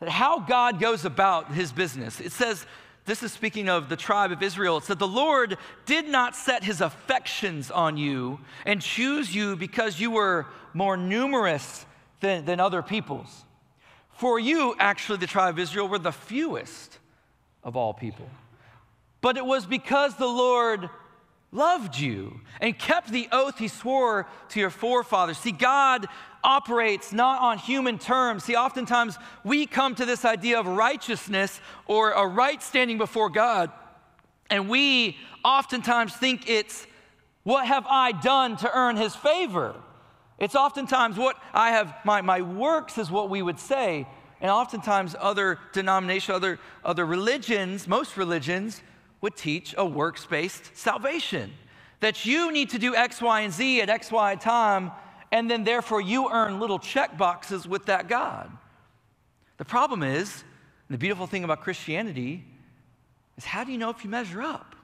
that 0.00 0.10
how 0.10 0.40
God 0.40 0.80
goes 0.80 1.06
about 1.06 1.52
His 1.52 1.72
business. 1.72 2.20
It 2.20 2.32
says. 2.32 2.66
This 3.06 3.22
is 3.22 3.34
speaking 3.34 3.68
of 3.68 3.90
the 3.90 3.96
tribe 3.96 4.32
of 4.32 4.42
Israel. 4.42 4.78
It 4.78 4.84
said, 4.84 4.98
The 4.98 5.06
Lord 5.06 5.58
did 5.84 6.08
not 6.08 6.34
set 6.34 6.64
his 6.64 6.80
affections 6.80 7.70
on 7.70 7.98
you 7.98 8.40
and 8.64 8.80
choose 8.80 9.34
you 9.34 9.56
because 9.56 10.00
you 10.00 10.10
were 10.10 10.46
more 10.72 10.96
numerous 10.96 11.84
than, 12.20 12.46
than 12.46 12.60
other 12.60 12.80
peoples. 12.80 13.44
For 14.16 14.38
you, 14.38 14.74
actually, 14.78 15.18
the 15.18 15.26
tribe 15.26 15.56
of 15.56 15.58
Israel, 15.58 15.86
were 15.86 15.98
the 15.98 16.12
fewest 16.12 16.98
of 17.62 17.76
all 17.76 17.92
people. 17.92 18.26
But 19.20 19.36
it 19.36 19.44
was 19.44 19.66
because 19.66 20.16
the 20.16 20.26
Lord 20.26 20.88
loved 21.54 21.98
you 21.98 22.40
and 22.60 22.78
kept 22.78 23.10
the 23.10 23.28
oath 23.32 23.58
he 23.58 23.68
swore 23.68 24.26
to 24.50 24.60
your 24.60 24.70
forefathers. 24.70 25.38
See, 25.38 25.52
God 25.52 26.06
operates 26.42 27.12
not 27.12 27.40
on 27.40 27.56
human 27.56 27.98
terms. 27.98 28.44
See, 28.44 28.56
oftentimes 28.56 29.16
we 29.44 29.64
come 29.64 29.94
to 29.94 30.04
this 30.04 30.24
idea 30.24 30.60
of 30.60 30.66
righteousness 30.66 31.60
or 31.86 32.10
a 32.10 32.26
right 32.26 32.62
standing 32.62 32.98
before 32.98 33.30
God, 33.30 33.70
and 34.50 34.68
we 34.68 35.16
oftentimes 35.42 36.14
think 36.14 36.50
it's 36.50 36.86
What 37.44 37.66
have 37.66 37.86
I 37.86 38.12
done 38.12 38.56
to 38.58 38.70
earn 38.74 38.96
his 38.96 39.14
favor? 39.14 39.74
It's 40.38 40.54
oftentimes 40.54 41.16
what 41.16 41.36
I 41.52 41.70
have, 41.70 41.94
my, 42.04 42.22
my 42.22 42.40
works 42.42 42.98
is 42.98 43.10
what 43.10 43.30
we 43.30 43.42
would 43.42 43.60
say. 43.60 44.06
And 44.40 44.50
oftentimes, 44.50 45.14
other 45.18 45.58
denominations, 45.72 46.34
other, 46.34 46.58
other 46.84 47.06
religions, 47.06 47.86
most 47.86 48.16
religions, 48.16 48.82
would 49.24 49.36
teach 49.36 49.74
a 49.78 49.86
works 49.86 50.26
based 50.26 50.76
salvation. 50.76 51.50
That 52.00 52.26
you 52.26 52.52
need 52.52 52.68
to 52.70 52.78
do 52.78 52.94
X, 52.94 53.22
Y, 53.22 53.40
and 53.40 53.52
Z 53.52 53.80
at 53.80 53.88
X, 53.88 54.12
Y 54.12 54.34
time, 54.36 54.92
and 55.32 55.50
then 55.50 55.64
therefore 55.64 56.02
you 56.02 56.30
earn 56.30 56.60
little 56.60 56.78
check 56.78 57.16
boxes 57.16 57.66
with 57.66 57.86
that 57.86 58.06
God. 58.06 58.50
The 59.56 59.64
problem 59.64 60.02
is, 60.02 60.44
the 60.90 60.98
beautiful 60.98 61.26
thing 61.26 61.42
about 61.42 61.62
Christianity 61.62 62.44
is 63.38 63.46
how 63.46 63.64
do 63.64 63.72
you 63.72 63.78
know 63.78 63.88
if 63.88 64.04
you 64.04 64.10
measure 64.10 64.42
up? 64.42 64.76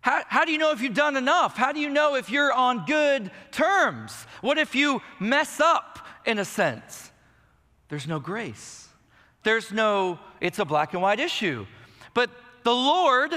How, 0.00 0.22
how 0.26 0.44
do 0.44 0.50
you 0.50 0.58
know 0.58 0.72
if 0.72 0.82
you've 0.82 0.94
done 0.94 1.16
enough? 1.16 1.56
How 1.56 1.70
do 1.70 1.78
you 1.78 1.90
know 1.90 2.16
if 2.16 2.30
you're 2.30 2.52
on 2.52 2.86
good 2.86 3.30
terms? 3.52 4.26
What 4.40 4.58
if 4.58 4.74
you 4.74 5.00
mess 5.20 5.60
up 5.60 6.04
in 6.26 6.40
a 6.40 6.44
sense? 6.44 7.12
There's 7.88 8.08
no 8.08 8.18
grace. 8.18 8.88
There's 9.44 9.70
no, 9.70 10.18
it's 10.40 10.58
a 10.58 10.64
black 10.64 10.92
and 10.92 11.02
white 11.02 11.20
issue. 11.20 11.66
But 12.14 12.30
the 12.68 12.74
Lord 12.74 13.32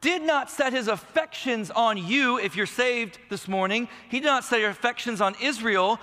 did 0.00 0.22
not 0.22 0.50
set 0.50 0.72
his 0.72 0.88
affections 0.88 1.70
on 1.70 1.98
you 1.98 2.38
if 2.38 2.56
you're 2.56 2.64
saved 2.64 3.18
this 3.28 3.46
morning. 3.46 3.86
He 4.08 4.18
did 4.18 4.24
not 4.24 4.44
set 4.44 4.60
your 4.60 4.70
affections 4.70 5.20
on 5.20 5.34
Israel 5.42 6.00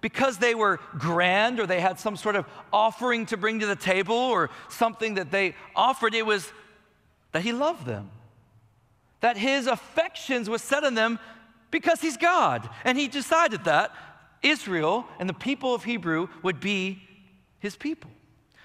because 0.00 0.38
they 0.38 0.54
were 0.54 0.78
grand 0.96 1.58
or 1.58 1.66
they 1.66 1.80
had 1.80 1.98
some 1.98 2.16
sort 2.16 2.36
of 2.36 2.46
offering 2.72 3.26
to 3.26 3.36
bring 3.36 3.58
to 3.58 3.66
the 3.66 3.74
table 3.74 4.14
or 4.14 4.50
something 4.68 5.14
that 5.14 5.32
they 5.32 5.56
offered. 5.74 6.14
It 6.14 6.24
was 6.24 6.52
that 7.32 7.42
he 7.42 7.52
loved 7.52 7.86
them, 7.86 8.08
that 9.18 9.36
his 9.36 9.66
affections 9.66 10.48
was 10.48 10.62
set 10.62 10.84
on 10.84 10.94
them 10.94 11.18
because 11.72 12.00
he's 12.00 12.16
God. 12.16 12.70
And 12.84 12.96
he 12.96 13.08
decided 13.08 13.64
that 13.64 13.90
Israel 14.44 15.08
and 15.18 15.28
the 15.28 15.34
people 15.34 15.74
of 15.74 15.82
Hebrew 15.82 16.28
would 16.44 16.60
be 16.60 17.02
his 17.58 17.74
people. 17.74 18.11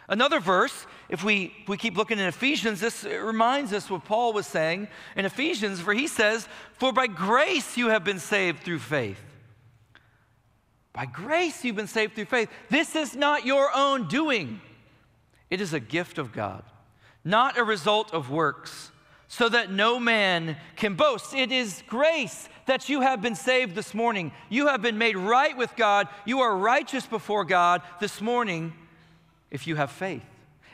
Another 0.09 0.39
verse, 0.39 0.85
if 1.09 1.23
we, 1.23 1.53
if 1.61 1.69
we 1.69 1.75
keep 1.75 1.97
looking 1.97 2.17
in 2.17 2.25
Ephesians, 2.25 2.79
this 2.79 3.03
reminds 3.03 3.73
us 3.73 3.89
what 3.89 4.05
Paul 4.05 4.31
was 4.31 4.47
saying 4.47 4.87
in 5.17 5.25
Ephesians, 5.25 5.85
where 5.85 5.95
he 5.95 6.07
says, 6.07 6.47
For 6.73 6.93
by 6.93 7.07
grace 7.07 7.75
you 7.75 7.89
have 7.89 8.05
been 8.05 8.19
saved 8.19 8.63
through 8.63 8.79
faith. 8.79 9.19
By 10.93 11.05
grace 11.05 11.63
you've 11.63 11.75
been 11.75 11.87
saved 11.87 12.15
through 12.15 12.25
faith. 12.25 12.49
This 12.69 12.95
is 12.95 13.15
not 13.15 13.45
your 13.45 13.69
own 13.75 14.07
doing, 14.07 14.61
it 15.49 15.59
is 15.59 15.73
a 15.73 15.79
gift 15.79 16.17
of 16.17 16.31
God, 16.31 16.63
not 17.25 17.57
a 17.57 17.63
result 17.63 18.13
of 18.13 18.31
works, 18.31 18.91
so 19.27 19.49
that 19.49 19.69
no 19.69 19.99
man 19.99 20.55
can 20.77 20.95
boast. 20.95 21.33
It 21.33 21.51
is 21.51 21.83
grace 21.85 22.47
that 22.65 22.87
you 22.87 23.01
have 23.01 23.21
been 23.21 23.35
saved 23.35 23.75
this 23.75 23.93
morning. 23.93 24.31
You 24.47 24.67
have 24.67 24.81
been 24.81 24.97
made 24.97 25.17
right 25.17 25.55
with 25.55 25.75
God. 25.75 26.07
You 26.25 26.39
are 26.39 26.55
righteous 26.55 27.05
before 27.05 27.43
God 27.43 27.81
this 27.99 28.21
morning 28.21 28.73
if 29.51 29.67
you 29.67 29.75
have 29.75 29.91
faith. 29.91 30.23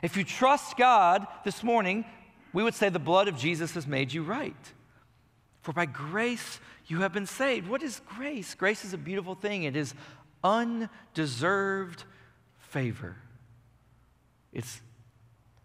If 0.01 0.17
you 0.17 0.23
trust 0.23 0.77
God 0.77 1.25
this 1.45 1.63
morning, 1.63 2.05
we 2.51 2.63
would 2.63 2.75
say 2.75 2.89
the 2.89 2.99
blood 2.99 3.27
of 3.27 3.37
Jesus 3.37 3.73
has 3.73 3.87
made 3.87 4.13
you 4.13 4.23
right. 4.23 4.55
For 5.61 5.73
by 5.73 5.85
grace 5.85 6.59
you 6.87 6.99
have 6.99 7.13
been 7.13 7.25
saved. 7.25 7.67
What 7.67 7.81
is 7.81 8.01
grace? 8.05 8.53
Grace 8.53 8.83
is 8.83 8.93
a 8.93 8.97
beautiful 8.97 9.35
thing, 9.35 9.63
it 9.63 9.75
is 9.75 9.93
undeserved 10.43 12.03
favor. 12.57 13.15
It's 14.51 14.81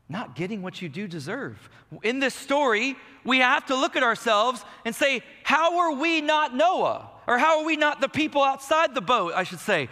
not 0.08 0.34
getting 0.34 0.62
what 0.62 0.80
you 0.80 0.88
do 0.88 1.06
deserve. 1.06 1.68
In 2.02 2.18
this 2.18 2.34
story, 2.34 2.96
we 3.24 3.38
have 3.40 3.66
to 3.66 3.74
look 3.74 3.96
at 3.96 4.02
ourselves 4.02 4.64
and 4.84 4.94
say, 4.94 5.22
How 5.42 5.78
are 5.80 5.92
we 5.92 6.20
not 6.20 6.54
Noah? 6.54 7.10
Or 7.26 7.36
how 7.36 7.58
are 7.58 7.64
we 7.64 7.76
not 7.76 8.00
the 8.00 8.08
people 8.08 8.42
outside 8.42 8.94
the 8.94 9.02
boat, 9.02 9.34
I 9.34 9.44
should 9.44 9.60
say? 9.60 9.90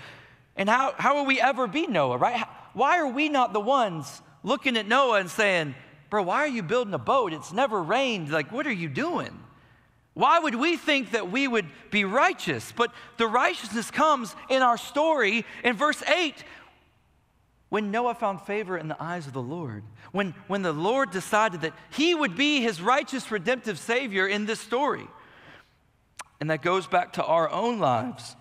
And 0.56 0.70
how, 0.70 0.94
how 0.96 1.16
will 1.16 1.26
we 1.26 1.38
ever 1.38 1.66
be 1.66 1.86
Noah, 1.86 2.16
right? 2.16 2.46
Why 2.76 2.98
are 2.98 3.08
we 3.08 3.30
not 3.30 3.54
the 3.54 3.60
ones 3.60 4.20
looking 4.42 4.76
at 4.76 4.86
Noah 4.86 5.20
and 5.20 5.30
saying, 5.30 5.74
Bro, 6.10 6.24
why 6.24 6.40
are 6.40 6.46
you 6.46 6.62
building 6.62 6.92
a 6.92 6.98
boat? 6.98 7.32
It's 7.32 7.50
never 7.50 7.82
rained. 7.82 8.30
Like, 8.30 8.52
what 8.52 8.66
are 8.66 8.72
you 8.72 8.90
doing? 8.90 9.30
Why 10.12 10.38
would 10.38 10.54
we 10.54 10.76
think 10.76 11.12
that 11.12 11.30
we 11.30 11.48
would 11.48 11.64
be 11.90 12.04
righteous? 12.04 12.74
But 12.76 12.92
the 13.16 13.26
righteousness 13.28 13.90
comes 13.90 14.36
in 14.50 14.60
our 14.60 14.76
story 14.76 15.46
in 15.64 15.74
verse 15.74 16.02
8 16.02 16.34
when 17.70 17.90
Noah 17.90 18.14
found 18.14 18.42
favor 18.42 18.76
in 18.76 18.88
the 18.88 19.02
eyes 19.02 19.26
of 19.26 19.32
the 19.32 19.40
Lord. 19.40 19.82
When, 20.12 20.34
when 20.46 20.60
the 20.60 20.74
Lord 20.74 21.10
decided 21.10 21.62
that 21.62 21.72
he 21.88 22.14
would 22.14 22.36
be 22.36 22.60
his 22.60 22.82
righteous, 22.82 23.30
redemptive 23.30 23.78
Savior 23.78 24.26
in 24.26 24.44
this 24.44 24.60
story. 24.60 25.08
And 26.42 26.50
that 26.50 26.60
goes 26.60 26.86
back 26.86 27.14
to 27.14 27.24
our 27.24 27.50
own 27.50 27.78
lives. 27.78 28.36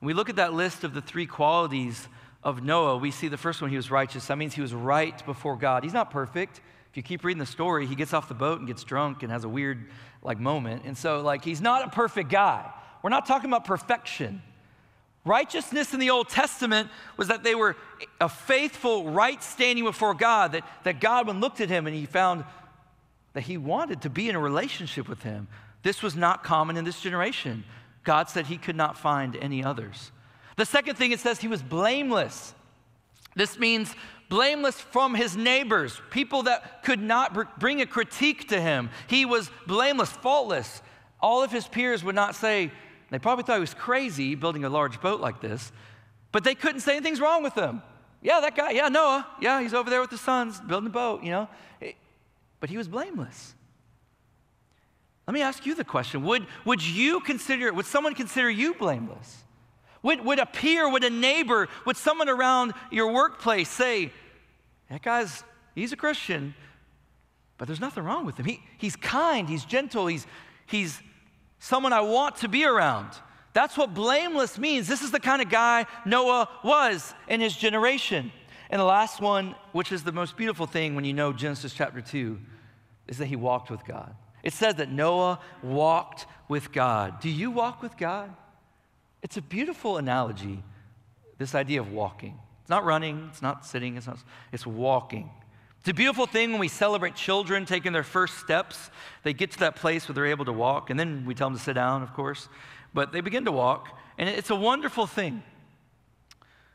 we 0.00 0.12
look 0.12 0.28
at 0.28 0.36
that 0.36 0.54
list 0.54 0.82
of 0.82 0.92
the 0.92 1.02
three 1.02 1.26
qualities 1.26 2.08
of 2.42 2.62
Noah, 2.62 2.96
we 2.96 3.10
see 3.10 3.28
the 3.28 3.36
first 3.36 3.60
one, 3.60 3.70
he 3.70 3.76
was 3.76 3.90
righteous. 3.90 4.26
That 4.26 4.38
means 4.38 4.54
he 4.54 4.60
was 4.60 4.72
right 4.74 5.24
before 5.26 5.56
God. 5.56 5.82
He's 5.82 5.92
not 5.92 6.10
perfect. 6.10 6.60
If 6.90 6.96
you 6.96 7.02
keep 7.02 7.24
reading 7.24 7.38
the 7.38 7.46
story, 7.46 7.86
he 7.86 7.94
gets 7.94 8.14
off 8.14 8.28
the 8.28 8.34
boat 8.34 8.58
and 8.58 8.66
gets 8.66 8.84
drunk 8.84 9.22
and 9.22 9.32
has 9.32 9.44
a 9.44 9.48
weird 9.48 9.88
like 10.22 10.38
moment. 10.38 10.82
And 10.84 10.96
so 10.96 11.20
like 11.20 11.44
he's 11.44 11.60
not 11.60 11.84
a 11.84 11.90
perfect 11.90 12.30
guy. 12.30 12.70
We're 13.02 13.10
not 13.10 13.26
talking 13.26 13.50
about 13.50 13.64
perfection. 13.64 14.42
Righteousness 15.24 15.92
in 15.92 16.00
the 16.00 16.10
Old 16.10 16.28
Testament 16.28 16.88
was 17.16 17.28
that 17.28 17.42
they 17.42 17.54
were 17.54 17.76
a 18.20 18.28
faithful, 18.28 19.10
right 19.10 19.42
standing 19.42 19.84
before 19.84 20.14
God, 20.14 20.52
that, 20.52 20.64
that 20.84 21.00
God, 21.00 21.26
when 21.26 21.40
looked 21.40 21.60
at 21.60 21.68
him 21.68 21.86
and 21.86 21.94
he 21.94 22.06
found 22.06 22.44
that 23.34 23.42
he 23.42 23.58
wanted 23.58 24.02
to 24.02 24.10
be 24.10 24.28
in 24.28 24.34
a 24.34 24.40
relationship 24.40 25.08
with 25.08 25.22
him. 25.22 25.48
This 25.82 26.02
was 26.02 26.16
not 26.16 26.42
common 26.42 26.76
in 26.76 26.84
this 26.84 27.00
generation. 27.00 27.64
God 28.04 28.28
said 28.30 28.46
he 28.46 28.56
could 28.56 28.76
not 28.76 28.96
find 28.96 29.36
any 29.36 29.62
others. 29.62 30.12
The 30.58 30.66
second 30.66 30.96
thing 30.96 31.12
it 31.12 31.20
says 31.20 31.38
he 31.38 31.46
was 31.46 31.62
blameless. 31.62 32.52
This 33.36 33.60
means 33.60 33.94
blameless 34.28 34.80
from 34.80 35.14
his 35.14 35.36
neighbors, 35.36 36.02
people 36.10 36.42
that 36.42 36.82
could 36.82 37.00
not 37.00 37.60
bring 37.60 37.80
a 37.80 37.86
critique 37.86 38.48
to 38.48 38.60
him. 38.60 38.90
He 39.06 39.24
was 39.24 39.52
blameless, 39.68 40.10
faultless. 40.10 40.82
All 41.20 41.44
of 41.44 41.52
his 41.52 41.68
peers 41.68 42.02
would 42.02 42.16
not 42.16 42.34
say, 42.34 42.72
they 43.10 43.20
probably 43.20 43.44
thought 43.44 43.54
he 43.54 43.60
was 43.60 43.72
crazy 43.72 44.34
building 44.34 44.64
a 44.64 44.68
large 44.68 45.00
boat 45.00 45.20
like 45.20 45.40
this, 45.40 45.70
but 46.32 46.42
they 46.42 46.56
couldn't 46.56 46.80
say 46.80 46.96
anything's 46.96 47.20
wrong 47.20 47.44
with 47.44 47.54
him. 47.54 47.80
Yeah, 48.20 48.40
that 48.40 48.56
guy, 48.56 48.72
yeah, 48.72 48.88
Noah, 48.88 49.28
yeah, 49.40 49.62
he's 49.62 49.74
over 49.74 49.88
there 49.88 50.00
with 50.00 50.10
the 50.10 50.18
sons 50.18 50.60
building 50.60 50.88
a 50.88 50.90
boat, 50.90 51.22
you 51.22 51.30
know. 51.30 51.48
But 52.58 52.68
he 52.68 52.76
was 52.76 52.88
blameless. 52.88 53.54
Let 55.28 55.34
me 55.34 55.40
ask 55.40 55.64
you 55.64 55.76
the 55.76 55.84
question 55.84 56.24
Would, 56.24 56.48
would 56.64 56.84
you 56.84 57.20
consider, 57.20 57.72
would 57.72 57.86
someone 57.86 58.14
consider 58.14 58.50
you 58.50 58.74
blameless? 58.74 59.44
Would, 60.02 60.24
would 60.24 60.38
a 60.38 60.46
peer, 60.46 60.88
would 60.88 61.04
a 61.04 61.10
neighbor, 61.10 61.68
would 61.84 61.96
someone 61.96 62.28
around 62.28 62.72
your 62.90 63.12
workplace 63.12 63.68
say, 63.68 64.12
that 64.90 65.02
guy's, 65.02 65.42
he's 65.74 65.92
a 65.92 65.96
Christian, 65.96 66.54
but 67.58 67.66
there's 67.66 67.80
nothing 67.80 68.04
wrong 68.04 68.24
with 68.24 68.36
him. 68.36 68.46
He, 68.46 68.62
he's 68.78 68.96
kind, 68.96 69.48
he's 69.48 69.64
gentle, 69.64 70.06
he's, 70.06 70.26
he's 70.66 71.00
someone 71.58 71.92
I 71.92 72.00
want 72.00 72.36
to 72.36 72.48
be 72.48 72.64
around. 72.64 73.10
That's 73.52 73.76
what 73.76 73.92
blameless 73.92 74.58
means. 74.58 74.86
This 74.86 75.02
is 75.02 75.10
the 75.10 75.20
kind 75.20 75.42
of 75.42 75.50
guy 75.50 75.86
Noah 76.06 76.48
was 76.62 77.12
in 77.26 77.40
his 77.40 77.56
generation. 77.56 78.30
And 78.70 78.80
the 78.80 78.84
last 78.84 79.20
one, 79.20 79.54
which 79.72 79.90
is 79.90 80.04
the 80.04 80.12
most 80.12 80.36
beautiful 80.36 80.66
thing 80.66 80.94
when 80.94 81.04
you 81.04 81.14
know 81.14 81.32
Genesis 81.32 81.72
chapter 81.72 82.00
2, 82.00 82.38
is 83.08 83.18
that 83.18 83.26
he 83.26 83.36
walked 83.36 83.70
with 83.70 83.84
God. 83.84 84.14
It 84.42 84.52
says 84.52 84.76
that 84.76 84.90
Noah 84.90 85.40
walked 85.62 86.26
with 86.48 86.70
God. 86.70 87.20
Do 87.20 87.28
you 87.28 87.50
walk 87.50 87.82
with 87.82 87.96
God? 87.96 88.34
It's 89.22 89.36
a 89.36 89.42
beautiful 89.42 89.96
analogy, 89.96 90.62
this 91.38 91.54
idea 91.54 91.80
of 91.80 91.92
walking. 91.92 92.38
It's 92.62 92.70
not 92.70 92.84
running, 92.84 93.28
it's 93.30 93.42
not 93.42 93.66
sitting, 93.66 93.96
it's, 93.96 94.06
not, 94.06 94.18
it's 94.52 94.66
walking. 94.66 95.30
It's 95.80 95.88
a 95.88 95.94
beautiful 95.94 96.26
thing 96.26 96.50
when 96.50 96.60
we 96.60 96.68
celebrate 96.68 97.14
children 97.14 97.64
taking 97.64 97.92
their 97.92 98.02
first 98.02 98.38
steps. 98.38 98.90
They 99.22 99.32
get 99.32 99.52
to 99.52 99.58
that 99.60 99.76
place 99.76 100.08
where 100.08 100.14
they're 100.14 100.26
able 100.26 100.44
to 100.44 100.52
walk, 100.52 100.90
and 100.90 100.98
then 100.98 101.24
we 101.24 101.34
tell 101.34 101.48
them 101.48 101.56
to 101.56 101.62
sit 101.62 101.74
down, 101.74 102.02
of 102.02 102.12
course. 102.14 102.48
But 102.92 103.12
they 103.12 103.20
begin 103.20 103.44
to 103.46 103.52
walk, 103.52 103.88
and 104.18 104.28
it's 104.28 104.50
a 104.50 104.56
wonderful 104.56 105.06
thing. 105.06 105.42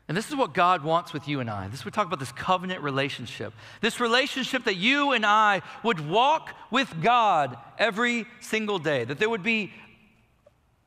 And 0.06 0.16
this 0.16 0.28
is 0.28 0.36
what 0.36 0.52
God 0.52 0.84
wants 0.84 1.14
with 1.14 1.28
you 1.28 1.40
and 1.40 1.48
I. 1.48 1.68
This 1.68 1.84
we 1.84 1.90
talk 1.90 2.06
about 2.06 2.18
this 2.18 2.32
covenant 2.32 2.82
relationship. 2.82 3.54
This 3.80 4.00
relationship 4.00 4.64
that 4.64 4.76
you 4.76 5.12
and 5.12 5.24
I 5.24 5.62
would 5.82 6.06
walk 6.10 6.54
with 6.70 7.02
God 7.02 7.56
every 7.78 8.26
single 8.40 8.78
day. 8.78 9.04
That 9.04 9.18
there 9.18 9.30
would 9.30 9.42
be 9.42 9.72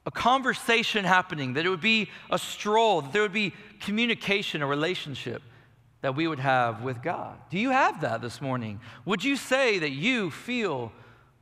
a 0.07 0.11
conversation 0.11 1.03
happening, 1.03 1.53
that 1.53 1.65
it 1.65 1.69
would 1.69 1.81
be 1.81 2.09
a 2.31 2.39
stroll, 2.39 3.01
that 3.01 3.11
there 3.11 3.21
would 3.21 3.33
be 3.33 3.53
communication, 3.81 4.61
a 4.61 4.65
relationship 4.65 5.43
that 6.01 6.15
we 6.15 6.29
would 6.29 6.39
have 6.39 6.81
with 6.81 7.03
God. 7.03 7.37
Do 7.49 7.59
you 7.59 7.71
have 7.71 7.99
that 8.01 8.21
this 8.21 8.39
morning? 8.39 8.79
Would 9.03 9.25
you 9.25 9.35
say 9.35 9.79
that 9.79 9.91
you 9.91 10.31
feel 10.31 10.93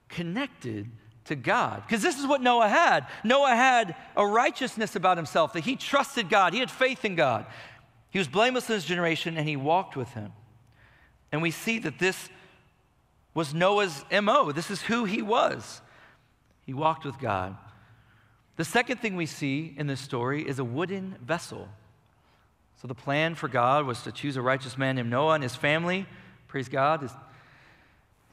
connected 0.10 0.90
to 1.26 1.36
God? 1.36 1.84
Because 1.86 2.02
this 2.02 2.18
is 2.18 2.26
what 2.26 2.42
Noah 2.42 2.68
had. 2.68 3.06
Noah 3.24 3.56
had 3.56 3.96
a 4.18 4.26
righteousness 4.26 4.96
about 4.96 5.18
himself, 5.18 5.54
that 5.54 5.64
he 5.64 5.76
trusted 5.76 6.28
God, 6.28 6.54
he 6.54 6.60
had 6.60 6.72
faith 6.72 7.06
in 7.06 7.14
God. 7.16 7.46
He 8.10 8.18
was 8.18 8.28
blameless 8.28 8.68
in 8.68 8.74
his 8.76 8.86
generation, 8.86 9.38
and 9.38 9.48
he 9.48 9.58
walked 9.58 9.96
with 9.96 10.10
him. 10.10 10.32
And 11.32 11.44
we 11.44 11.52
see 11.52 11.78
that 11.80 12.00
this 12.00 12.30
was 13.36 13.54
Noah's 13.54 14.04
MO. 14.10 14.52
This 14.52 14.72
is 14.72 14.82
who 14.82 15.06
he 15.06 15.22
was. 15.22 15.82
He 16.66 16.74
walked 16.74 17.06
with 17.06 17.20
God. 17.20 17.58
The 18.58 18.66
second 18.66 19.02
thing 19.02 19.16
we 19.16 19.26
see 19.26 19.74
in 19.78 19.88
this 19.88 20.00
story 20.00 20.48
is 20.48 20.60
a 20.60 20.64
wooden 20.64 21.16
vessel. 21.22 21.68
So 22.82 22.88
the 22.88 22.96
plan 22.96 23.36
for 23.36 23.48
God 23.48 23.86
was 23.86 24.02
to 24.04 24.12
choose 24.12 24.38
a 24.38 24.42
righteous 24.42 24.78
man 24.78 24.96
named 24.96 25.10
Noah 25.10 25.34
and 25.34 25.44
his 25.44 25.56
family. 25.56 26.06
Praise 26.48 26.70
God. 26.70 27.10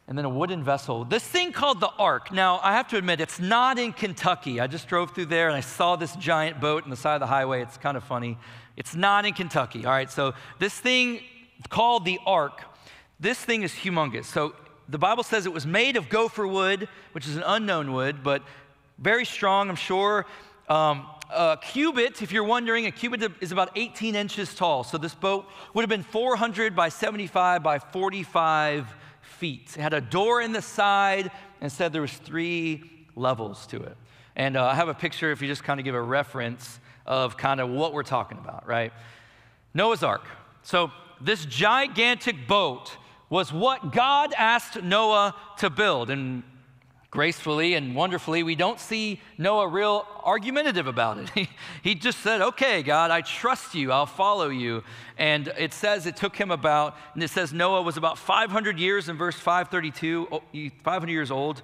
And 0.07 0.19
then 0.19 0.25
a 0.25 0.31
wooden 0.31 0.63
vessel. 0.63 1.05
This 1.05 1.25
thing 1.25 1.53
called 1.53 1.81
the 1.81 1.91
ark. 1.99 2.33
Now, 2.33 2.61
I 2.63 2.73
have 2.73 2.89
to 2.89 2.99
admit, 2.99 3.21
it's 3.21 3.41
not 3.41 3.79
in 3.79 3.93
Kentucky. 3.93 4.61
I 4.61 4.67
just 4.67 4.89
drove 4.89 5.15
through 5.15 5.27
there 5.27 5.49
and 5.49 5.57
I 5.57 5.61
saw 5.61 5.97
this 5.97 6.15
giant 6.17 6.61
boat 6.61 6.85
on 6.85 6.91
the 6.91 6.97
side 6.97 7.15
of 7.15 7.21
the 7.21 7.27
highway. 7.27 7.63
It's 7.63 7.79
kind 7.79 7.97
of 7.97 8.05
funny. 8.05 8.39
It's 8.77 8.95
not 8.95 9.25
in 9.25 9.35
Kentucky. 9.35 9.87
All 9.87 9.93
right, 9.93 10.11
so 10.11 10.35
this 10.59 10.79
thing 10.79 11.21
called 11.69 12.05
the 12.05 12.19
ark, 12.27 12.63
this 13.21 13.39
thing 13.39 13.63
is 13.63 13.73
humongous. 13.73 14.25
So 14.27 14.55
the 14.89 14.99
Bible 14.99 15.23
says 15.23 15.47
it 15.47 15.53
was 15.53 15.67
made 15.67 15.97
of 15.97 16.09
gopher 16.09 16.47
wood, 16.47 16.89
which 17.13 17.27
is 17.27 17.37
an 17.37 17.45
unknown 17.47 17.93
wood, 17.93 18.23
but 18.23 18.43
very 18.99 19.25
strong, 19.25 19.69
I'm 19.69 19.77
sure. 19.77 20.27
Um, 20.69 21.07
a 21.31 21.59
cubit, 21.61 22.23
if 22.23 22.33
you're 22.33 22.45
wondering, 22.45 22.87
a 22.87 22.91
cubit 22.91 23.33
is 23.41 23.53
about 23.53 23.71
18 23.77 24.15
inches 24.15 24.55
tall. 24.55 24.85
So 24.85 24.99
this 24.99 25.15
boat 25.15 25.47
would 25.75 25.83
have 25.83 25.89
been 25.89 26.03
400 26.03 26.77
by 26.77 26.89
75 26.89 27.63
by 27.63 27.79
45 27.79 28.95
feet. 29.23 29.75
It 29.77 29.81
had 29.81 29.95
a 29.95 30.01
door 30.01 30.41
in 30.41 30.53
the 30.53 30.63
side 30.63 31.31
and 31.61 31.71
said 31.71 31.93
there 31.93 32.03
was 32.03 32.13
three 32.13 32.83
levels 33.17 33.67
to 33.69 33.83
it. 33.83 33.97
And 34.37 34.57
uh, 34.57 34.67
I 34.67 34.75
have 34.75 34.89
a 34.89 34.95
picture 34.95 35.31
if 35.31 35.43
you 35.43 35.49
just 35.49 35.65
kind 35.65 35.81
of 35.81 35.85
give 35.85 35.95
a 35.95 36.03
reference 36.03 36.81
of 37.07 37.37
kind 37.37 37.61
of 37.61 37.69
what 37.69 37.93
we're 37.93 38.03
talking 38.03 38.39
about, 38.39 38.67
right? 38.67 38.93
Noah's 39.75 40.03
Ark. 40.03 40.27
So 40.63 40.91
this 41.21 41.45
gigantic 41.45 42.47
boat 42.47 42.97
was 43.31 43.53
what 43.53 43.93
God 43.93 44.35
asked 44.37 44.83
Noah 44.83 45.35
to 45.59 45.71
build. 45.71 46.11
And 46.11 46.43
gracefully 47.13 47.75
and 47.75 47.95
wonderfully, 47.95 48.43
we 48.43 48.57
don't 48.57 48.81
see 48.81 49.21
Noah 49.37 49.69
real 49.69 50.07
argumentative 50.25 50.89
about 50.89 51.19
it. 51.19 51.49
He, 51.83 51.95
just 51.95 52.21
said, 52.21 52.41
Okay, 52.41 52.83
God, 52.83 53.11
I 53.11 53.21
trust 53.21 53.75
you, 53.75 53.93
I'll 53.93 54.07
follow 54.07 54.49
you. 54.49 54.83
And 55.19 55.53
it 55.59 55.73
says 55.75 56.07
it 56.07 56.17
took 56.17 56.35
him 56.35 56.51
about, 56.51 56.97
and 57.15 57.23
it 57.23 57.29
says 57.29 57.53
Noah 57.53 57.83
was 57.83 57.97
about 57.97 58.19
500 58.19 58.79
years 58.79 59.09
in 59.09 59.17
verse 59.17 59.37
532, 59.37 60.73
500 60.83 61.13
years 61.13 61.31
old, 61.31 61.63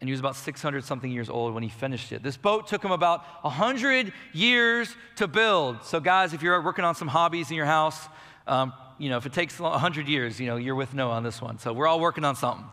and 0.00 0.08
he 0.08 0.12
was 0.12 0.20
about 0.20 0.36
600 0.36 0.84
something 0.84 1.10
years 1.10 1.28
old 1.28 1.52
when 1.52 1.62
he 1.62 1.68
finished 1.68 2.12
it. 2.12 2.22
This 2.22 2.36
boat 2.36 2.66
took 2.66 2.82
him 2.82 2.92
about 2.92 3.24
100 3.44 4.12
years 4.32 4.94
to 5.16 5.26
build. 5.26 5.84
So, 5.84 6.00
guys, 6.00 6.32
if 6.32 6.42
you're 6.42 6.60
working 6.62 6.84
on 6.84 6.94
some 6.94 7.08
hobbies 7.08 7.50
in 7.50 7.56
your 7.56 7.66
house, 7.66 8.08
um, 8.46 8.72
you 8.98 9.10
know, 9.10 9.18
if 9.18 9.26
it 9.26 9.32
takes 9.32 9.58
100 9.58 10.08
years, 10.08 10.40
you 10.40 10.46
know, 10.46 10.56
you're 10.56 10.74
with 10.74 10.94
Noah 10.94 11.12
on 11.12 11.22
this 11.22 11.42
one. 11.42 11.58
So 11.58 11.72
we're 11.72 11.86
all 11.86 12.00
working 12.00 12.24
on 12.24 12.36
something. 12.36 12.64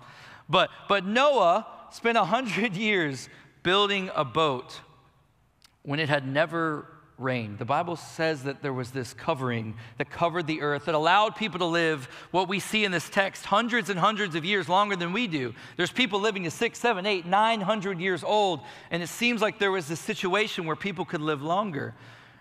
But, 0.49 0.69
but 0.87 1.05
Noah 1.05 1.65
spent 1.93 2.17
100 2.17 2.75
years 2.75 3.29
building 3.61 4.09
a 4.15 4.25
boat 4.25 4.81
when 5.83 5.99
it 5.99 6.09
had 6.09 6.27
never 6.27 6.87
rained. 7.17 7.59
The 7.59 7.65
Bible 7.65 7.95
says 7.95 8.43
that 8.43 8.61
there 8.61 8.73
was 8.73 8.91
this 8.91 9.13
covering 9.13 9.75
that 9.97 10.09
covered 10.09 10.47
the 10.47 10.61
earth 10.61 10.85
that 10.85 10.95
allowed 10.95 11.35
people 11.35 11.59
to 11.59 11.65
live 11.65 12.07
what 12.31 12.47
we 12.47 12.59
see 12.59 12.83
in 12.83 12.91
this 12.91 13.09
text 13.09 13.45
hundreds 13.45 13.89
and 13.89 13.99
hundreds 13.99 14.35
of 14.35 14.43
years 14.43 14.67
longer 14.67 14.95
than 14.95 15.13
we 15.13 15.27
do. 15.27 15.53
There's 15.77 15.91
people 15.91 16.19
living 16.19 16.43
to 16.43 16.51
six, 16.51 16.79
seven, 16.79 17.05
eight, 17.05 17.25
nine 17.25 17.61
hundred 17.61 17.99
years 17.99 18.23
old, 18.23 18.61
and 18.89 19.03
it 19.03 19.07
seems 19.07 19.41
like 19.41 19.59
there 19.59 19.71
was 19.71 19.87
this 19.87 19.99
situation 19.99 20.65
where 20.65 20.75
people 20.75 21.05
could 21.05 21.21
live 21.21 21.41
longer. 21.41 21.93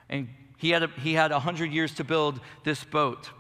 And 0.09 0.29
he 0.57 0.71
had 0.71 0.85
a, 0.85 0.89
he 1.01 1.15
had 1.15 1.31
100 1.31 1.73
years 1.73 1.95
to 1.95 2.05
build 2.05 2.41
this 2.65 2.83
boat. 2.85 3.31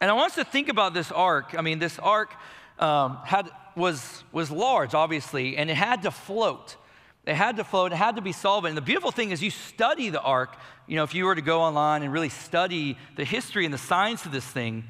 And 0.00 0.10
I 0.10 0.14
want 0.14 0.32
us 0.32 0.34
to 0.36 0.44
think 0.44 0.68
about 0.68 0.94
this 0.94 1.12
ark. 1.12 1.54
I 1.56 1.62
mean, 1.62 1.78
this 1.78 1.98
ark 2.00 2.34
um, 2.78 3.18
had 3.24 3.50
was, 3.76 4.24
was 4.32 4.50
large, 4.50 4.94
obviously, 4.94 5.56
and 5.56 5.70
it 5.70 5.76
had 5.76 6.02
to 6.02 6.10
float. 6.10 6.76
It 7.24 7.34
had 7.34 7.56
to 7.56 7.64
float, 7.64 7.92
it 7.92 7.96
had 7.96 8.16
to 8.16 8.22
be 8.22 8.32
solvent. 8.32 8.70
And 8.70 8.76
the 8.76 8.82
beautiful 8.82 9.12
thing 9.12 9.30
is, 9.30 9.42
you 9.42 9.50
study 9.50 10.08
the 10.08 10.20
ark. 10.20 10.56
You 10.86 10.96
know, 10.96 11.04
if 11.04 11.14
you 11.14 11.24
were 11.24 11.34
to 11.34 11.42
go 11.42 11.60
online 11.60 12.02
and 12.02 12.12
really 12.12 12.28
study 12.28 12.98
the 13.16 13.24
history 13.24 13.64
and 13.64 13.72
the 13.72 13.78
science 13.78 14.26
of 14.26 14.32
this 14.32 14.44
thing, 14.44 14.84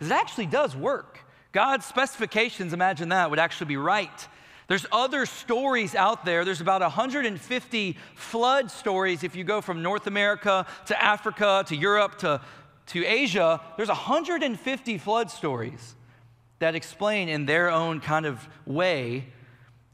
it 0.00 0.10
actually 0.10 0.46
does 0.46 0.74
work. 0.74 1.20
God's 1.52 1.84
specifications, 1.84 2.72
imagine 2.72 3.10
that, 3.10 3.30
would 3.30 3.38
actually 3.38 3.66
be 3.66 3.76
right. 3.76 4.28
There's 4.66 4.86
other 4.90 5.26
stories 5.26 5.94
out 5.94 6.24
there. 6.24 6.44
There's 6.44 6.62
about 6.62 6.80
150 6.80 7.96
flood 8.14 8.70
stories 8.70 9.22
if 9.22 9.36
you 9.36 9.44
go 9.44 9.60
from 9.60 9.82
North 9.82 10.06
America 10.06 10.66
to 10.86 11.02
Africa 11.02 11.64
to 11.68 11.76
Europe 11.76 12.18
to, 12.20 12.40
to 12.86 13.04
Asia. 13.04 13.60
There's 13.76 13.88
150 13.88 14.98
flood 14.98 15.30
stories 15.30 15.94
that 16.64 16.74
explain 16.74 17.28
in 17.28 17.44
their 17.44 17.70
own 17.70 18.00
kind 18.00 18.24
of 18.24 18.48
way 18.64 19.26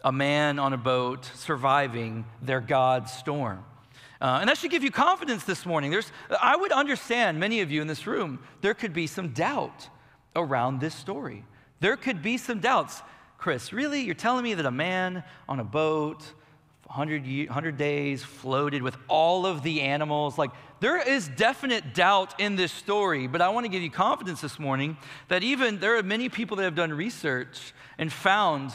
a 0.04 0.12
man 0.12 0.60
on 0.60 0.72
a 0.72 0.76
boat 0.76 1.28
surviving 1.34 2.24
their 2.40 2.60
God's 2.60 3.12
storm. 3.12 3.64
Uh, 4.20 4.38
and 4.40 4.48
that 4.48 4.56
should 4.56 4.70
give 4.70 4.84
you 4.84 4.92
confidence 4.92 5.42
this 5.42 5.66
morning. 5.66 5.90
There's, 5.90 6.12
I 6.40 6.54
would 6.54 6.70
understand, 6.70 7.40
many 7.40 7.60
of 7.60 7.72
you 7.72 7.82
in 7.82 7.88
this 7.88 8.06
room, 8.06 8.38
there 8.60 8.72
could 8.72 8.92
be 8.92 9.08
some 9.08 9.30
doubt 9.30 9.88
around 10.36 10.78
this 10.78 10.94
story. 10.94 11.44
There 11.80 11.96
could 11.96 12.22
be 12.22 12.36
some 12.36 12.60
doubts. 12.60 13.02
Chris, 13.36 13.72
really? 13.72 14.02
You're 14.02 14.14
telling 14.14 14.44
me 14.44 14.54
that 14.54 14.64
a 14.64 14.70
man 14.70 15.24
on 15.48 15.58
a 15.58 15.64
boat 15.64 16.22
100, 16.90 17.22
100 17.46 17.76
days 17.76 18.24
floated 18.24 18.82
with 18.82 18.96
all 19.06 19.46
of 19.46 19.62
the 19.62 19.80
animals. 19.82 20.36
Like, 20.36 20.50
there 20.80 21.00
is 21.00 21.28
definite 21.28 21.94
doubt 21.94 22.40
in 22.40 22.56
this 22.56 22.72
story, 22.72 23.28
but 23.28 23.40
I 23.40 23.50
want 23.50 23.64
to 23.64 23.70
give 23.70 23.80
you 23.80 23.90
confidence 23.92 24.40
this 24.40 24.58
morning 24.58 24.96
that 25.28 25.44
even 25.44 25.78
there 25.78 25.96
are 25.96 26.02
many 26.02 26.28
people 26.28 26.56
that 26.56 26.64
have 26.64 26.74
done 26.74 26.92
research 26.92 27.72
and 27.96 28.12
found 28.12 28.72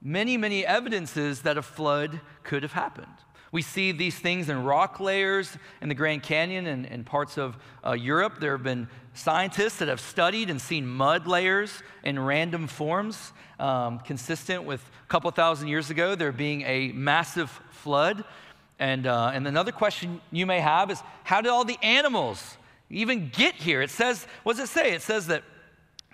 many, 0.00 0.38
many 0.38 0.64
evidences 0.64 1.42
that 1.42 1.58
a 1.58 1.62
flood 1.62 2.22
could 2.44 2.62
have 2.62 2.72
happened. 2.72 3.12
We 3.54 3.62
see 3.62 3.92
these 3.92 4.18
things 4.18 4.48
in 4.48 4.64
rock 4.64 4.98
layers 4.98 5.56
in 5.80 5.88
the 5.88 5.94
Grand 5.94 6.24
Canyon 6.24 6.66
and, 6.66 6.84
and 6.86 7.06
parts 7.06 7.38
of 7.38 7.56
uh, 7.86 7.92
Europe. 7.92 8.40
There 8.40 8.50
have 8.50 8.64
been 8.64 8.88
scientists 9.12 9.76
that 9.76 9.86
have 9.86 10.00
studied 10.00 10.50
and 10.50 10.60
seen 10.60 10.84
mud 10.84 11.28
layers 11.28 11.80
in 12.02 12.18
random 12.18 12.66
forms, 12.66 13.32
um, 13.60 14.00
consistent 14.00 14.64
with 14.64 14.80
a 15.04 15.06
couple 15.06 15.30
thousand 15.30 15.68
years 15.68 15.88
ago 15.88 16.16
there 16.16 16.32
being 16.32 16.62
a 16.62 16.90
massive 16.94 17.48
flood. 17.70 18.24
And, 18.80 19.06
uh, 19.06 19.30
and 19.32 19.46
another 19.46 19.70
question 19.70 20.20
you 20.32 20.46
may 20.46 20.58
have 20.58 20.90
is 20.90 21.00
how 21.22 21.40
did 21.40 21.50
all 21.50 21.64
the 21.64 21.78
animals 21.80 22.56
even 22.90 23.30
get 23.32 23.54
here? 23.54 23.82
It 23.82 23.90
says, 23.90 24.26
what 24.42 24.56
does 24.56 24.68
it 24.68 24.72
say? 24.72 24.94
It 24.94 25.02
says 25.02 25.28
that 25.28 25.44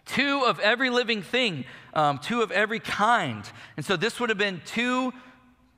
two 0.04 0.44
of 0.44 0.60
every 0.60 0.90
living 0.90 1.22
thing, 1.22 1.64
um, 1.94 2.18
two 2.18 2.42
of 2.42 2.50
every 2.50 2.80
kind. 2.80 3.50
And 3.78 3.86
so 3.86 3.96
this 3.96 4.20
would 4.20 4.28
have 4.28 4.36
been 4.36 4.60
two 4.66 5.14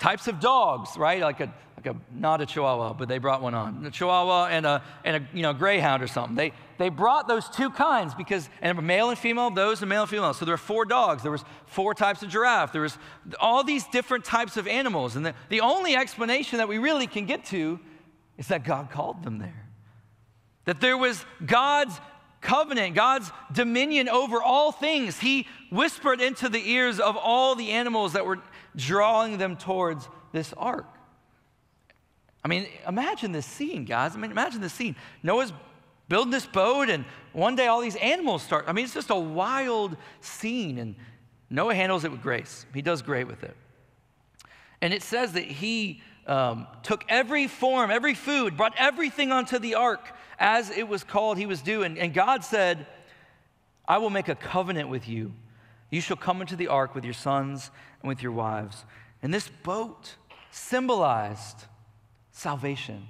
types 0.03 0.27
of 0.27 0.41
dogs, 0.41 0.97
right? 0.97 1.23
Like 1.23 1.39
a, 1.39 1.55
like 1.77 1.87
a 1.87 1.97
not 2.13 2.41
a 2.41 2.47
Chihuahua, 2.47 2.95
but 2.95 3.07
they 3.07 3.19
brought 3.19 3.41
one 3.41 3.55
on. 3.55 3.87
A 3.87 3.91
Chihuahua 3.91 4.49
and 4.49 4.67
a, 4.67 4.83
and 5.05 5.17
a 5.17 5.29
you 5.33 5.43
know, 5.43 5.53
Greyhound 5.53 6.03
or 6.03 6.09
something. 6.09 6.35
They, 6.35 6.53
they 6.77 6.89
brought 6.89 7.29
those 7.29 7.49
two 7.49 7.71
kinds 7.71 8.13
because, 8.13 8.49
and 8.61 8.83
male 8.83 9.11
and 9.11 9.19
female, 9.19 9.51
those 9.51 9.81
are 9.81 9.87
male 9.87 10.03
and 10.03 10.11
female. 10.11 10.35
So 10.35 10.45
there 10.45 10.55
were 10.55 10.59
four 10.59 10.85
dogs. 10.85 11.23
There 11.23 11.31
was 11.31 11.45
four 11.67 11.95
types 11.95 12.23
of 12.25 12.31
giraffe. 12.31 12.73
There 12.73 12.83
was 12.83 12.99
all 13.39 13.63
these 13.63 13.87
different 13.87 14.25
types 14.25 14.57
of 14.57 14.67
animals. 14.67 15.15
And 15.15 15.25
the, 15.25 15.35
the 15.51 15.61
only 15.61 15.95
explanation 15.95 16.59
that 16.59 16.67
we 16.67 16.79
really 16.79 17.07
can 17.07 17.25
get 17.25 17.45
to 17.47 17.79
is 18.39 18.49
that 18.49 18.65
God 18.65 18.91
called 18.91 19.23
them 19.23 19.39
there. 19.39 19.67
That 20.65 20.81
there 20.81 20.97
was 20.97 21.25
God's 21.47 22.01
covenant, 22.41 22.97
God's 22.97 23.31
dominion 23.53 24.09
over 24.09 24.43
all 24.43 24.73
things. 24.73 25.21
He 25.21 25.47
whispered 25.71 26.21
into 26.21 26.49
the 26.49 26.71
ears 26.71 26.99
of 26.99 27.17
all 27.17 27.55
the 27.55 27.71
animals 27.71 28.15
that 28.15 28.27
were 28.27 28.41
drawing 28.77 29.39
them 29.39 29.57
towards 29.57 30.09
this 30.33 30.53
ark. 30.57 30.87
I 32.45 32.49
mean, 32.49 32.67
imagine 32.89 33.33
this 33.33 33.47
scene, 33.47 33.85
guys. 33.85 34.15
I 34.15 34.19
mean, 34.19 34.31
imagine 34.31 34.61
this 34.61 34.73
scene. 34.73 34.97
Noah's 35.23 35.53
building 36.09 36.33
this 36.33 36.47
boat, 36.47 36.91
and 36.91 37.05
one 37.33 37.55
day 37.55 37.69
all 37.69 37.81
these 37.81 37.97
animals 37.97 38.43
start. 38.43 38.65
I 38.67 38.73
mean, 38.73 38.85
it's 38.85 38.95
just 38.95 39.11
a 39.11 39.17
wild 39.17 39.97
scene, 40.21 40.79
and 40.79 40.97
Noah 41.49 41.75
handles 41.75 42.05
it 42.05 42.11
with 42.11 42.23
grace. 42.23 42.67
He 42.75 42.83
does 42.83 43.03
great 43.03 43.27
with 43.27 43.45
it. 43.45 43.57
And 44.81 44.93
it 44.93 45.03
says 45.03 45.33
that 45.35 45.45
he 45.45 46.03
um, 46.27 46.67
took 46.83 47.05
every 47.09 47.47
form, 47.47 47.91
every 47.91 48.15
food, 48.15 48.57
brought 48.57 48.75
everything 48.77 49.31
onto 49.31 49.59
the 49.59 49.77
ark 49.77 50.13
as 50.39 50.71
it 50.71 50.89
was 50.89 51.05
called 51.05 51.39
he 51.39 51.47
was 51.47 51.63
doing. 51.63 51.99
And 51.99 52.13
God 52.13 52.43
said, 52.45 52.87
I 53.87 53.99
will 53.99 54.11
make 54.11 54.29
a 54.29 54.35
covenant 54.35 54.89
with 54.89 55.09
you. 55.09 55.33
You 55.93 56.01
shall 56.01 56.17
come 56.17 56.41
into 56.41 56.57
the 56.57 56.69
ark 56.69 56.95
with 56.95 57.05
your 57.05 57.13
sons 57.13 57.71
and 58.01 58.09
with 58.09 58.23
your 58.23 58.33
wives. 58.33 58.87
And 59.23 59.33
this 59.33 59.51
boat 59.63 60.17
symbolized 60.51 61.67
salvation. 62.31 63.09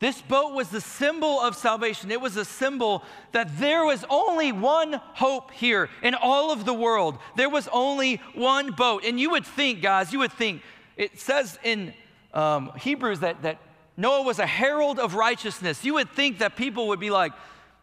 This 0.00 0.20
boat 0.20 0.54
was 0.54 0.70
the 0.70 0.80
symbol 0.80 1.40
of 1.40 1.54
salvation. 1.54 2.10
It 2.10 2.20
was 2.20 2.36
a 2.36 2.44
symbol 2.44 3.04
that 3.30 3.58
there 3.58 3.84
was 3.84 4.04
only 4.10 4.50
one 4.50 5.00
hope 5.14 5.52
here 5.52 5.88
in 6.02 6.16
all 6.16 6.50
of 6.50 6.64
the 6.64 6.74
world. 6.74 7.16
There 7.36 7.48
was 7.48 7.68
only 7.72 8.16
one 8.34 8.72
boat. 8.72 9.04
And 9.04 9.20
you 9.20 9.30
would 9.30 9.46
think, 9.46 9.80
guys, 9.80 10.12
you 10.12 10.18
would 10.18 10.32
think, 10.32 10.62
it 10.96 11.20
says 11.20 11.60
in 11.62 11.94
um, 12.34 12.72
Hebrews 12.76 13.20
that, 13.20 13.42
that 13.42 13.60
Noah 13.96 14.22
was 14.22 14.40
a 14.40 14.46
herald 14.46 14.98
of 14.98 15.14
righteousness. 15.14 15.84
You 15.84 15.94
would 15.94 16.10
think 16.10 16.38
that 16.38 16.56
people 16.56 16.88
would 16.88 17.00
be 17.00 17.10
like, 17.10 17.32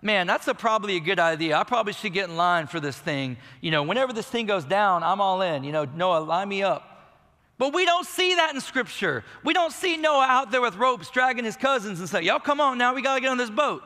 man, 0.06 0.28
that's 0.28 0.48
a, 0.48 0.54
probably 0.54 0.98
a 0.98 1.00
good 1.00 1.20
idea. 1.20 1.58
I 1.58 1.64
probably 1.64 1.92
should 1.92 2.14
get 2.14 2.30
in 2.30 2.38
line 2.38 2.68
for 2.68 2.80
this 2.80 2.96
thing. 2.96 3.38
You 3.60 3.72
know, 3.72 3.82
whenever 3.82 4.14
this 4.14 4.28
thing 4.28 4.46
goes 4.46 4.64
down, 4.64 5.04
I'm 5.04 5.20
all 5.20 5.42
in. 5.42 5.64
You 5.64 5.72
know, 5.72 5.86
Noah, 5.86 6.20
line 6.20 6.48
me 6.48 6.62
up. 6.62 6.92
But 7.58 7.74
we 7.74 7.86
don't 7.86 8.06
see 8.06 8.36
that 8.36 8.54
in 8.54 8.62
Scripture. 8.62 9.24
We 9.44 9.54
don't 9.54 9.74
see 9.74 9.98
Noah 9.98 10.28
out 10.30 10.52
there 10.52 10.62
with 10.62 10.76
ropes 10.76 11.10
dragging 11.10 11.44
his 11.44 11.58
cousins 11.58 12.00
and 12.00 12.08
say, 12.08 12.22
Y'all 12.22 12.40
come 12.40 12.62
on 12.62 12.78
now, 12.78 12.94
we 12.94 13.02
gotta 13.02 13.20
get 13.20 13.30
on 13.30 13.38
this 13.38 13.50
boat. 13.50 13.82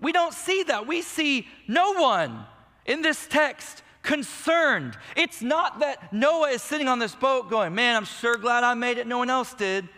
We 0.00 0.12
don't 0.12 0.32
see 0.32 0.62
that. 0.64 0.86
We 0.86 1.02
see 1.02 1.46
no 1.68 1.92
one 1.92 2.46
in 2.86 3.02
this 3.02 3.26
text 3.26 3.82
concerned. 4.02 4.96
It's 5.14 5.42
not 5.42 5.80
that 5.80 6.12
Noah 6.12 6.50
is 6.50 6.62
sitting 6.62 6.88
on 6.88 6.98
this 6.98 7.14
boat 7.14 7.50
going, 7.50 7.74
Man, 7.74 7.96
I'm 7.96 8.04
sure 8.06 8.36
glad 8.36 8.64
I 8.64 8.74
made 8.74 8.96
it, 8.96 9.06
no 9.06 9.18
one 9.18 9.28
else 9.28 9.52
did. 9.52 9.88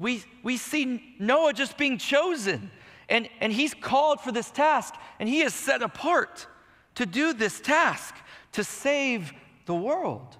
We, 0.00 0.24
we 0.42 0.56
see 0.56 1.14
Noah 1.18 1.52
just 1.52 1.76
being 1.76 1.98
chosen, 1.98 2.70
and, 3.10 3.28
and 3.40 3.52
he's 3.52 3.74
called 3.74 4.20
for 4.20 4.32
this 4.32 4.50
task, 4.50 4.94
and 5.18 5.28
he 5.28 5.42
is 5.42 5.52
set 5.52 5.82
apart 5.82 6.46
to 6.94 7.04
do 7.04 7.32
this 7.32 7.60
task, 7.60 8.14
to 8.52 8.64
save 8.64 9.32
the 9.66 9.74
world. 9.74 10.36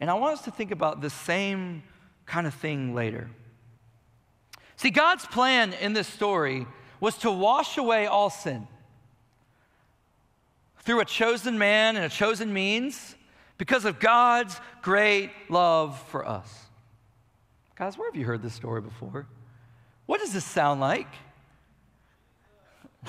And 0.00 0.10
I 0.10 0.14
want 0.14 0.34
us 0.38 0.44
to 0.44 0.50
think 0.50 0.72
about 0.72 1.00
the 1.00 1.10
same 1.10 1.84
kind 2.26 2.46
of 2.46 2.54
thing 2.54 2.94
later. 2.94 3.30
See, 4.76 4.90
God's 4.90 5.24
plan 5.26 5.72
in 5.74 5.92
this 5.92 6.08
story 6.08 6.66
was 7.00 7.16
to 7.18 7.30
wash 7.30 7.78
away 7.78 8.06
all 8.06 8.28
sin 8.28 8.66
through 10.80 11.00
a 11.00 11.04
chosen 11.04 11.56
man 11.56 11.96
and 11.96 12.04
a 12.04 12.08
chosen 12.08 12.52
means 12.52 13.14
because 13.56 13.84
of 13.84 14.00
God's 14.00 14.60
great 14.82 15.30
love 15.48 15.98
for 16.08 16.26
us. 16.26 16.66
Guys, 17.76 17.96
where 17.96 18.08
have 18.10 18.16
you 18.16 18.24
heard 18.24 18.42
this 18.42 18.54
story 18.54 18.80
before? 18.80 19.26
What 20.06 20.20
does 20.20 20.32
this 20.32 20.44
sound 20.44 20.80
like? 20.80 21.08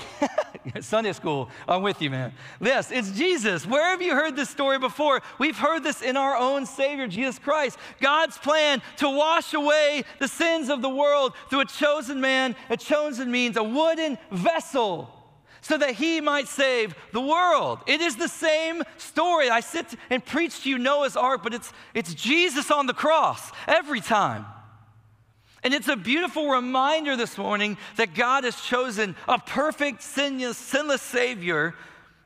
Sunday 0.82 1.14
school, 1.14 1.50
I'm 1.68 1.82
with 1.82 2.02
you, 2.02 2.10
man. 2.10 2.34
Yes, 2.60 2.92
it's 2.92 3.12
Jesus. 3.12 3.66
Where 3.66 3.90
have 3.90 4.02
you 4.02 4.14
heard 4.14 4.36
this 4.36 4.50
story 4.50 4.80
before? 4.80 5.22
We've 5.40 5.58
heard 5.58 5.84
this 5.84 6.02
in 6.02 6.18
our 6.18 6.36
own 6.36 6.66
Savior, 6.66 7.08
Jesus 7.08 7.40
Christ. 7.40 7.78
God's 8.02 8.38
plan 8.38 8.82
to 8.98 9.10
wash 9.10 9.54
away 9.54 10.04
the 10.20 10.28
sins 10.28 10.70
of 10.70 10.82
the 10.82 10.90
world 10.90 11.34
through 11.50 11.62
a 11.62 11.66
chosen 11.66 12.20
man, 12.20 12.56
a 12.70 12.78
chosen 12.78 13.32
means, 13.32 13.58
a 13.58 13.64
wooden 13.64 14.18
vessel 14.32 15.12
so 15.62 15.78
that 15.78 15.96
he 15.96 16.22
might 16.22 16.48
save 16.48 16.96
the 17.12 17.22
world. 17.22 17.80
It 17.88 18.00
is 18.00 18.16
the 18.16 18.28
same 18.28 18.84
story. 18.98 19.50
I 19.50 19.62
sit 19.62 19.88
and 20.12 20.24
preach 20.24 20.62
to 20.64 20.70
you 20.70 20.78
Noah's 20.78 21.18
Ark, 21.18 21.42
but 21.42 21.56
it's, 21.56 21.74
it's 21.94 22.14
Jesus 22.14 22.70
on 22.70 22.86
the 22.86 22.94
cross 22.94 23.52
every 23.68 24.00
time. 24.00 24.46
And 25.66 25.74
it's 25.74 25.88
a 25.88 25.96
beautiful 25.96 26.48
reminder 26.48 27.16
this 27.18 27.40
morning 27.40 27.80
that 27.96 28.14
God 28.14 28.44
has 28.44 28.56
chosen 28.62 29.16
a 29.28 29.40
perfect, 29.40 30.04
sinless, 30.04 30.60
sinless 30.60 31.02
Savior 31.02 31.74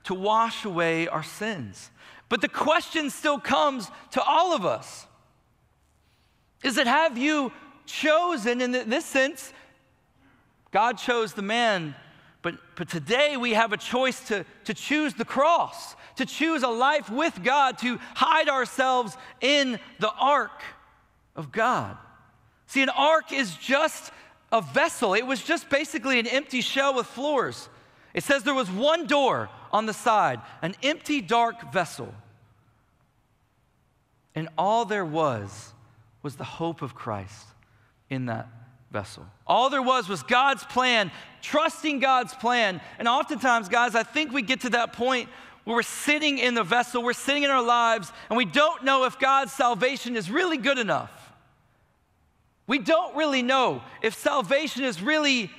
to 0.03 0.13
wash 0.13 0.65
away 0.65 1.07
our 1.07 1.23
sins. 1.23 1.89
But 2.27 2.41
the 2.41 2.49
question 2.49 3.09
still 3.09 3.39
comes 3.39 3.89
to 4.11 4.21
all 4.21 4.53
of 4.53 4.65
us 4.65 5.07
is 6.65 6.75
that 6.75 6.85
have 6.85 7.17
you 7.17 7.53
chosen, 7.85 8.59
in 8.59 8.73
this 8.73 9.05
sense, 9.05 9.53
God 10.71 10.97
chose 10.97 11.31
the 11.31 11.41
man 11.41 11.95
but, 12.41 12.55
but 12.75 12.89
today 12.89 13.37
we 13.37 13.53
have 13.53 13.73
a 13.73 13.77
choice 13.77 14.19
to, 14.27 14.45
to 14.65 14.73
choose 14.73 15.13
the 15.13 15.25
cross, 15.25 15.95
to 16.17 16.25
choose 16.25 16.63
a 16.63 16.69
life 16.69 17.09
with 17.09 17.41
God, 17.41 17.77
to 17.79 17.99
hide 18.15 18.49
ourselves 18.49 19.15
in 19.39 19.79
the 19.99 20.11
ark 20.11 20.61
of 21.35 21.51
God. 21.53 21.97
See, 22.69 22.83
an 22.83 22.89
ark 22.89 23.31
is 23.31 23.55
just 23.55 24.11
a 24.51 24.61
vessel, 24.61 25.15
it 25.15 25.25
was 25.25 25.43
just 25.43 25.69
basically 25.71 26.19
an 26.19 26.27
empty 26.27 26.61
shell 26.61 26.93
with 26.93 27.07
floors. 27.07 27.67
It 28.13 28.23
says 28.23 28.43
there 28.43 28.53
was 28.53 28.69
one 28.69 29.07
door 29.07 29.49
on 29.73 29.87
the 29.87 29.93
side, 29.93 30.39
an 30.61 30.75
empty, 30.83 31.19
dark 31.19 31.73
vessel. 31.73 32.13
And 34.35 34.49
all 34.55 34.85
there 34.85 35.03
was 35.03 35.73
was 36.21 36.35
the 36.35 36.43
hope 36.43 36.83
of 36.83 36.93
Christ 36.93 37.47
in 38.07 38.27
that 38.27 38.47
vessel. 38.91 39.25
All 39.47 39.71
there 39.71 39.81
was 39.81 40.07
was 40.07 40.21
God's 40.21 40.63
plan, 40.63 41.11
trusting 41.41 41.97
God's 41.99 42.35
plan. 42.35 42.81
And 42.99 43.07
oftentimes, 43.07 43.67
guys, 43.67 43.95
I 43.95 44.03
think 44.03 44.31
we 44.31 44.43
get 44.43 44.61
to 44.61 44.69
that 44.71 44.93
point 44.93 45.27
where 45.63 45.75
we're 45.75 45.81
sitting 45.81 46.37
in 46.37 46.53
the 46.53 46.63
vessel, 46.63 47.01
we're 47.01 47.13
sitting 47.13 47.41
in 47.41 47.49
our 47.49 47.63
lives, 47.63 48.11
and 48.29 48.37
we 48.37 48.45
don't 48.45 48.83
know 48.83 49.05
if 49.05 49.17
God's 49.17 49.53
salvation 49.53 50.15
is 50.15 50.29
really 50.29 50.57
good 50.57 50.77
enough. 50.77 51.18
We 52.69 52.77
don't 52.77 53.15
really 53.15 53.41
know 53.41 53.81
if 54.03 54.13
salvation 54.13 54.83
is 54.83 55.01
really 55.01 55.49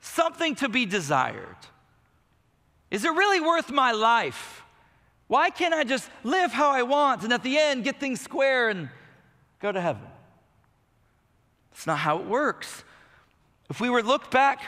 something 0.00 0.56
to 0.56 0.68
be 0.68 0.84
desired. 0.84 1.56
Is 2.90 3.04
it 3.04 3.10
really 3.10 3.40
worth 3.40 3.70
my 3.70 3.92
life? 3.92 4.64
Why 5.28 5.50
can't 5.50 5.72
I 5.72 5.84
just 5.84 6.10
live 6.24 6.50
how 6.50 6.72
I 6.72 6.82
want 6.82 7.22
and 7.22 7.32
at 7.32 7.44
the 7.44 7.56
end 7.56 7.84
get 7.84 8.00
things 8.00 8.20
square 8.20 8.68
and 8.68 8.88
go 9.60 9.70
to 9.70 9.80
heaven? 9.80 10.02
That's 11.70 11.86
not 11.86 11.98
how 11.98 12.18
it 12.18 12.26
works. 12.26 12.82
If 13.70 13.80
we 13.80 13.88
were 13.88 14.02
to 14.02 14.08
look 14.08 14.32
back 14.32 14.60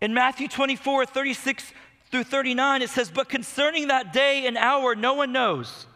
in 0.00 0.14
Matthew 0.14 0.46
24, 0.46 1.04
36 1.04 1.72
through 2.12 2.22
39, 2.22 2.82
it 2.82 2.90
says, 2.90 3.10
But 3.10 3.28
concerning 3.28 3.88
that 3.88 4.12
day 4.12 4.46
and 4.46 4.56
hour, 4.56 4.94
no 4.94 5.14
one 5.14 5.32
knows, 5.32 5.88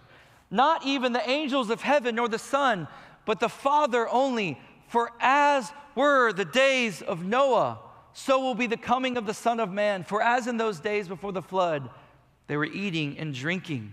not 0.51 0.85
even 0.85 1.13
the 1.13 1.31
angels 1.31 1.71
of 1.71 1.81
heaven 1.81 2.17
nor 2.17 2.27
the 2.27 2.41
Son, 2.41 2.89
but 3.25 3.39
the 3.39 3.49
Father 3.49 4.09
only. 4.09 4.59
For 4.91 5.11
as 5.19 5.73
were 5.95 6.33
the 6.33 6.45
days 6.45 7.01
of 7.01 7.25
Noah, 7.25 7.81
so 8.13 8.41
will 8.41 8.55
be 8.55 8.67
the 8.67 8.77
coming 8.77 9.17
of 9.17 9.25
the 9.25 9.35
Son 9.35 9.59
of 9.59 9.73
Man. 9.73 10.05
For 10.05 10.23
as 10.23 10.47
in 10.47 10.59
those 10.59 10.79
days 10.79 11.09
before 11.09 11.33
the 11.33 11.43
flood, 11.43 11.89
they 12.47 12.57
were 12.57 12.67
eating 12.67 13.19
and 13.19 13.33
drinking 13.33 13.93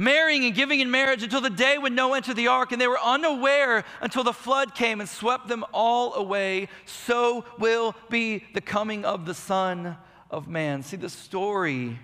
marrying 0.00 0.46
and 0.46 0.54
giving 0.54 0.80
in 0.80 0.90
marriage 0.90 1.22
until 1.22 1.42
the 1.42 1.50
day 1.50 1.76
when 1.76 1.94
Noah 1.94 2.16
entered 2.16 2.36
the 2.36 2.48
ark, 2.48 2.72
and 2.72 2.80
they 2.80 2.88
were 2.88 2.98
unaware 2.98 3.84
until 4.00 4.24
the 4.24 4.32
flood 4.32 4.74
came 4.74 4.98
and 4.98 5.08
swept 5.08 5.46
them 5.46 5.62
all 5.74 6.14
away. 6.14 6.68
So 6.86 7.44
will 7.58 7.94
be 8.08 8.42
the 8.54 8.62
coming 8.62 9.04
of 9.04 9.26
the 9.26 9.34
Son 9.34 9.98
of 10.30 10.48
Man. 10.48 10.82
See, 10.82 10.96
the 10.96 11.10
story 11.10 11.98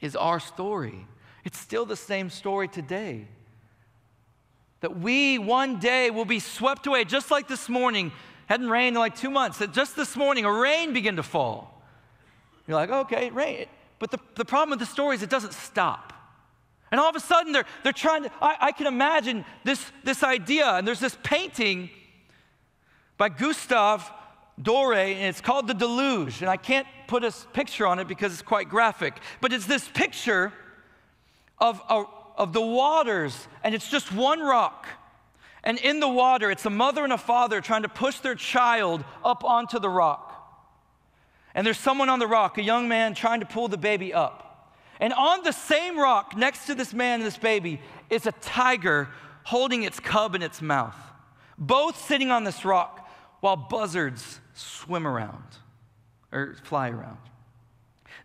is 0.00 0.16
our 0.16 0.40
story. 0.40 1.06
It's 1.44 1.58
still 1.58 1.84
the 1.84 1.94
same 1.94 2.30
story 2.30 2.68
today. 2.68 3.28
That 4.84 4.98
we 4.98 5.38
one 5.38 5.78
day 5.78 6.10
will 6.10 6.26
be 6.26 6.38
swept 6.38 6.86
away, 6.86 7.04
just 7.04 7.30
like 7.30 7.48
this 7.48 7.70
morning. 7.70 8.12
Hadn't 8.44 8.68
rained 8.68 8.96
in 8.96 9.00
like 9.00 9.16
two 9.16 9.30
months. 9.30 9.56
That 9.56 9.72
just 9.72 9.96
this 9.96 10.14
morning, 10.14 10.44
a 10.44 10.52
rain 10.52 10.92
began 10.92 11.16
to 11.16 11.22
fall. 11.22 11.82
You're 12.66 12.76
like, 12.76 12.90
okay, 12.90 13.30
rain. 13.30 13.64
But 13.98 14.10
the, 14.10 14.18
the 14.34 14.44
problem 14.44 14.78
with 14.78 14.80
the 14.80 14.92
story 14.92 15.16
is 15.16 15.22
it 15.22 15.30
doesn't 15.30 15.54
stop. 15.54 16.12
And 16.90 17.00
all 17.00 17.08
of 17.08 17.16
a 17.16 17.20
sudden, 17.20 17.54
they're, 17.54 17.64
they're 17.82 17.94
trying 17.94 18.24
to, 18.24 18.30
I, 18.42 18.56
I 18.60 18.72
can 18.72 18.86
imagine 18.86 19.46
this, 19.64 19.90
this 20.04 20.22
idea, 20.22 20.66
and 20.74 20.86
there's 20.86 21.00
this 21.00 21.16
painting 21.22 21.88
by 23.16 23.30
Gustave 23.30 24.04
Doré, 24.60 25.14
and 25.14 25.24
it's 25.24 25.40
called 25.40 25.66
The 25.66 25.72
Deluge. 25.72 26.42
And 26.42 26.50
I 26.50 26.58
can't 26.58 26.86
put 27.06 27.24
a 27.24 27.32
picture 27.54 27.86
on 27.86 28.00
it 28.00 28.06
because 28.06 28.34
it's 28.34 28.42
quite 28.42 28.68
graphic, 28.68 29.14
but 29.40 29.50
it's 29.50 29.64
this 29.64 29.88
picture 29.88 30.52
of, 31.58 31.80
of, 31.88 32.04
of 32.36 32.52
the 32.52 32.60
waters, 32.60 33.48
and 33.62 33.74
it's 33.74 33.88
just 33.88 34.12
one 34.12 34.40
rock. 34.40 34.86
And 35.62 35.78
in 35.78 36.00
the 36.00 36.08
water, 36.08 36.50
it's 36.50 36.66
a 36.66 36.70
mother 36.70 37.04
and 37.04 37.12
a 37.12 37.18
father 37.18 37.60
trying 37.60 37.82
to 37.82 37.88
push 37.88 38.18
their 38.18 38.34
child 38.34 39.04
up 39.24 39.44
onto 39.44 39.78
the 39.78 39.88
rock. 39.88 40.30
And 41.54 41.66
there's 41.66 41.78
someone 41.78 42.08
on 42.08 42.18
the 42.18 42.26
rock, 42.26 42.58
a 42.58 42.62
young 42.62 42.88
man 42.88 43.14
trying 43.14 43.40
to 43.40 43.46
pull 43.46 43.68
the 43.68 43.78
baby 43.78 44.12
up. 44.12 44.72
And 45.00 45.12
on 45.12 45.42
the 45.42 45.52
same 45.52 45.98
rock 45.98 46.36
next 46.36 46.66
to 46.66 46.74
this 46.74 46.92
man 46.92 47.20
and 47.20 47.26
this 47.26 47.38
baby 47.38 47.80
is 48.10 48.26
a 48.26 48.32
tiger 48.32 49.08
holding 49.44 49.82
its 49.82 50.00
cub 50.00 50.34
in 50.34 50.42
its 50.42 50.60
mouth, 50.60 50.96
both 51.58 51.98
sitting 52.06 52.30
on 52.30 52.44
this 52.44 52.64
rock 52.64 53.08
while 53.40 53.56
buzzards 53.56 54.40
swim 54.54 55.06
around 55.06 55.44
or 56.32 56.56
fly 56.64 56.90
around. 56.90 57.18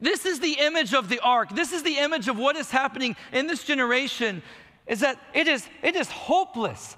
This 0.01 0.25
is 0.25 0.39
the 0.39 0.53
image 0.59 0.93
of 0.93 1.09
the 1.09 1.19
ark. 1.19 1.53
This 1.53 1.73
is 1.73 1.83
the 1.83 1.97
image 1.97 2.27
of 2.27 2.37
what 2.37 2.55
is 2.55 2.71
happening 2.71 3.15
in 3.33 3.47
this 3.47 3.63
generation 3.63 4.41
is 4.87 5.01
that 5.01 5.19
it 5.33 5.47
is, 5.47 5.67
it 5.83 5.95
is 5.95 6.09
hopeless. 6.09 6.97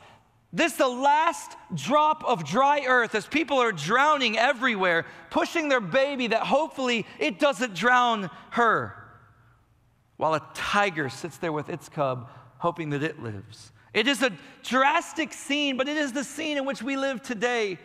This 0.54 0.74
the 0.74 0.88
last 0.88 1.56
drop 1.74 2.24
of 2.26 2.46
dry 2.46 2.84
earth 2.86 3.16
as 3.16 3.26
people 3.26 3.58
are 3.58 3.72
drowning 3.72 4.38
everywhere, 4.38 5.06
pushing 5.30 5.70
their 5.70 5.82
baby 5.82 6.28
that 6.28 6.42
hopefully 6.42 7.06
it 7.20 7.40
doesn't 7.40 7.74
drown 7.74 8.30
her 8.52 8.96
while 10.18 10.34
a 10.36 10.42
tiger 10.54 11.10
sits 11.10 11.38
there 11.38 11.52
with 11.52 11.70
its 11.70 11.90
cub, 11.90 12.30
hoping 12.60 12.92
that 12.92 13.02
it 13.02 13.22
lives. 13.24 13.72
It 13.94 14.08
is 14.08 14.22
a 14.22 14.32
drastic 14.64 15.34
scene, 15.34 15.78
but 15.78 15.88
it 15.88 15.98
is 15.98 16.14
the 16.14 16.24
scene 16.24 16.58
in 16.58 16.66
which 16.66 16.84
we 16.84 16.96
live 16.96 17.22
today. 17.22 17.80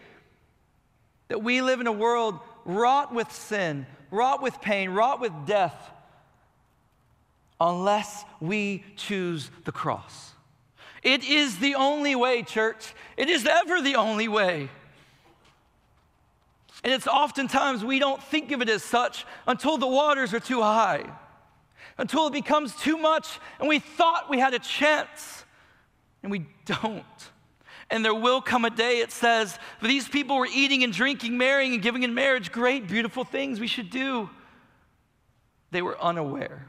That 1.29 1.43
we 1.43 1.63
live 1.63 1.81
in 1.81 1.87
a 1.87 1.93
world 1.93 2.39
wrought 2.67 3.15
with 3.15 3.33
sin, 3.33 3.87
wrought 4.11 4.43
with 4.43 4.61
pain, 4.61 4.91
wrought 4.91 5.21
with 5.21 5.33
death, 5.47 5.91
unless 7.61 8.25
we 8.41 8.85
choose 8.97 9.51
the 9.65 9.73
cross. 9.73 10.33
It 11.03 11.25
is 11.25 11.59
the 11.59 11.77
only 11.77 12.15
way, 12.15 12.43
church. 12.43 12.95
It 13.17 13.31
is 13.31 13.47
ever 13.47 13.81
the 13.81 13.97
only 13.97 14.29
way. 14.29 14.69
And 16.85 16.93
it's 16.93 17.07
oftentimes 17.07 17.85
we 17.85 17.99
don't 17.99 18.23
think 18.23 18.53
of 18.53 18.61
it 18.61 18.69
as 18.69 18.83
such 18.83 19.25
until 19.47 19.79
the 19.79 19.87
waters 19.87 20.35
are 20.35 20.41
too 20.41 20.61
high 20.61 21.05
until 21.99 22.27
it 22.27 22.33
becomes 22.33 22.75
too 22.77 22.99
much 22.99 23.39
and 23.59 23.69
we 23.69 23.79
thought 23.79 24.29
we 24.29 24.39
had 24.39 24.55
a 24.55 24.59
chance. 24.59 25.45
and 26.23 26.33
we 26.33 26.47
don't. 26.65 27.31
And 27.91 28.05
there 28.05 28.15
will 28.15 28.41
come 28.41 28.65
a 28.65 28.71
day, 28.71 28.99
it 28.99 29.13
says, 29.13 29.59
these 29.81 30.09
people 30.09 30.37
were 30.37 30.49
eating 30.53 30.83
and 30.83 30.93
drinking, 30.93 31.39
marrying 31.39 31.75
and 31.75 31.83
giving 31.83 32.03
in 32.03 32.15
marriage, 32.15 32.51
great, 32.51 32.89
beautiful 32.89 33.25
things 33.25 33.61
we 33.61 33.69
should 33.69 33.91
do. 33.91 34.29
They 35.71 35.83
were 35.83 36.01
unaware. 36.01 36.67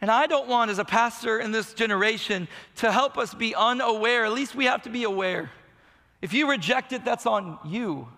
And 0.00 0.10
I 0.10 0.26
don't 0.26 0.48
want, 0.48 0.70
as 0.70 0.78
a 0.78 0.84
pastor 0.84 1.38
in 1.38 1.52
this 1.52 1.72
generation, 1.72 2.48
to 2.76 2.90
help 2.90 3.18
us 3.18 3.34
be 3.34 3.54
unaware. 3.54 4.24
At 4.24 4.32
least 4.32 4.54
we 4.54 4.64
have 4.66 4.82
to 4.82 4.90
be 4.90 5.04
aware. 5.04 5.50
If 6.20 6.32
you 6.32 6.50
reject 6.50 6.92
it, 6.92 7.04
that's 7.04 7.26
on 7.26 7.58
you. 7.64 8.08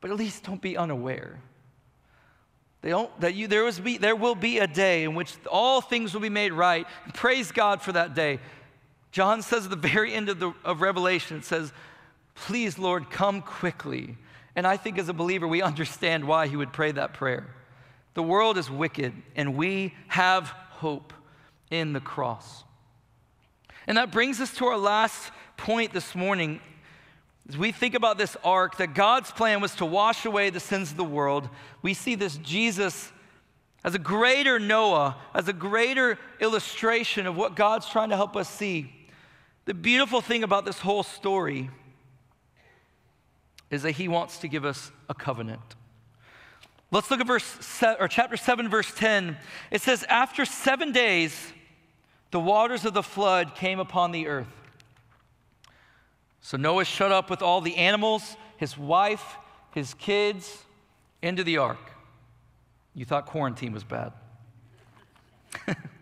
But 0.00 0.10
at 0.10 0.16
least 0.16 0.44
don't 0.44 0.60
be 0.60 0.76
unaware. 0.76 1.40
They 2.80 2.90
don't, 2.90 3.20
that 3.20 3.34
you, 3.34 3.48
there, 3.48 3.64
was 3.64 3.80
be, 3.80 3.98
there 3.98 4.14
will 4.14 4.34
be 4.34 4.58
a 4.58 4.66
day 4.66 5.04
in 5.04 5.14
which 5.14 5.34
all 5.50 5.80
things 5.80 6.14
will 6.14 6.20
be 6.20 6.28
made 6.28 6.52
right. 6.52 6.86
Praise 7.14 7.50
God 7.50 7.82
for 7.82 7.92
that 7.92 8.14
day. 8.14 8.38
John 9.18 9.42
says 9.42 9.64
at 9.64 9.70
the 9.70 9.88
very 9.88 10.14
end 10.14 10.28
of, 10.28 10.38
the, 10.38 10.52
of 10.64 10.80
Revelation, 10.80 11.38
it 11.38 11.44
says, 11.44 11.72
Please, 12.36 12.78
Lord, 12.78 13.10
come 13.10 13.42
quickly. 13.42 14.16
And 14.54 14.64
I 14.64 14.76
think 14.76 14.96
as 14.96 15.08
a 15.08 15.12
believer, 15.12 15.48
we 15.48 15.60
understand 15.70 16.24
why 16.24 16.46
he 16.46 16.54
would 16.54 16.72
pray 16.72 16.92
that 16.92 17.14
prayer. 17.14 17.52
The 18.14 18.22
world 18.22 18.56
is 18.56 18.70
wicked, 18.70 19.12
and 19.34 19.56
we 19.56 19.92
have 20.06 20.46
hope 20.70 21.12
in 21.68 21.94
the 21.94 22.00
cross. 22.00 22.62
And 23.88 23.98
that 23.98 24.12
brings 24.12 24.40
us 24.40 24.54
to 24.58 24.66
our 24.66 24.78
last 24.78 25.32
point 25.56 25.92
this 25.92 26.14
morning. 26.14 26.60
As 27.48 27.58
we 27.58 27.72
think 27.72 27.94
about 27.94 28.18
this 28.18 28.36
ark, 28.44 28.76
that 28.76 28.94
God's 28.94 29.32
plan 29.32 29.60
was 29.60 29.74
to 29.74 29.84
wash 29.84 30.26
away 30.26 30.50
the 30.50 30.60
sins 30.60 30.92
of 30.92 30.96
the 30.96 31.02
world, 31.02 31.48
we 31.82 31.92
see 31.92 32.14
this 32.14 32.36
Jesus 32.36 33.10
as 33.82 33.96
a 33.96 33.98
greater 33.98 34.60
Noah, 34.60 35.16
as 35.34 35.48
a 35.48 35.52
greater 35.52 36.20
illustration 36.38 37.26
of 37.26 37.36
what 37.36 37.56
God's 37.56 37.88
trying 37.88 38.10
to 38.10 38.16
help 38.16 38.36
us 38.36 38.48
see. 38.48 38.94
The 39.68 39.74
beautiful 39.74 40.22
thing 40.22 40.44
about 40.44 40.64
this 40.64 40.78
whole 40.78 41.02
story 41.02 41.68
is 43.70 43.82
that 43.82 43.90
he 43.90 44.08
wants 44.08 44.38
to 44.38 44.48
give 44.48 44.64
us 44.64 44.90
a 45.10 45.14
covenant. 45.14 45.60
Let's 46.90 47.10
look 47.10 47.20
at 47.20 47.26
verse 47.26 47.44
se- 47.44 47.96
or 48.00 48.08
chapter 48.08 48.38
7 48.38 48.70
verse 48.70 48.90
10. 48.94 49.36
It 49.70 49.82
says 49.82 50.04
after 50.04 50.46
7 50.46 50.90
days 50.92 51.52
the 52.30 52.40
waters 52.40 52.86
of 52.86 52.94
the 52.94 53.02
flood 53.02 53.54
came 53.54 53.78
upon 53.78 54.10
the 54.10 54.26
earth. 54.28 54.48
So 56.40 56.56
Noah 56.56 56.86
shut 56.86 57.12
up 57.12 57.28
with 57.28 57.42
all 57.42 57.60
the 57.60 57.76
animals, 57.76 58.38
his 58.56 58.78
wife, 58.78 59.36
his 59.72 59.92
kids 59.92 60.64
into 61.20 61.44
the 61.44 61.58
ark. 61.58 61.92
You 62.94 63.04
thought 63.04 63.26
quarantine 63.26 63.74
was 63.74 63.84
bad. 63.84 64.14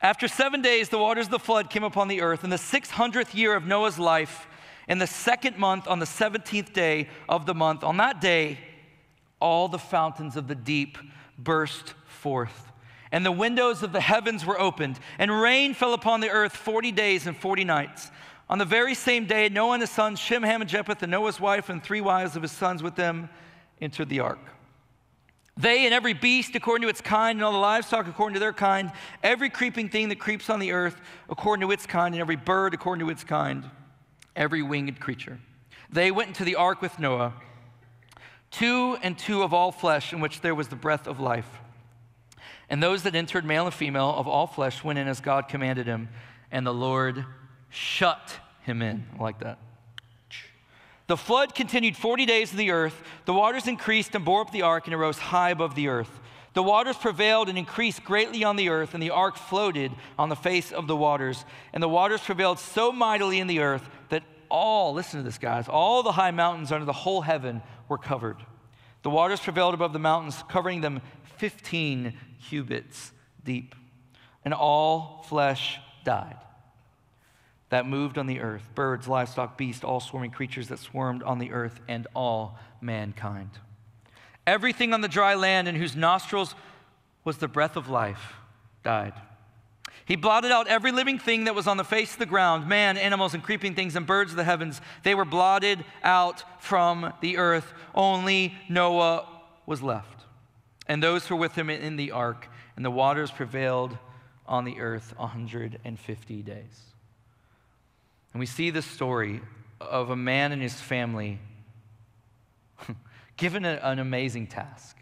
After 0.00 0.28
seven 0.28 0.62
days, 0.62 0.88
the 0.88 0.98
waters 0.98 1.26
of 1.26 1.32
the 1.32 1.38
flood 1.38 1.70
came 1.70 1.82
upon 1.82 2.06
the 2.08 2.20
earth. 2.20 2.44
In 2.44 2.50
the 2.50 2.56
600th 2.56 3.34
year 3.34 3.54
of 3.56 3.66
Noah's 3.66 3.98
life, 3.98 4.46
in 4.86 4.98
the 4.98 5.06
second 5.06 5.58
month, 5.58 5.88
on 5.88 5.98
the 5.98 6.06
17th 6.06 6.72
day 6.72 7.08
of 7.28 7.46
the 7.46 7.54
month, 7.54 7.82
on 7.82 7.96
that 7.96 8.20
day, 8.20 8.58
all 9.40 9.68
the 9.68 9.78
fountains 9.78 10.36
of 10.36 10.46
the 10.46 10.54
deep 10.54 10.98
burst 11.36 11.94
forth. 12.06 12.70
And 13.10 13.24
the 13.24 13.32
windows 13.32 13.82
of 13.82 13.92
the 13.92 14.00
heavens 14.00 14.46
were 14.46 14.60
opened, 14.60 14.98
and 15.18 15.40
rain 15.40 15.74
fell 15.74 15.94
upon 15.94 16.20
the 16.20 16.30
earth 16.30 16.54
40 16.54 16.92
days 16.92 17.26
and 17.26 17.36
40 17.36 17.64
nights. 17.64 18.10
On 18.48 18.58
the 18.58 18.64
very 18.64 18.94
same 18.94 19.26
day, 19.26 19.48
Noah 19.48 19.74
and 19.74 19.82
his 19.82 19.90
sons, 19.90 20.18
Shem, 20.18 20.42
Ham, 20.42 20.60
and 20.60 20.70
Japheth, 20.70 21.02
and 21.02 21.10
Noah's 21.10 21.40
wife, 21.40 21.68
and 21.68 21.82
three 21.82 22.00
wives 22.00 22.36
of 22.36 22.42
his 22.42 22.52
sons 22.52 22.82
with 22.82 22.94
them, 22.94 23.28
entered 23.80 24.08
the 24.08 24.20
ark. 24.20 24.38
They 25.58 25.86
and 25.86 25.92
every 25.92 26.14
beast 26.14 26.54
according 26.54 26.82
to 26.82 26.88
its 26.88 27.00
kind, 27.00 27.36
and 27.36 27.44
all 27.44 27.50
the 27.50 27.58
livestock 27.58 28.06
according 28.06 28.34
to 28.34 28.40
their 28.40 28.52
kind, 28.52 28.92
every 29.24 29.50
creeping 29.50 29.88
thing 29.88 30.08
that 30.10 30.20
creeps 30.20 30.48
on 30.48 30.60
the 30.60 30.70
earth 30.70 31.00
according 31.28 31.66
to 31.66 31.72
its 31.72 31.84
kind, 31.84 32.14
and 32.14 32.20
every 32.20 32.36
bird 32.36 32.74
according 32.74 33.04
to 33.04 33.10
its 33.10 33.24
kind, 33.24 33.68
every 34.36 34.62
winged 34.62 35.00
creature. 35.00 35.40
They 35.90 36.12
went 36.12 36.28
into 36.28 36.44
the 36.44 36.54
ark 36.54 36.80
with 36.80 37.00
Noah, 37.00 37.34
two 38.52 38.96
and 39.02 39.18
two 39.18 39.42
of 39.42 39.52
all 39.52 39.72
flesh, 39.72 40.12
in 40.12 40.20
which 40.20 40.42
there 40.42 40.54
was 40.54 40.68
the 40.68 40.76
breath 40.76 41.08
of 41.08 41.18
life. 41.18 41.50
And 42.70 42.80
those 42.80 43.02
that 43.02 43.16
entered, 43.16 43.44
male 43.44 43.64
and 43.64 43.74
female, 43.74 44.14
of 44.16 44.28
all 44.28 44.46
flesh, 44.46 44.84
went 44.84 45.00
in 45.00 45.08
as 45.08 45.20
God 45.20 45.48
commanded 45.48 45.86
him, 45.86 46.08
and 46.52 46.64
the 46.64 46.72
Lord 46.72 47.24
shut 47.68 48.38
him 48.62 48.80
in. 48.80 49.06
I 49.18 49.22
like 49.22 49.40
that. 49.40 49.58
The 51.08 51.16
flood 51.16 51.54
continued 51.54 51.96
40 51.96 52.26
days 52.26 52.52
of 52.52 52.58
the 52.58 52.70
earth. 52.70 53.02
The 53.24 53.32
waters 53.32 53.66
increased 53.66 54.14
and 54.14 54.24
bore 54.24 54.42
up 54.42 54.52
the 54.52 54.62
ark, 54.62 54.86
and 54.86 54.92
it 54.92 54.98
rose 54.98 55.18
high 55.18 55.50
above 55.50 55.74
the 55.74 55.88
earth. 55.88 56.20
The 56.52 56.62
waters 56.62 56.96
prevailed 56.96 57.48
and 57.48 57.56
increased 57.56 58.04
greatly 58.04 58.44
on 58.44 58.56
the 58.56 58.68
earth, 58.68 58.92
and 58.92 59.02
the 59.02 59.10
ark 59.10 59.36
floated 59.36 59.90
on 60.18 60.28
the 60.28 60.36
face 60.36 60.70
of 60.70 60.86
the 60.86 60.96
waters. 60.96 61.46
And 61.72 61.82
the 61.82 61.88
waters 61.88 62.20
prevailed 62.20 62.58
so 62.58 62.92
mightily 62.92 63.40
in 63.40 63.46
the 63.46 63.60
earth 63.60 63.88
that 64.10 64.22
all, 64.50 64.92
listen 64.92 65.20
to 65.20 65.24
this, 65.24 65.38
guys, 65.38 65.66
all 65.66 66.02
the 66.02 66.12
high 66.12 66.30
mountains 66.30 66.72
under 66.72 66.84
the 66.84 66.92
whole 66.92 67.22
heaven 67.22 67.62
were 67.88 67.98
covered. 67.98 68.36
The 69.02 69.10
waters 69.10 69.40
prevailed 69.40 69.72
above 69.72 69.94
the 69.94 69.98
mountains, 69.98 70.42
covering 70.48 70.82
them 70.82 71.00
15 71.38 72.12
cubits 72.48 73.12
deep. 73.44 73.74
And 74.44 74.52
all 74.52 75.24
flesh 75.26 75.78
died 76.04 76.36
that 77.70 77.86
moved 77.86 78.18
on 78.18 78.26
the 78.26 78.40
earth 78.40 78.68
birds, 78.74 79.08
livestock, 79.08 79.58
beasts, 79.58 79.84
all 79.84 80.00
swarming 80.00 80.30
creatures 80.30 80.68
that 80.68 80.78
swarmed 80.78 81.22
on 81.22 81.38
the 81.38 81.52
earth, 81.52 81.80
and 81.88 82.06
all 82.14 82.58
mankind. 82.80 83.50
Everything 84.46 84.94
on 84.94 85.00
the 85.00 85.08
dry 85.08 85.34
land 85.34 85.68
in 85.68 85.74
whose 85.74 85.94
nostrils 85.94 86.54
was 87.24 87.38
the 87.38 87.48
breath 87.48 87.76
of 87.76 87.88
life 87.88 88.34
died. 88.82 89.12
He 90.06 90.16
blotted 90.16 90.50
out 90.50 90.68
every 90.68 90.90
living 90.90 91.18
thing 91.18 91.44
that 91.44 91.54
was 91.54 91.66
on 91.66 91.76
the 91.76 91.84
face 91.84 92.14
of 92.14 92.18
the 92.18 92.24
ground 92.24 92.66
man, 92.66 92.96
animals, 92.96 93.34
and 93.34 93.42
creeping 93.42 93.74
things, 93.74 93.94
and 93.94 94.06
birds 94.06 94.30
of 94.30 94.38
the 94.38 94.44
heavens. 94.44 94.80
They 95.02 95.14
were 95.14 95.26
blotted 95.26 95.84
out 96.02 96.44
from 96.62 97.12
the 97.20 97.36
earth. 97.36 97.74
Only 97.94 98.54
Noah 98.70 99.26
was 99.66 99.82
left, 99.82 100.24
and 100.86 101.02
those 101.02 101.26
who 101.26 101.36
were 101.36 101.42
with 101.42 101.54
him 101.54 101.68
in 101.68 101.96
the 101.96 102.12
ark, 102.12 102.48
and 102.74 102.82
the 102.82 102.90
waters 102.90 103.30
prevailed 103.30 103.98
on 104.46 104.64
the 104.64 104.80
earth 104.80 105.12
150 105.18 106.42
days. 106.42 106.88
And 108.32 108.40
we 108.40 108.46
see 108.46 108.70
the 108.70 108.82
story 108.82 109.40
of 109.80 110.10
a 110.10 110.16
man 110.16 110.52
and 110.52 110.60
his 110.60 110.74
family 110.74 111.38
given 113.36 113.64
a, 113.64 113.80
an 113.82 113.98
amazing 113.98 114.46
task 114.46 114.96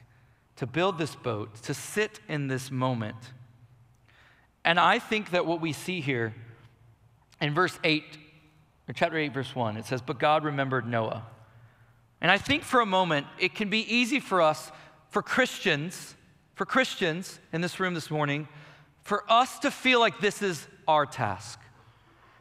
to 0.56 0.66
build 0.66 0.98
this 0.98 1.14
boat, 1.14 1.54
to 1.62 1.74
sit 1.74 2.20
in 2.28 2.48
this 2.48 2.70
moment. 2.70 3.16
And 4.64 4.80
I 4.80 4.98
think 4.98 5.30
that 5.30 5.46
what 5.46 5.60
we 5.60 5.72
see 5.72 6.00
here 6.00 6.34
in 7.40 7.54
verse 7.54 7.78
8, 7.84 8.02
or 8.88 8.94
chapter 8.94 9.18
8, 9.18 9.34
verse 9.34 9.54
1, 9.54 9.76
it 9.76 9.84
says, 9.84 10.00
But 10.00 10.18
God 10.18 10.44
remembered 10.44 10.88
Noah. 10.88 11.24
And 12.20 12.30
I 12.30 12.38
think 12.38 12.62
for 12.62 12.80
a 12.80 12.86
moment, 12.86 13.26
it 13.38 13.54
can 13.54 13.68
be 13.68 13.80
easy 13.94 14.20
for 14.20 14.40
us, 14.40 14.72
for 15.10 15.22
Christians, 15.22 16.16
for 16.54 16.64
Christians 16.64 17.38
in 17.52 17.60
this 17.60 17.78
room 17.78 17.94
this 17.94 18.10
morning, 18.10 18.48
for 19.02 19.30
us 19.30 19.58
to 19.60 19.70
feel 19.70 20.00
like 20.00 20.20
this 20.20 20.40
is 20.40 20.66
our 20.88 21.04
task. 21.04 21.60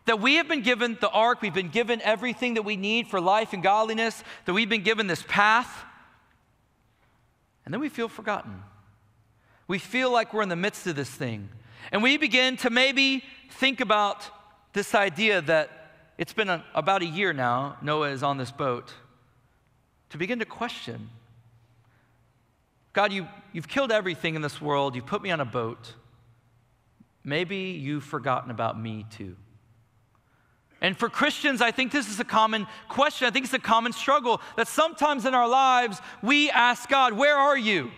That 0.05 0.21
we 0.21 0.35
have 0.35 0.47
been 0.47 0.61
given 0.61 0.97
the 1.01 1.09
ark, 1.09 1.41
we've 1.41 1.53
been 1.53 1.69
given 1.69 2.01
everything 2.01 2.55
that 2.55 2.61
we 2.61 2.77
need 2.77 3.07
for 3.07 3.19
life 3.19 3.53
and 3.53 3.63
godliness, 3.63 4.23
that 4.45 4.53
we've 4.53 4.69
been 4.69 4.83
given 4.83 5.07
this 5.07 5.23
path, 5.27 5.83
and 7.65 7.73
then 7.73 7.81
we 7.81 7.89
feel 7.89 8.07
forgotten. 8.07 8.61
We 9.67 9.79
feel 9.79 10.11
like 10.11 10.33
we're 10.33 10.43
in 10.43 10.49
the 10.49 10.55
midst 10.55 10.85
of 10.85 10.95
this 10.95 11.09
thing. 11.09 11.49
And 11.91 12.03
we 12.03 12.17
begin 12.17 12.57
to 12.57 12.69
maybe 12.69 13.23
think 13.49 13.81
about 13.81 14.29
this 14.73 14.93
idea 14.93 15.41
that 15.41 15.69
it's 16.17 16.33
been 16.33 16.49
a, 16.49 16.63
about 16.75 17.01
a 17.01 17.05
year 17.05 17.33
now, 17.33 17.77
Noah 17.81 18.11
is 18.11 18.21
on 18.21 18.37
this 18.37 18.51
boat, 18.51 18.93
to 20.09 20.17
begin 20.17 20.39
to 20.39 20.45
question 20.45 21.09
God, 22.93 23.11
you, 23.11 23.27
you've 23.51 23.67
killed 23.67 23.91
everything 23.91 24.35
in 24.35 24.41
this 24.41 24.61
world, 24.61 24.95
you've 24.95 25.05
put 25.05 25.21
me 25.21 25.29
on 25.29 25.41
a 25.41 25.45
boat. 25.45 25.93
Maybe 27.25 27.57
you've 27.57 28.05
forgotten 28.05 28.51
about 28.51 28.79
me 28.79 29.05
too. 29.09 29.35
And 30.81 30.97
for 30.97 31.09
Christians, 31.09 31.61
I 31.61 31.71
think 31.71 31.91
this 31.91 32.09
is 32.09 32.19
a 32.19 32.25
common 32.25 32.67
question. 32.89 33.27
I 33.27 33.31
think 33.31 33.45
it's 33.45 33.53
a 33.53 33.59
common 33.59 33.93
struggle 33.93 34.41
that 34.57 34.67
sometimes 34.67 35.25
in 35.25 35.33
our 35.33 35.47
lives 35.47 36.01
we 36.21 36.49
ask 36.51 36.89
God, 36.89 37.13
Where 37.13 37.37
are 37.37 37.57
you? 37.57 37.91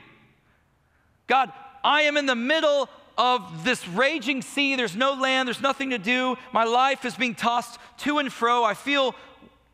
God, 1.28 1.52
I 1.84 2.04
am 2.04 2.18
in 2.18 2.26
the 2.26 2.36
middle 2.36 2.90
of 3.18 3.64
this 3.64 3.88
raging 3.88 4.42
sea. 4.42 4.76
There's 4.76 4.96
no 4.96 5.14
land, 5.14 5.48
there's 5.48 5.62
nothing 5.62 5.90
to 5.90 5.98
do. 5.98 6.38
My 6.54 6.64
life 6.64 7.04
is 7.04 7.16
being 7.16 7.36
tossed 7.36 7.80
to 8.00 8.20
and 8.20 8.32
fro. 8.32 8.64
I 8.64 8.74
feel 8.74 9.16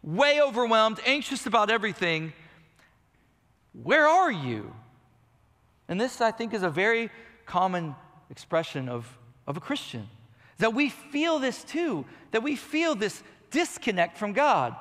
way 0.01 0.41
overwhelmed, 0.41 0.99
anxious 1.05 1.45
about 1.45 1.69
everything. 1.69 2.33
Where 3.73 4.07
are 4.07 4.31
you? 4.31 4.73
And 5.87 5.99
this, 5.99 6.21
I 6.21 6.31
think, 6.31 6.53
is 6.53 6.63
a 6.63 6.69
very 6.69 7.09
common 7.45 7.95
expression 8.29 8.87
of, 8.87 9.17
of 9.45 9.57
a 9.57 9.59
Christian. 9.59 10.07
That 10.59 10.73
we 10.73 10.89
feel 10.89 11.39
this 11.39 11.63
too, 11.63 12.05
that 12.31 12.43
we 12.43 12.55
feel 12.55 12.95
this 12.95 13.23
disconnect 13.51 14.17
from 14.17 14.33
God. 14.33 14.75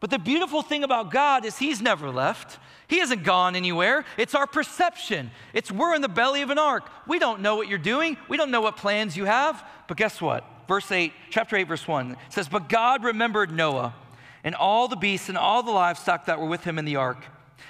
But 0.00 0.10
the 0.10 0.18
beautiful 0.18 0.62
thing 0.62 0.82
about 0.82 1.10
God 1.10 1.44
is 1.44 1.58
He's 1.58 1.82
never 1.82 2.10
left. 2.10 2.58
He 2.88 2.98
hasn't 2.98 3.22
gone 3.22 3.54
anywhere. 3.54 4.04
It's 4.16 4.34
our 4.34 4.46
perception. 4.46 5.30
It's 5.52 5.70
we're 5.70 5.94
in 5.94 6.02
the 6.02 6.08
belly 6.08 6.42
of 6.42 6.50
an 6.50 6.58
ark. 6.58 6.90
We 7.06 7.18
don't 7.18 7.40
know 7.40 7.56
what 7.56 7.68
you're 7.68 7.78
doing. 7.78 8.16
We 8.28 8.36
don't 8.36 8.50
know 8.50 8.62
what 8.62 8.76
plans 8.76 9.16
you 9.16 9.26
have. 9.26 9.62
But 9.86 9.96
guess 9.96 10.20
what? 10.20 10.44
Verse 10.66 10.90
8, 10.90 11.12
chapter 11.30 11.56
8, 11.56 11.68
verse 11.68 11.86
1 11.86 12.16
says, 12.30 12.48
But 12.48 12.68
God 12.68 13.04
remembered 13.04 13.52
Noah 13.52 13.94
and 14.42 14.54
all 14.54 14.88
the 14.88 14.96
beasts 14.96 15.28
and 15.28 15.36
all 15.36 15.62
the 15.62 15.70
livestock 15.70 16.26
that 16.26 16.40
were 16.40 16.46
with 16.46 16.64
him 16.64 16.78
in 16.78 16.84
the 16.84 16.96
ark. 16.96 17.24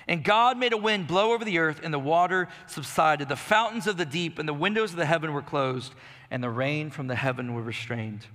And 0.06 0.22
God 0.22 0.56
made 0.56 0.72
a 0.72 0.76
wind 0.76 1.06
blow 1.06 1.32
over 1.32 1.44
the 1.44 1.58
earth, 1.58 1.80
and 1.82 1.92
the 1.92 1.98
water 1.98 2.48
subsided. 2.66 3.28
The 3.28 3.36
fountains 3.36 3.86
of 3.86 3.96
the 3.96 4.04
deep 4.04 4.38
and 4.38 4.48
the 4.48 4.54
windows 4.54 4.90
of 4.90 4.96
the 4.96 5.06
heaven 5.06 5.32
were 5.32 5.42
closed, 5.42 5.94
and 6.30 6.42
the 6.42 6.50
rain 6.50 6.90
from 6.90 7.06
the 7.06 7.16
heaven 7.16 7.54
were 7.54 7.62
restrained. 7.62 8.26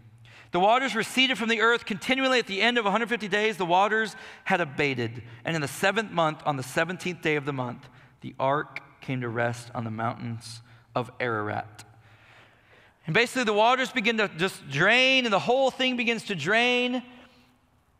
The 0.52 0.60
waters 0.60 0.96
receded 0.96 1.38
from 1.38 1.50
the 1.50 1.62
earth 1.62 1.86
continually. 1.86 2.40
At 2.40 2.48
the 2.48 2.62
end 2.62 2.78
of 2.78 2.86
150 2.86 3.28
days, 3.28 3.58
the 3.58 3.66
waters 3.66 4.16
had 4.46 4.62
abated. 4.62 5.24
And 5.44 5.56
in 5.56 5.62
the 5.62 5.68
seventh 5.68 6.12
month, 6.12 6.42
on 6.46 6.56
the 6.56 6.64
17th 6.64 7.22
day 7.22 7.36
of 7.36 7.46
the 7.46 7.54
month, 7.54 7.90
the 8.22 8.34
ark 8.40 8.80
came 9.02 9.22
to 9.22 9.30
rest 9.30 9.70
on 9.76 9.84
the 9.84 9.92
mountains 9.92 10.62
of 10.96 11.12
Ararat. 11.20 11.84
And 13.06 13.14
basically, 13.14 13.44
the 13.44 13.54
waters 13.54 13.92
begin 13.92 14.18
to 14.18 14.30
just 14.30 14.68
drain, 14.70 15.26
and 15.26 15.34
the 15.34 15.40
whole 15.40 15.70
thing 15.70 15.98
begins 15.98 16.24
to 16.26 16.36
drain. 16.36 17.04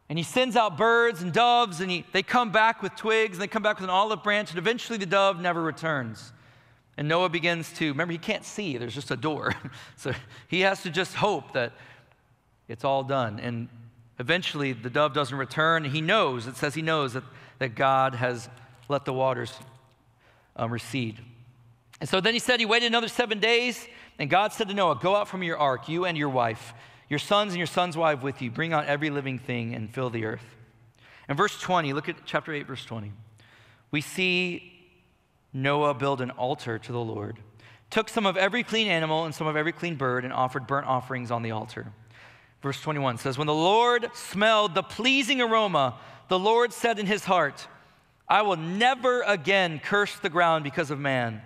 And 0.10 0.18
he 0.18 0.24
sends 0.24 0.56
out 0.56 0.78
birds 0.78 1.22
and 1.22 1.34
doves, 1.34 1.82
and 1.82 1.92
he, 1.92 2.06
they 2.12 2.24
come 2.24 2.52
back 2.52 2.82
with 2.82 2.96
twigs, 2.96 3.34
and 3.34 3.42
they 3.42 3.48
come 3.48 3.64
back 3.64 3.78
with 3.78 3.84
an 3.84 3.90
olive 3.90 4.24
branch, 4.24 4.52
and 4.52 4.58
eventually 4.58 4.98
the 4.98 5.06
dove 5.06 5.40
never 5.40 5.62
returns. 5.62 6.32
And 6.98 7.08
Noah 7.08 7.30
begins 7.30 7.72
to, 7.74 7.90
remember, 7.90 8.14
he 8.14 8.18
can't 8.18 8.46
see, 8.46 8.78
there's 8.78 8.96
just 8.96 9.12
a 9.12 9.18
door. 9.18 9.54
so 9.98 10.14
he 10.48 10.62
has 10.62 10.84
to 10.84 10.90
just 10.90 11.16
hope 11.16 11.54
that 11.54 11.74
it's 12.68 12.84
all 12.84 13.04
done. 13.04 13.40
And 13.40 13.68
eventually 14.20 14.74
the 14.74 14.90
dove 14.90 15.14
doesn't 15.14 15.38
return. 15.38 15.84
He 15.84 16.02
knows, 16.02 16.48
it 16.48 16.56
says 16.56 16.74
he 16.74 16.82
knows 16.82 17.14
that, 17.14 17.24
that 17.60 17.76
God 17.76 18.16
has 18.16 18.50
let 18.88 19.06
the 19.06 19.14
waters 19.14 19.54
um, 20.56 20.72
recede. 20.72 21.20
And 22.00 22.10
so 22.10 22.22
then 22.22 22.34
he 22.34 22.40
said 22.40 22.60
he 22.60 22.66
waited 22.66 22.88
another 22.88 23.08
seven 23.08 23.40
days, 23.40 23.88
and 24.20 24.30
God 24.30 24.54
said 24.54 24.68
to 24.68 24.74
Noah, 24.74 25.00
Go 25.02 25.16
out 25.16 25.28
from 25.28 25.44
your 25.44 25.58
ark, 25.58 25.88
you 25.90 26.06
and 26.06 26.18
your 26.18 26.30
wife, 26.30 26.74
your 27.10 27.20
sons 27.20 27.52
and 27.52 27.58
your 27.58 27.68
son's 27.68 27.96
wife 27.98 28.22
with 28.22 28.42
you. 28.42 28.52
Bring 28.52 28.74
out 28.74 28.86
every 28.86 29.10
living 29.10 29.40
thing 29.40 29.74
and 29.76 29.94
fill 29.94 30.10
the 30.10 30.26
earth. 30.26 30.44
In 31.28 31.36
verse 31.36 31.60
20, 31.60 31.94
look 31.94 32.10
at 32.10 32.18
chapter 32.26 32.54
8, 32.54 32.68
verse 32.68 32.86
20. 32.86 33.12
We 33.92 34.02
see 34.02 34.75
Noah 35.56 35.94
build 35.94 36.20
an 36.20 36.32
altar 36.32 36.78
to 36.78 36.92
the 36.92 37.00
Lord, 37.00 37.40
took 37.90 38.10
some 38.10 38.26
of 38.26 38.36
every 38.36 38.62
clean 38.62 38.88
animal 38.88 39.24
and 39.24 39.34
some 39.34 39.48
of 39.48 39.56
every 39.56 39.72
clean 39.72 39.96
bird, 39.96 40.26
and 40.26 40.34
offered 40.34 40.68
burnt 40.68 40.86
offerings 40.86 41.32
on 41.32 41.44
the 41.44 41.52
altar. 41.52 41.94
Verse 42.62 42.82
21 42.82 43.20
says, 43.20 43.38
When 43.38 43.48
the 43.48 43.54
Lord 43.54 44.10
smelled 44.14 44.76
the 44.76 44.84
pleasing 44.84 45.40
aroma, 45.40 45.98
the 46.28 46.38
Lord 46.38 46.74
said 46.74 47.00
in 47.00 47.06
his 47.06 47.24
heart, 47.24 47.68
I 48.28 48.42
will 48.42 48.58
never 48.58 49.22
again 49.22 49.80
curse 49.80 50.14
the 50.20 50.30
ground 50.30 50.66
because 50.66 50.92
of 50.92 51.00
man. 51.00 51.42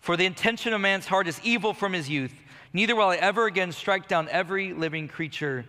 For 0.00 0.18
the 0.18 0.26
intention 0.26 0.74
of 0.74 0.82
man's 0.82 1.06
heart 1.06 1.28
is 1.28 1.40
evil 1.42 1.72
from 1.72 1.94
his 1.94 2.10
youth. 2.10 2.34
Neither 2.74 2.94
will 2.94 3.08
I 3.08 3.16
ever 3.16 3.46
again 3.46 3.72
strike 3.72 4.06
down 4.06 4.28
every 4.28 4.74
living 4.74 5.08
creature 5.08 5.64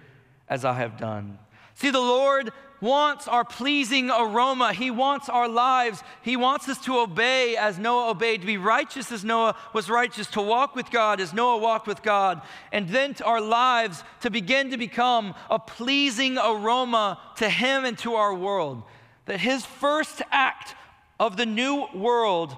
as 0.49 0.65
I 0.65 0.73
have 0.73 0.97
done. 0.97 1.39
See, 1.75 1.89
the 1.89 1.99
Lord 1.99 2.51
wants 2.82 3.27
our 3.27 3.45
pleasing 3.45 4.09
aroma. 4.09 4.73
He 4.73 4.91
wants 4.91 5.29
our 5.29 5.47
lives. 5.47 6.03
He 6.23 6.36
wants 6.36 6.67
us 6.67 6.79
to 6.86 6.97
obey 6.97 7.55
as 7.55 7.77
Noah 7.77 8.09
obeyed, 8.09 8.41
to 8.41 8.47
be 8.47 8.57
righteous 8.57 9.11
as 9.11 9.23
Noah 9.23 9.55
was 9.71 9.89
righteous, 9.89 10.27
to 10.32 10.41
walk 10.41 10.75
with 10.75 10.89
God 10.89 11.21
as 11.21 11.34
Noah 11.34 11.59
walked 11.59 11.88
with 11.88 12.01
God, 12.01 12.41
and 12.71 12.89
then 12.89 13.15
our 13.23 13.41
lives 13.41 14.03
to 14.21 14.29
begin 14.29 14.71
to 14.71 14.77
become 14.77 15.36
a 15.49 15.59
pleasing 15.59 16.38
aroma 16.38 17.19
to 17.38 17.47
Him 17.47 17.86
and 17.86 17.97
to 17.99 18.15
our 18.15 18.34
world. 18.34 18.84
That 19.25 19.39
His 19.39 19.65
first 19.65 20.21
act 20.32 20.75
of 21.19 21.38
the 21.38 21.45
new 21.45 21.88
world 21.93 22.57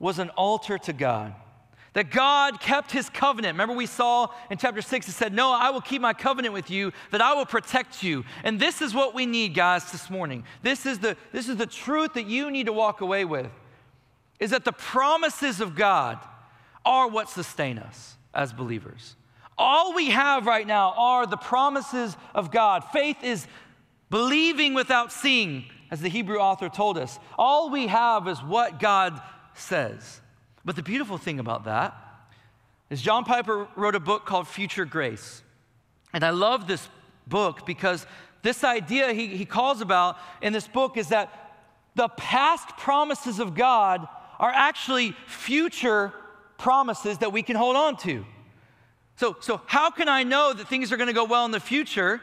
was 0.00 0.18
an 0.18 0.30
altar 0.30 0.78
to 0.78 0.92
God. 0.92 1.34
That 1.94 2.10
God 2.10 2.60
kept 2.60 2.92
his 2.92 3.08
covenant. 3.08 3.54
Remember, 3.54 3.74
we 3.74 3.86
saw 3.86 4.28
in 4.50 4.58
chapter 4.58 4.82
6, 4.82 5.08
it 5.08 5.12
said, 5.12 5.32
No, 5.32 5.52
I 5.52 5.70
will 5.70 5.80
keep 5.80 6.02
my 6.02 6.12
covenant 6.12 6.52
with 6.52 6.70
you, 6.70 6.92
that 7.10 7.20
I 7.20 7.34
will 7.34 7.46
protect 7.46 8.02
you. 8.02 8.24
And 8.42 8.60
this 8.60 8.82
is 8.82 8.94
what 8.94 9.14
we 9.14 9.26
need, 9.26 9.54
guys, 9.54 9.90
this 9.92 10.10
morning. 10.10 10.44
This 10.62 10.86
is 10.86 10.98
the, 10.98 11.16
this 11.32 11.48
is 11.48 11.56
the 11.56 11.66
truth 11.66 12.14
that 12.14 12.26
you 12.26 12.50
need 12.50 12.66
to 12.66 12.72
walk 12.72 13.00
away 13.00 13.24
with 13.24 13.50
is 14.40 14.50
that 14.50 14.64
the 14.64 14.72
promises 14.72 15.60
of 15.60 15.74
God 15.74 16.18
are 16.84 17.08
what 17.08 17.30
sustain 17.30 17.78
us 17.78 18.16
as 18.34 18.52
believers. 18.52 19.16
All 19.56 19.94
we 19.94 20.10
have 20.10 20.46
right 20.46 20.66
now 20.66 20.92
are 20.96 21.26
the 21.26 21.36
promises 21.36 22.16
of 22.34 22.50
God. 22.50 22.84
Faith 22.92 23.22
is 23.22 23.46
believing 24.10 24.74
without 24.74 25.12
seeing, 25.12 25.64
as 25.90 26.00
the 26.00 26.08
Hebrew 26.08 26.38
author 26.38 26.68
told 26.68 26.98
us. 26.98 27.18
All 27.38 27.70
we 27.70 27.86
have 27.86 28.26
is 28.26 28.42
what 28.42 28.80
God 28.80 29.20
says. 29.54 30.20
But 30.64 30.76
the 30.76 30.82
beautiful 30.82 31.18
thing 31.18 31.38
about 31.38 31.64
that 31.64 31.94
is 32.90 33.02
John 33.02 33.24
Piper 33.24 33.68
wrote 33.76 33.94
a 33.94 34.00
book 34.00 34.24
called 34.24 34.48
Future 34.48 34.84
Grace. 34.84 35.42
And 36.12 36.24
I 36.24 36.30
love 36.30 36.66
this 36.66 36.88
book 37.26 37.66
because 37.66 38.06
this 38.42 38.62
idea 38.62 39.12
he, 39.12 39.28
he 39.28 39.44
calls 39.44 39.80
about 39.80 40.16
in 40.42 40.52
this 40.52 40.68
book 40.68 40.96
is 40.96 41.08
that 41.08 41.52
the 41.94 42.08
past 42.08 42.68
promises 42.76 43.38
of 43.38 43.54
God 43.54 44.06
are 44.38 44.50
actually 44.50 45.12
future 45.26 46.12
promises 46.58 47.18
that 47.18 47.32
we 47.32 47.42
can 47.42 47.56
hold 47.56 47.76
on 47.76 47.96
to. 47.98 48.24
So, 49.16 49.36
so 49.40 49.60
how 49.66 49.90
can 49.90 50.08
I 50.08 50.24
know 50.24 50.52
that 50.52 50.68
things 50.68 50.92
are 50.92 50.96
going 50.96 51.08
to 51.08 51.14
go 51.14 51.24
well 51.24 51.44
in 51.44 51.50
the 51.50 51.60
future? 51.60 52.20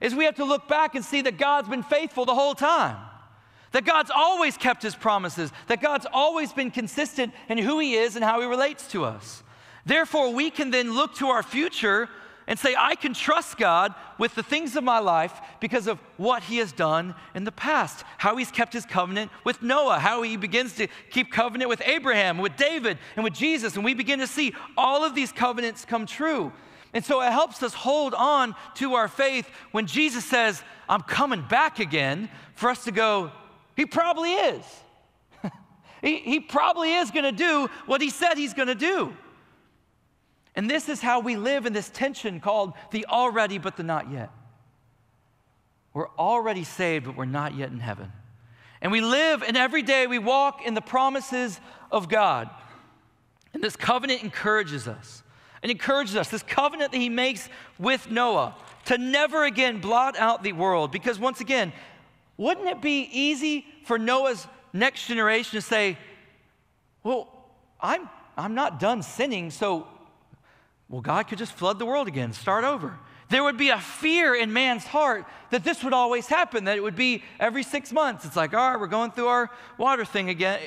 Is 0.00 0.14
we 0.14 0.24
have 0.26 0.36
to 0.36 0.44
look 0.44 0.68
back 0.68 0.94
and 0.94 1.04
see 1.04 1.22
that 1.22 1.38
God's 1.38 1.68
been 1.68 1.82
faithful 1.82 2.26
the 2.26 2.34
whole 2.34 2.54
time. 2.54 2.96
That 3.76 3.84
God's 3.84 4.10
always 4.10 4.56
kept 4.56 4.82
his 4.82 4.94
promises, 4.94 5.52
that 5.66 5.82
God's 5.82 6.06
always 6.10 6.50
been 6.50 6.70
consistent 6.70 7.34
in 7.46 7.58
who 7.58 7.78
he 7.78 7.96
is 7.96 8.16
and 8.16 8.24
how 8.24 8.40
he 8.40 8.46
relates 8.46 8.88
to 8.92 9.04
us. 9.04 9.42
Therefore, 9.84 10.32
we 10.32 10.48
can 10.48 10.70
then 10.70 10.94
look 10.94 11.14
to 11.16 11.26
our 11.26 11.42
future 11.42 12.08
and 12.46 12.58
say, 12.58 12.74
I 12.74 12.94
can 12.94 13.12
trust 13.12 13.58
God 13.58 13.94
with 14.16 14.34
the 14.34 14.42
things 14.42 14.76
of 14.76 14.82
my 14.82 14.98
life 14.98 15.38
because 15.60 15.88
of 15.88 15.98
what 16.16 16.44
he 16.44 16.56
has 16.56 16.72
done 16.72 17.14
in 17.34 17.44
the 17.44 17.52
past, 17.52 18.06
how 18.16 18.38
he's 18.38 18.50
kept 18.50 18.72
his 18.72 18.86
covenant 18.86 19.30
with 19.44 19.60
Noah, 19.60 19.98
how 19.98 20.22
he 20.22 20.38
begins 20.38 20.72
to 20.76 20.88
keep 21.10 21.30
covenant 21.30 21.68
with 21.68 21.82
Abraham, 21.84 22.38
with 22.38 22.56
David, 22.56 22.96
and 23.14 23.24
with 23.24 23.34
Jesus. 23.34 23.76
And 23.76 23.84
we 23.84 23.92
begin 23.92 24.20
to 24.20 24.26
see 24.26 24.54
all 24.78 25.04
of 25.04 25.14
these 25.14 25.32
covenants 25.32 25.84
come 25.84 26.06
true. 26.06 26.50
And 26.94 27.04
so 27.04 27.20
it 27.20 27.30
helps 27.30 27.62
us 27.62 27.74
hold 27.74 28.14
on 28.14 28.54
to 28.76 28.94
our 28.94 29.08
faith 29.08 29.46
when 29.72 29.86
Jesus 29.86 30.24
says, 30.24 30.62
I'm 30.88 31.02
coming 31.02 31.44
back 31.46 31.78
again, 31.78 32.30
for 32.54 32.70
us 32.70 32.82
to 32.84 32.90
go, 32.90 33.32
he 33.76 33.86
probably 33.86 34.32
is. 34.32 34.64
he, 36.02 36.16
he 36.16 36.40
probably 36.40 36.94
is 36.94 37.10
going 37.10 37.24
to 37.24 37.32
do 37.32 37.68
what 37.86 38.00
he 38.00 38.10
said 38.10 38.36
he's 38.36 38.54
going 38.54 38.68
to 38.68 38.74
do. 38.74 39.14
And 40.56 40.70
this 40.70 40.88
is 40.88 41.02
how 41.02 41.20
we 41.20 41.36
live 41.36 41.66
in 41.66 41.74
this 41.74 41.90
tension 41.90 42.40
called 42.40 42.72
the 42.90 43.06
already 43.06 43.58
but 43.58 43.76
the 43.76 43.82
not 43.82 44.10
yet. 44.10 44.30
We're 45.92 46.08
already 46.18 46.64
saved, 46.64 47.04
but 47.04 47.16
we're 47.16 47.26
not 47.26 47.54
yet 47.54 47.70
in 47.70 47.80
heaven. 47.80 48.10
And 48.80 48.90
we 48.92 49.00
live, 49.00 49.42
and 49.42 49.56
every 49.56 49.82
day 49.82 50.06
we 50.06 50.18
walk 50.18 50.66
in 50.66 50.74
the 50.74 50.80
promises 50.80 51.60
of 51.90 52.08
God. 52.08 52.50
And 53.54 53.62
this 53.62 53.76
covenant 53.76 54.22
encourages 54.22 54.88
us. 54.88 55.22
It 55.62 55.70
encourages 55.70 56.16
us, 56.16 56.28
this 56.28 56.42
covenant 56.42 56.92
that 56.92 56.98
he 56.98 57.08
makes 57.08 57.48
with 57.78 58.10
Noah, 58.10 58.54
to 58.86 58.98
never 58.98 59.44
again 59.44 59.80
blot 59.80 60.18
out 60.18 60.42
the 60.42 60.52
world. 60.52 60.92
Because 60.92 61.18
once 61.18 61.40
again, 61.40 61.72
wouldn't 62.36 62.66
it 62.66 62.80
be 62.80 63.08
easy 63.12 63.66
for 63.84 63.98
Noah's 63.98 64.46
next 64.72 65.06
generation 65.06 65.52
to 65.52 65.62
say, 65.62 65.98
Well, 67.02 67.28
I'm, 67.80 68.08
I'm 68.36 68.54
not 68.54 68.80
done 68.80 69.02
sinning, 69.02 69.50
so, 69.50 69.86
well, 70.88 71.00
God 71.00 71.28
could 71.28 71.38
just 71.38 71.52
flood 71.52 71.78
the 71.78 71.86
world 71.86 72.08
again, 72.08 72.32
start 72.32 72.64
over. 72.64 72.98
There 73.28 73.42
would 73.42 73.56
be 73.56 73.70
a 73.70 73.80
fear 73.80 74.34
in 74.34 74.52
man's 74.52 74.84
heart 74.84 75.24
that 75.50 75.64
this 75.64 75.82
would 75.82 75.92
always 75.92 76.28
happen, 76.28 76.64
that 76.64 76.76
it 76.76 76.82
would 76.82 76.94
be 76.94 77.24
every 77.40 77.64
six 77.64 77.92
months. 77.92 78.24
It's 78.24 78.36
like, 78.36 78.54
all 78.54 78.70
right, 78.70 78.80
we're 78.80 78.86
going 78.86 79.10
through 79.10 79.26
our 79.26 79.50
water 79.78 80.04
thing 80.04 80.28
again, 80.28 80.60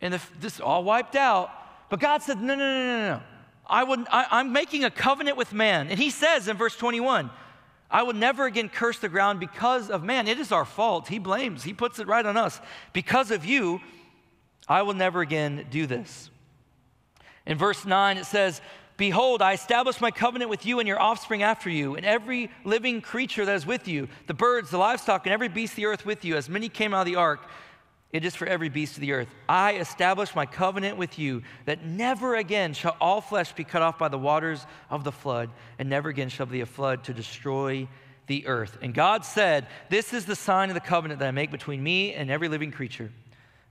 and 0.00 0.14
if 0.14 0.30
this 0.40 0.60
all 0.60 0.82
wiped 0.82 1.14
out. 1.14 1.50
But 1.90 2.00
God 2.00 2.22
said, 2.22 2.40
no, 2.40 2.54
no, 2.54 2.56
no, 2.56 2.86
no, 2.86 3.08
no. 3.16 3.22
I 3.66 3.84
would, 3.84 4.00
I, 4.10 4.26
I'm 4.30 4.52
making 4.52 4.84
a 4.84 4.90
covenant 4.90 5.36
with 5.36 5.52
man. 5.52 5.88
And 5.88 5.98
he 5.98 6.10
says 6.10 6.48
in 6.48 6.56
verse 6.56 6.76
21, 6.76 7.30
I 7.94 8.02
will 8.02 8.12
never 8.12 8.46
again 8.46 8.68
curse 8.68 8.98
the 8.98 9.08
ground 9.08 9.38
because 9.38 9.88
of 9.88 10.02
man. 10.02 10.26
It 10.26 10.40
is 10.40 10.50
our 10.50 10.64
fault. 10.64 11.06
He 11.06 11.20
blames, 11.20 11.62
he 11.62 11.72
puts 11.72 12.00
it 12.00 12.08
right 12.08 12.26
on 12.26 12.36
us. 12.36 12.60
Because 12.92 13.30
of 13.30 13.44
you, 13.44 13.80
I 14.68 14.82
will 14.82 14.94
never 14.94 15.20
again 15.20 15.64
do 15.70 15.86
this. 15.86 16.28
In 17.46 17.56
verse 17.56 17.84
9, 17.84 18.16
it 18.16 18.26
says, 18.26 18.60
Behold, 18.96 19.42
I 19.42 19.52
establish 19.52 20.00
my 20.00 20.10
covenant 20.10 20.50
with 20.50 20.66
you 20.66 20.80
and 20.80 20.88
your 20.88 21.00
offspring 21.00 21.44
after 21.44 21.70
you, 21.70 21.94
and 21.94 22.04
every 22.04 22.50
living 22.64 23.00
creature 23.00 23.44
that 23.44 23.54
is 23.54 23.64
with 23.64 23.86
you, 23.86 24.08
the 24.26 24.34
birds, 24.34 24.70
the 24.70 24.78
livestock, 24.78 25.24
and 25.26 25.32
every 25.32 25.48
beast 25.48 25.74
of 25.74 25.76
the 25.76 25.86
earth 25.86 26.04
with 26.04 26.24
you, 26.24 26.36
as 26.36 26.48
many 26.48 26.68
came 26.68 26.94
out 26.94 27.00
of 27.02 27.06
the 27.06 27.16
ark. 27.16 27.48
It 28.14 28.24
is 28.24 28.36
for 28.36 28.46
every 28.46 28.68
beast 28.68 28.94
of 28.94 29.00
the 29.00 29.10
earth. 29.10 29.26
I 29.48 29.74
establish 29.74 30.36
my 30.36 30.46
covenant 30.46 30.96
with 30.96 31.18
you 31.18 31.42
that 31.64 31.84
never 31.84 32.36
again 32.36 32.72
shall 32.72 32.96
all 33.00 33.20
flesh 33.20 33.52
be 33.52 33.64
cut 33.64 33.82
off 33.82 33.98
by 33.98 34.06
the 34.06 34.16
waters 34.16 34.64
of 34.88 35.02
the 35.02 35.10
flood, 35.10 35.50
and 35.80 35.90
never 35.90 36.10
again 36.10 36.28
shall 36.28 36.46
be 36.46 36.60
a 36.60 36.66
flood 36.66 37.02
to 37.04 37.12
destroy 37.12 37.88
the 38.28 38.46
earth. 38.46 38.78
And 38.80 38.94
God 38.94 39.24
said, 39.24 39.66
This 39.90 40.14
is 40.14 40.26
the 40.26 40.36
sign 40.36 40.70
of 40.70 40.74
the 40.74 40.80
covenant 40.80 41.18
that 41.18 41.26
I 41.26 41.32
make 41.32 41.50
between 41.50 41.82
me 41.82 42.14
and 42.14 42.30
every 42.30 42.46
living 42.46 42.70
creature. 42.70 43.10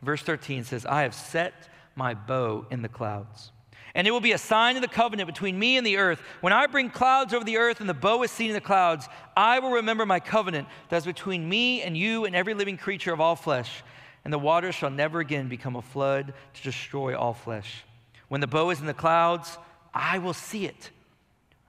Verse 0.02 0.22
13 0.22 0.66
says, 0.66 0.86
I 0.86 1.04
have 1.04 1.16
set 1.16 1.54
my 1.96 2.14
bow 2.14 2.66
in 2.70 2.82
the 2.82 2.90
clouds. 2.90 3.54
And 3.96 4.06
it 4.06 4.12
will 4.12 4.20
be 4.20 4.34
a 4.34 4.38
sign 4.38 4.76
of 4.76 4.82
the 4.82 4.90
covenant 4.90 5.28
between 5.28 5.58
me 5.58 5.78
and 5.78 5.88
the 5.88 5.96
earth. 5.96 6.22
When 6.42 6.52
I 6.52 6.68
bring 6.68 6.90
clouds 6.90 7.34
over 7.34 7.46
the 7.46 7.56
earth 7.56 7.80
and 7.80 7.88
the 7.88 7.94
bow 7.94 8.24
is 8.24 8.32
seen 8.32 8.50
in 8.50 8.56
the 8.56 8.60
clouds, 8.60 9.08
I 9.38 9.60
will 9.60 9.72
remember 9.72 10.06
my 10.06 10.20
covenant 10.20 10.68
that 10.90 10.98
is 10.98 11.06
between 11.06 11.48
me 11.48 11.82
and 11.82 11.96
you 11.96 12.26
and 12.26 12.36
every 12.36 12.56
living 12.56 12.76
creature 12.76 13.14
of 13.14 13.22
all 13.22 13.38
flesh. 13.38 13.84
And 14.24 14.34
the 14.34 14.40
waters 14.40 14.76
shall 14.76 14.90
never 14.90 15.20
again 15.20 15.50
become 15.50 15.76
a 15.76 15.82
flood 15.82 16.34
to 16.54 16.64
destroy 16.64 17.18
all 17.18 17.34
flesh. 17.34 17.84
When 18.30 18.42
the 18.42 18.48
bow 18.48 18.70
is 18.70 18.80
in 18.80 18.86
the 18.86 18.94
clouds, 18.94 19.58
I 19.94 20.20
will 20.20 20.34
see 20.34 20.66
it 20.66 20.90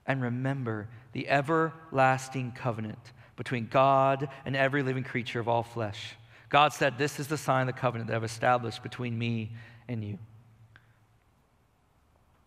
and 0.07 0.23
remember 0.23 0.89
the 1.13 1.29
everlasting 1.29 2.53
covenant 2.53 3.13
between 3.37 3.67
God 3.67 4.29
and 4.45 4.55
every 4.55 4.83
living 4.83 5.05
creature 5.05 5.41
of 5.41 5.49
all 5.49 5.63
flesh. 5.63 6.15
God 6.49 6.73
said, 6.73 6.99
This 6.99 7.19
is 7.19 7.27
the 7.27 7.37
sign 7.37 7.69
of 7.69 7.75
the 7.75 7.81
covenant 7.81 8.09
that 8.09 8.17
I've 8.17 8.25
established 8.25 8.83
between 8.83 9.19
me 9.19 9.53
and 9.89 10.05
you. 10.05 10.19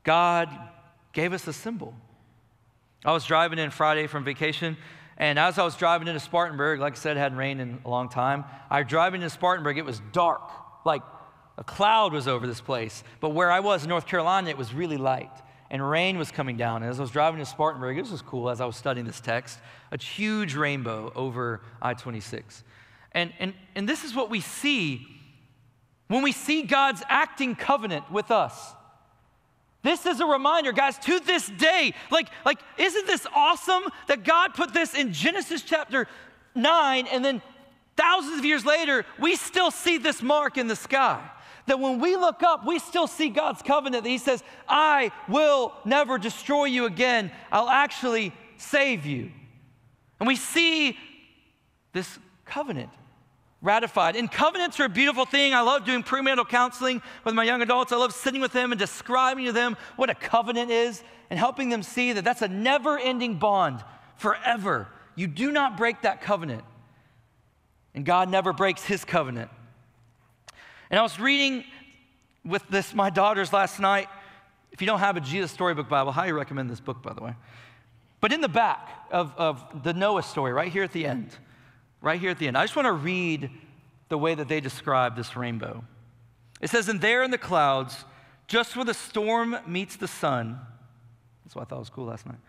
God 0.04 0.50
gave 1.12 1.34
us 1.34 1.46
a 1.48 1.54
symbol. 1.54 1.94
I 3.04 3.12
was 3.12 3.26
driving 3.26 3.60
in 3.60 3.70
Friday 3.70 4.08
from 4.08 4.24
vacation, 4.24 4.78
and 5.18 5.40
as 5.40 5.58
I 5.58 5.64
was 5.64 5.76
driving 5.76 6.08
into 6.08 6.20
Spartanburg, 6.20 6.80
like 6.80 6.94
I 6.94 6.96
said, 6.96 7.18
it 7.18 7.20
hadn't 7.20 7.38
rained 7.38 7.60
in 7.60 7.80
a 7.84 7.90
long 7.90 8.08
time. 8.10 8.46
I 8.70 8.82
was 8.82 8.90
driving 8.90 9.22
into 9.22 9.34
Spartanburg, 9.34 9.78
it 9.78 9.86
was 9.86 10.02
dark, 10.12 10.42
like 10.86 11.02
a 11.58 11.64
cloud 11.64 12.14
was 12.14 12.28
over 12.28 12.46
this 12.46 12.62
place. 12.62 13.04
But 13.20 13.30
where 13.30 13.52
I 13.52 13.60
was 13.60 13.84
in 13.84 13.90
North 13.90 14.06
Carolina, 14.06 14.50
it 14.50 14.58
was 14.58 14.74
really 14.74 14.98
light 14.98 15.32
and 15.70 15.88
rain 15.88 16.18
was 16.18 16.32
coming 16.32 16.58
down. 16.58 16.84
And 16.84 16.92
as 16.92 17.00
I 17.00 17.02
was 17.02 17.12
driving 17.12 17.40
to 17.40 17.46
Spartanburg, 17.46 17.98
this 17.98 18.12
was 18.12 18.22
cool 18.22 18.50
as 18.50 18.62
I 18.62 18.66
was 18.66 18.76
studying 18.76 19.06
this 19.06 19.20
text, 19.20 19.60
a 19.92 20.00
huge 20.00 20.56
rainbow 20.56 21.12
over 21.16 21.62
I 21.82 21.94
26. 21.94 22.64
And, 23.12 23.34
and, 23.40 23.54
and 23.76 23.90
this 23.90 24.04
is 24.04 24.16
what 24.16 24.30
we 24.30 24.40
see 24.40 25.08
when 26.08 26.24
we 26.24 26.32
see 26.32 26.64
God's 26.64 27.04
acting 27.10 27.56
covenant 27.56 28.10
with 28.12 28.32
us. 28.32 28.74
This 29.84 30.06
is 30.06 30.20
a 30.20 30.26
reminder, 30.26 30.72
guys, 30.72 30.98
to 31.00 31.20
this 31.20 31.48
day. 31.48 31.94
Like, 32.12 32.30
like, 32.46 32.60
isn't 32.78 33.08
this 33.08 33.26
awesome 33.36 33.84
that 34.08 34.24
God 34.24 34.54
put 34.54 34.74
this 34.74 34.94
in 34.94 35.14
Genesis 35.14 35.62
chapter 35.62 36.08
9 36.56 37.08
and 37.08 37.24
then 37.24 37.42
thousands 37.96 38.40
of 38.40 38.46
years 38.46 38.66
later, 38.66 39.06
we 39.20 39.36
still 39.36 39.72
see 39.72 39.98
this 39.98 40.22
mark 40.22 40.58
in 40.58 40.68
the 40.68 40.76
sky? 40.76 41.30
that 41.68 41.80
when 41.80 42.00
we 42.00 42.16
look 42.16 42.44
up, 42.44 42.66
we 42.66 42.80
still 42.80 43.08
see 43.08 43.30
God's 43.30 43.62
covenant 43.62 44.04
that 44.04 44.10
He 44.10 44.18
says, 44.18 44.44
I 44.68 45.12
will 45.28 45.74
never 45.86 46.18
destroy 46.18 46.66
you 46.66 46.86
again. 46.86 47.32
I'll 47.52 47.70
actually 47.70 48.34
save 48.58 49.06
you. 49.06 49.32
And 50.20 50.28
we 50.28 50.36
see 50.36 50.98
this 51.94 52.18
covenant 52.46 52.90
ratified. 53.62 54.16
And 54.16 54.32
covenants 54.32 54.80
are 54.80 54.86
a 54.86 54.90
beautiful 54.90 55.26
thing. 55.26 55.54
I 55.54 55.62
love 55.62 55.86
doing 55.86 56.04
premarital 56.04 56.48
counseling 56.48 57.02
with 57.24 57.34
my 57.34 57.44
young 57.44 57.62
adults. 57.62 57.92
I 57.92 57.98
love 57.98 58.14
sitting 58.14 58.42
with 58.42 58.54
them 58.54 58.72
and 58.72 58.80
describing 58.80 59.46
to 59.46 59.52
them 59.52 59.78
what 59.96 60.10
a 60.10 60.16
covenant 60.16 60.72
is 60.72 61.04
and 61.30 61.40
helping 61.40 61.70
them 61.70 61.84
see 61.84 62.14
that 62.14 62.24
that's 62.24 62.42
a 62.42 62.48
never 62.48 62.98
ending 62.98 63.38
bond 63.38 63.84
forever. 64.18 64.88
You 65.16 65.28
do 65.28 65.52
not 65.52 65.78
break 65.78 66.04
that 66.04 66.22
covenant. 66.22 66.64
And 67.96 68.06
God 68.06 68.30
never 68.30 68.54
breaks 68.54 68.84
his 68.84 69.04
covenant. 69.04 69.50
And 70.90 71.00
I 71.00 71.04
was 71.04 71.20
reading 71.20 71.64
with 72.46 72.64
this 72.70 72.94
my 72.94 73.10
daughters 73.10 73.52
last 73.52 73.80
night. 73.80 74.08
If 74.72 74.82
you 74.82 74.88
don't 74.88 75.00
have 75.00 75.18
a 75.18 75.22
Jesus 75.22 75.52
Storybook 75.52 75.90
Bible, 75.90 76.12
I 76.12 76.14
highly 76.14 76.32
recommend 76.34 76.70
this 76.70 76.80
book, 76.80 77.02
by 77.02 77.14
the 77.14 77.24
way. 77.24 77.34
But 78.22 78.32
in 78.32 78.42
the 78.42 78.48
back 78.48 78.88
of, 79.12 79.34
of 79.38 79.84
the 79.84 79.94
Noah 79.94 80.24
story, 80.24 80.54
right 80.54 80.72
here 80.72 80.84
at 80.84 80.92
the 80.92 81.06
end, 81.06 81.36
right 82.02 82.20
here 82.20 82.30
at 82.30 82.40
the 82.40 82.48
end, 82.48 82.58
I 82.58 82.64
just 82.64 82.76
want 82.76 82.86
to 82.86 82.92
read 82.92 83.50
the 84.10 84.18
way 84.18 84.36
that 84.36 84.48
they 84.48 84.60
describe 84.60 85.16
this 85.16 85.36
rainbow. 85.36 85.84
It 86.62 86.70
says, 86.70 86.90
And 86.90 87.02
there 87.02 87.24
in 87.24 87.32
the 87.32 87.38
clouds, 87.38 88.06
just 88.48 88.76
where 88.76 88.86
the 88.86 88.94
storm 88.94 89.58
meets 89.68 89.96
the 89.96 90.08
sun, 90.08 90.60
that's 91.44 91.56
what 91.56 91.64
I 91.64 91.66
thought 91.66 91.80
was 91.80 91.90
cool 91.90 92.06
last 92.06 92.26
night, 92.26 92.40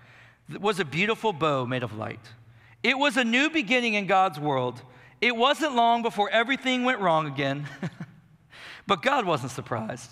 was 0.61 0.81
a 0.81 0.85
beautiful 0.85 1.33
bow 1.33 1.67
made 1.67 1.83
of 1.83 1.97
light. 1.97 2.21
It 2.83 2.97
was 2.97 3.17
a 3.17 3.25
new 3.25 3.51
beginning 3.51 3.95
in 3.95 4.07
God's 4.07 4.39
world. 4.39 4.81
It 5.21 5.37
wasn't 5.37 5.75
long 5.75 6.03
before 6.03 6.31
everything 6.31 6.85
went 6.85 7.01
wrong 7.01 7.27
again. 7.27 7.67
But 8.89 9.03
God 9.03 9.27
wasn't 9.27 9.53
surprised. 9.53 10.11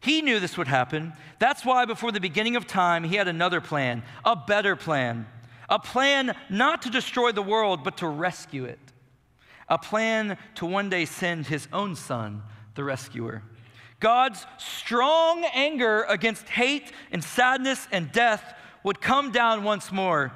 He 0.00 0.22
knew 0.22 0.38
this 0.38 0.56
would 0.56 0.68
happen. 0.68 1.12
That's 1.40 1.64
why, 1.64 1.84
before 1.84 2.12
the 2.12 2.20
beginning 2.20 2.54
of 2.54 2.64
time, 2.66 3.02
He 3.02 3.16
had 3.16 3.26
another 3.26 3.60
plan, 3.60 4.04
a 4.24 4.36
better 4.36 4.76
plan. 4.76 5.26
A 5.68 5.78
plan 5.78 6.36
not 6.50 6.82
to 6.82 6.90
destroy 6.90 7.32
the 7.32 7.42
world, 7.42 7.84
but 7.84 7.98
to 7.98 8.08
rescue 8.08 8.64
it. 8.64 8.78
A 9.68 9.78
plan 9.78 10.36
to 10.56 10.66
one 10.66 10.90
day 10.90 11.04
send 11.04 11.46
His 11.46 11.68
own 11.72 11.96
Son, 11.96 12.42
the 12.74 12.84
rescuer. 12.84 13.42
God's 14.00 14.44
strong 14.58 15.44
anger 15.54 16.04
against 16.08 16.48
hate 16.48 16.92
and 17.10 17.24
sadness 17.24 17.88
and 17.90 18.12
death 18.12 18.54
would 18.82 19.00
come 19.00 19.32
down 19.32 19.64
once 19.64 19.90
more, 19.90 20.32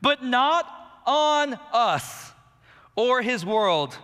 but 0.00 0.24
not 0.24 0.66
on 1.06 1.58
us 1.72 2.32
or 2.96 3.22
His 3.22 3.46
world 3.46 3.96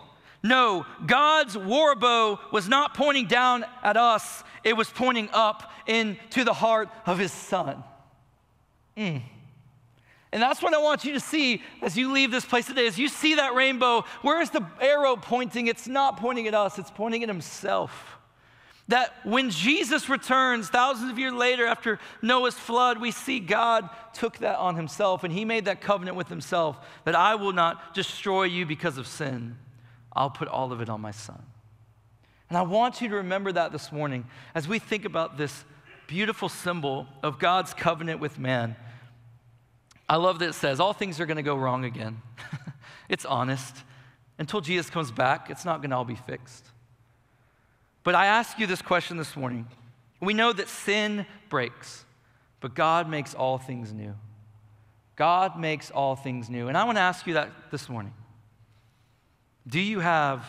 no, 0.43 0.87
God's 1.05 1.57
war 1.57 1.95
bow 1.95 2.39
was 2.53 2.69
not 2.69 2.95
pointing 2.95 3.27
down 3.27 3.65
at 3.83 3.97
us, 3.97 4.45
it 4.63 4.77
was 4.77 4.89
pointing 4.89 5.29
up 5.33 5.71
into 5.87 6.45
the 6.45 6.53
heart 6.53 6.89
of 7.07 7.19
his 7.19 7.33
son. 7.33 7.83
Mm. 8.97 9.23
And 10.33 10.43
that's 10.43 10.63
what 10.63 10.75
I 10.75 10.79
want 10.79 11.05
you 11.05 11.15
to 11.15 11.21
see 11.21 11.63
as 11.81 11.97
you 11.97 12.13
leave 12.13 12.31
this 12.31 12.45
place 12.45 12.67
today. 12.67 12.87
As 12.87 12.99
you 12.99 13.09
see 13.09 13.37
that 13.37 13.55
rainbow, 13.55 14.05
where 14.23 14.41
is 14.41 14.51
the 14.51 14.67
arrow 14.81 15.17
pointing? 15.17 15.69
It's 15.69 15.89
not 15.89 16.19
pointing 16.19 16.47
at 16.47 16.55
us, 16.55 16.79
it's 16.79 16.91
pointing 16.91 17.23
at 17.23 17.29
himself. 17.29 18.19
That 18.89 19.13
when 19.23 19.51
Jesus 19.51 20.09
returns, 20.09 20.71
thousands 20.71 21.11
of 21.11 21.19
years 21.19 21.35
later 21.35 21.67
after 21.67 21.99
Noah's 22.23 22.55
flood, 22.55 22.99
we 22.99 23.11
see 23.11 23.39
God 23.39 23.89
took 24.15 24.39
that 24.39 24.57
on 24.57 24.77
himself 24.77 25.25
and 25.25 25.33
he 25.33 25.45
made 25.45 25.67
that 25.67 25.83
covenant 25.83 26.17
with 26.17 26.29
himself 26.29 26.79
that 27.05 27.15
I 27.15 27.35
will 27.35 27.53
not 27.53 27.95
destroy 27.95 28.45
you 28.45 28.65
because 28.65 28.97
of 28.97 29.07
sin. 29.07 29.59
I'll 30.15 30.31
put 30.31 30.49
all 30.49 30.73
of 30.73 30.81
it 30.81 30.89
on 30.89 31.03
my 31.03 31.11
son. 31.11 31.43
And 32.49 32.57
I 32.57 32.63
want 32.63 33.03
you 33.03 33.09
to 33.11 33.17
remember 33.17 33.53
that 33.53 33.73
this 33.73 33.93
morning 33.93 34.27
as 34.55 34.67
we 34.67 34.79
think 34.79 35.05
about 35.05 35.37
this 35.37 35.65
beautiful 36.07 36.49
symbol 36.49 37.07
of 37.23 37.39
God's 37.39 37.75
covenant 37.75 38.21
with 38.21 38.39
man. 38.39 38.75
I 40.09 40.17
love 40.17 40.39
that 40.39 40.51
it 40.51 40.55
says 40.55 40.81
all 40.81 40.93
things 40.93 41.21
are 41.21 41.27
going 41.27 41.37
to 41.37 41.43
go 41.43 41.57
wrong 41.57 41.85
again. 41.85 42.23
it's 43.09 43.25
honest. 43.25 43.77
Until 44.39 44.61
Jesus 44.61 44.89
comes 44.89 45.11
back, 45.11 45.51
it's 45.51 45.65
not 45.65 45.83
going 45.83 45.91
to 45.91 45.97
all 45.97 46.05
be 46.05 46.15
fixed. 46.15 46.65
But 48.05 48.15
I 48.15 48.27
ask 48.27 48.59
you 48.59 48.67
this 48.67 48.81
question 48.81 49.17
this 49.17 49.37
morning. 49.37 49.67
We 50.21 50.33
know 50.33 50.53
that 50.53 50.69
sin 50.69 51.27
breaks, 51.49 52.05
but 52.61 52.75
God 52.75 53.09
makes 53.09 53.35
all 53.35 53.59
things 53.59 53.93
new. 53.93 54.15
God 55.17 55.59
makes 55.59 55.91
all 55.91 56.17
things 56.17 56.49
new. 56.49 56.69
And 56.69 56.79
I 56.79 56.85
want 56.85 56.97
to 56.97 57.03
ask 57.03 57.27
you 57.27 57.35
that 57.35 57.51
this 57.71 57.89
morning. 57.89 58.15
Do 59.67 59.81
you 59.81 60.01
have, 60.01 60.47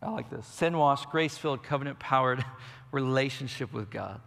I 0.00 0.10
like 0.10 0.30
this, 0.30 0.46
sin 0.46 0.76
washed, 0.76 1.10
grace 1.10 1.36
filled, 1.36 1.62
covenant 1.62 1.98
powered 1.98 2.44
relationship 2.92 3.72
with 3.72 3.90
God? 3.90 4.20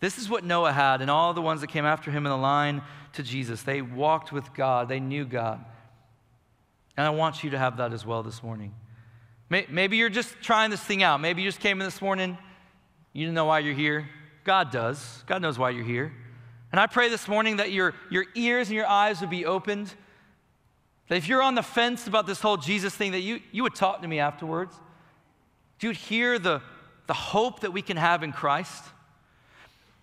This 0.00 0.18
is 0.18 0.28
what 0.28 0.44
Noah 0.44 0.72
had, 0.72 1.00
and 1.00 1.10
all 1.10 1.32
the 1.32 1.42
ones 1.42 1.62
that 1.62 1.68
came 1.68 1.86
after 1.86 2.10
him 2.10 2.26
in 2.26 2.30
the 2.30 2.36
line 2.36 2.82
to 3.14 3.22
Jesus. 3.22 3.62
They 3.62 3.82
walked 3.82 4.32
with 4.32 4.52
God, 4.54 4.88
they 4.88 5.00
knew 5.00 5.24
God. 5.24 5.64
And 6.96 7.06
I 7.06 7.10
want 7.10 7.44
you 7.44 7.50
to 7.50 7.58
have 7.58 7.76
that 7.78 7.92
as 7.92 8.06
well 8.06 8.22
this 8.22 8.42
morning. 8.42 8.74
Maybe 9.48 9.96
you're 9.96 10.08
just 10.08 10.34
trying 10.42 10.70
this 10.70 10.80
thing 10.80 11.02
out. 11.02 11.20
Maybe 11.20 11.42
you 11.42 11.48
just 11.48 11.60
came 11.60 11.80
in 11.80 11.86
this 11.86 12.02
morning, 12.02 12.36
you 13.12 13.24
didn't 13.24 13.34
know 13.34 13.44
why 13.44 13.60
you're 13.60 13.74
here. 13.74 14.08
God 14.44 14.70
does. 14.70 15.24
God 15.26 15.42
knows 15.42 15.58
why 15.58 15.70
you're 15.70 15.84
here. 15.84 16.12
And 16.72 16.80
I 16.80 16.86
pray 16.86 17.08
this 17.08 17.28
morning 17.28 17.56
that 17.56 17.72
your, 17.72 17.94
your 18.10 18.26
ears 18.34 18.68
and 18.68 18.76
your 18.76 18.86
eyes 18.86 19.20
would 19.20 19.30
be 19.30 19.44
opened 19.44 19.94
that 21.08 21.16
if 21.16 21.28
you're 21.28 21.42
on 21.42 21.54
the 21.54 21.62
fence 21.62 22.06
about 22.06 22.26
this 22.26 22.40
whole 22.40 22.56
Jesus 22.56 22.94
thing, 22.94 23.12
that 23.12 23.20
you, 23.20 23.40
you 23.52 23.62
would 23.62 23.74
talk 23.74 24.02
to 24.02 24.08
me 24.08 24.18
afterwards. 24.18 24.74
You 25.80 25.90
would 25.90 25.96
hear 25.96 26.38
the, 26.38 26.62
the 27.06 27.14
hope 27.14 27.60
that 27.60 27.72
we 27.72 27.82
can 27.82 27.96
have 27.96 28.22
in 28.22 28.32
Christ. 28.32 28.82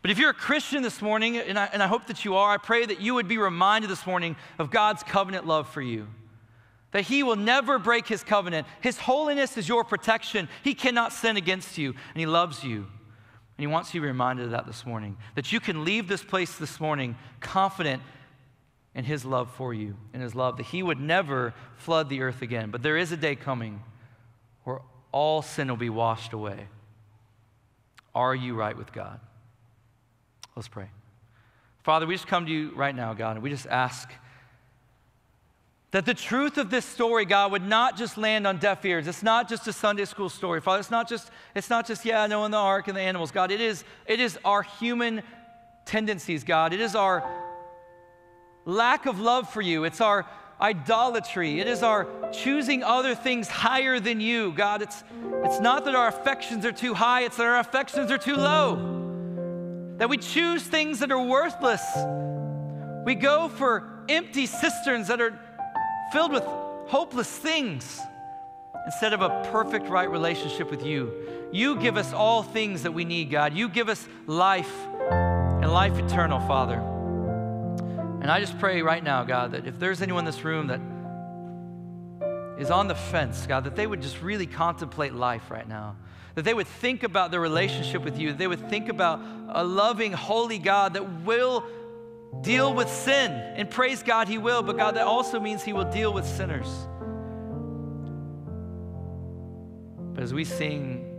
But 0.04 0.12
if 0.12 0.20
you're 0.20 0.30
a 0.30 0.36
Christian 0.36 0.84
this 0.84 1.02
morning, 1.02 1.38
and 1.38 1.58
I, 1.58 1.70
and 1.74 1.82
I 1.82 1.88
hope 1.88 2.06
that 2.08 2.24
you 2.24 2.36
are, 2.36 2.54
I 2.54 2.58
pray 2.58 2.86
that 2.86 3.00
you 3.02 3.16
would 3.16 3.28
be 3.28 3.40
reminded 3.40 3.90
this 3.90 4.06
morning 4.06 4.36
of 4.60 4.70
God's 4.70 5.02
covenant 5.02 5.48
love 5.48 5.68
for 5.70 5.82
you. 5.82 6.08
That 6.92 7.06
He 7.06 7.24
will 7.24 7.38
never 7.38 7.80
break 7.80 8.06
His 8.08 8.24
covenant. 8.24 8.68
His 8.82 9.00
holiness 9.00 9.58
is 9.58 9.68
your 9.68 9.84
protection. 9.84 10.50
He 10.62 10.76
cannot 10.76 11.14
sin 11.14 11.38
against 11.38 11.80
you, 11.80 11.90
and 11.92 12.20
He 12.20 12.26
loves 12.26 12.64
you. 12.64 12.80
And 12.80 13.60
He 13.60 13.66
wants 13.66 13.94
you 13.94 14.02
to 14.02 14.04
be 14.04 14.10
reminded 14.10 14.46
of 14.46 14.52
that 14.52 14.68
this 14.68 14.86
morning. 14.86 15.18
That 15.36 15.52
you 15.52 15.60
can 15.60 15.86
leave 15.86 16.08
this 16.08 16.24
place 16.24 16.58
this 16.58 16.80
morning 16.80 17.16
confident 17.40 18.04
in 18.96 19.06
his 19.06 19.26
love 19.26 19.50
for 19.56 19.74
you 19.74 19.96
and 20.14 20.22
his 20.22 20.36
love 20.36 20.58
that 20.58 20.68
he 20.68 20.84
would 20.84 21.00
never 21.00 21.54
flood 21.78 22.10
the 22.10 22.22
earth 22.22 22.42
again. 22.42 22.70
But 22.70 22.84
there 22.84 22.98
is 22.98 23.12
a 23.12 23.18
day 23.18 23.36
coming 23.36 23.82
where 24.64 24.82
all 25.12 25.42
sin 25.42 25.68
will 25.68 25.78
be 25.78 25.90
washed 25.90 26.34
away. 26.34 26.68
Are 28.14 28.36
you 28.36 28.54
right 28.54 28.78
with 28.78 28.94
God? 28.94 29.20
Let's 30.56 30.68
pray. 30.68 30.90
Father, 31.84 32.06
we 32.06 32.16
just 32.16 32.28
come 32.28 32.46
to 32.46 32.52
you 32.52 32.72
right 32.76 32.96
now, 32.96 33.14
God, 33.14 33.36
and 33.36 33.44
we 33.44 33.50
just 33.50 33.68
ask 33.68 34.10
that 35.92 36.06
the 36.06 36.14
truth 36.14 36.58
of 36.58 36.70
this 36.70 36.86
story, 36.86 37.26
God, 37.26 37.52
would 37.52 37.68
not 37.68 37.98
just 37.98 38.18
land 38.18 38.48
on 38.48 38.58
deaf 38.58 38.84
ears. 38.84 39.08
It's 39.08 39.22
not 39.22 39.48
just 39.48 39.68
a 39.68 39.74
Sunday 39.74 40.06
school 40.06 40.30
story, 40.30 40.60
Father. 40.60 40.80
It's 40.80 40.90
not 40.90 41.08
just, 41.08 41.30
it's 41.54 41.70
not 41.70 41.86
just, 41.86 42.04
yeah, 42.04 42.26
Noah 42.26 42.46
and 42.46 42.54
the 42.54 42.58
ark 42.58 42.88
and 42.88 42.98
the 42.98 43.02
animals, 43.02 43.32
God. 43.32 43.52
It 43.52 43.62
is, 43.62 43.84
it 44.08 44.20
is 44.20 44.40
our 44.44 44.64
human 44.64 45.22
tendencies, 45.86 46.44
God. 46.44 46.74
It 46.74 46.80
is 46.80 46.96
our 46.96 47.24
lack 48.66 49.06
of 49.06 49.20
love 49.20 49.52
for 49.52 49.62
you. 49.62 49.84
It's 49.84 50.02
our 50.02 50.26
idolatry. 50.60 51.60
It 51.60 51.68
is 51.68 51.84
our 51.84 52.08
choosing 52.32 52.84
other 52.84 53.14
things 53.14 53.48
higher 53.48 54.00
than 54.00 54.22
you, 54.22 54.52
God. 54.54 54.82
It's, 54.82 55.04
it's 55.44 55.60
not 55.60 55.86
that 55.86 55.94
our 55.94 56.08
affections 56.08 56.66
are 56.66 56.72
too 56.72 56.94
high, 56.94 57.22
it's 57.22 57.38
that 57.38 57.46
our 57.46 57.60
affections 57.60 58.10
are 58.10 58.18
too 58.18 58.36
low. 58.36 59.13
That 60.04 60.10
we 60.10 60.18
choose 60.18 60.64
things 60.64 61.00
that 61.00 61.14
are 61.14 61.24
worthless. 61.24 61.82
We 63.06 63.16
go 63.16 63.48
for 63.48 64.04
empty 64.10 64.48
cisterns 64.48 65.08
that 65.08 65.22
are 65.22 65.40
filled 66.12 66.34
with 66.34 66.44
hopeless 66.44 67.30
things 67.30 68.02
instead 68.84 69.14
of 69.14 69.22
a 69.22 69.50
perfect 69.50 69.88
right 69.88 70.12
relationship 70.12 70.70
with 70.70 70.86
you. 70.86 71.50
You 71.54 71.78
give 71.78 71.96
us 71.96 72.12
all 72.12 72.44
things 72.44 72.84
that 72.84 72.92
we 72.92 73.06
need, 73.06 73.32
God. 73.32 73.54
You 73.54 73.70
give 73.70 73.88
us 73.88 74.06
life 74.28 74.70
and 75.10 75.72
life 75.72 75.98
eternal, 75.98 76.42
Father. 76.50 76.82
And 78.22 78.30
I 78.30 78.42
just 78.42 78.60
pray 78.60 78.82
right 78.82 79.02
now, 79.02 79.24
God, 79.24 79.54
that 79.54 79.66
if 79.66 79.80
there's 79.80 80.02
anyone 80.02 80.24
in 80.24 80.26
this 80.26 80.44
room 80.44 80.68
that 80.68 80.82
is 82.62 82.70
on 82.70 82.90
the 82.90 82.96
fence, 82.96 83.48
God, 83.48 83.64
that 83.64 83.78
they 83.78 83.88
would 83.88 84.02
just 84.02 84.22
really 84.22 84.48
contemplate 84.48 85.14
life 85.14 85.50
right 85.50 85.66
now. 85.66 85.96
That 86.36 86.44
they 86.44 86.54
would 86.54 86.68
think 86.68 87.04
about 87.04 87.32
their 87.32 87.42
relationship 87.42 88.04
with 88.04 88.18
you. 88.20 88.30
That 88.30 88.38
they 88.38 88.48
would 88.48 88.70
think 88.70 88.90
about 88.90 89.22
a 89.50 89.64
loving, 89.64 90.12
holy 90.14 90.60
God 90.60 90.94
that 90.94 91.24
will 91.24 91.64
deal 92.42 92.74
with 92.74 92.90
sin. 92.90 93.32
And 93.32 93.70
praise 93.70 94.04
God, 94.04 94.28
He 94.28 94.38
will, 94.38 94.64
but 94.64 94.78
God, 94.78 94.96
that 94.96 95.06
also 95.06 95.40
means 95.40 95.64
He 95.64 95.74
will 95.74 95.90
deal 95.92 96.12
with 96.12 96.26
sinners. 96.26 96.68
But 100.14 100.24
as 100.24 100.34
we 100.34 100.46
sing, 100.46 101.10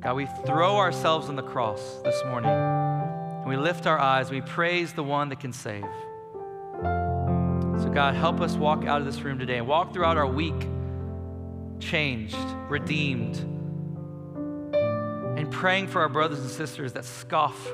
God, 0.00 0.16
we 0.16 0.26
throw 0.46 0.76
ourselves 0.76 1.28
on 1.28 1.36
the 1.36 1.42
cross 1.42 2.00
this 2.04 2.22
morning 2.24 2.50
and 2.50 3.48
we 3.48 3.56
lift 3.56 3.86
our 3.86 3.98
eyes, 3.98 4.30
we 4.30 4.40
praise 4.40 4.92
the 4.92 5.02
one 5.02 5.30
that 5.30 5.40
can 5.40 5.52
save. 5.52 5.84
So, 7.82 7.90
God, 7.90 8.14
help 8.14 8.40
us 8.40 8.56
walk 8.56 8.84
out 8.84 9.00
of 9.00 9.06
this 9.06 9.20
room 9.22 9.38
today 9.38 9.58
and 9.58 9.66
walk 9.66 9.94
throughout 9.94 10.18
our 10.18 10.26
week 10.26 10.68
changed, 11.78 12.36
redeemed, 12.68 13.38
praying 15.50 15.88
for 15.88 16.00
our 16.00 16.08
brothers 16.08 16.40
and 16.40 16.50
sisters 16.50 16.92
that 16.94 17.04
scoff 17.04 17.66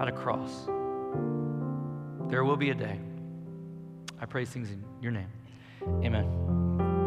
at 0.00 0.08
a 0.08 0.12
cross. 0.12 0.66
There 2.30 2.44
will 2.44 2.56
be 2.56 2.70
a 2.70 2.74
day. 2.74 2.98
I 4.20 4.26
pray 4.26 4.44
things 4.44 4.70
in 4.70 4.84
your 5.00 5.12
name. 5.12 5.28
Amen. 6.04 6.97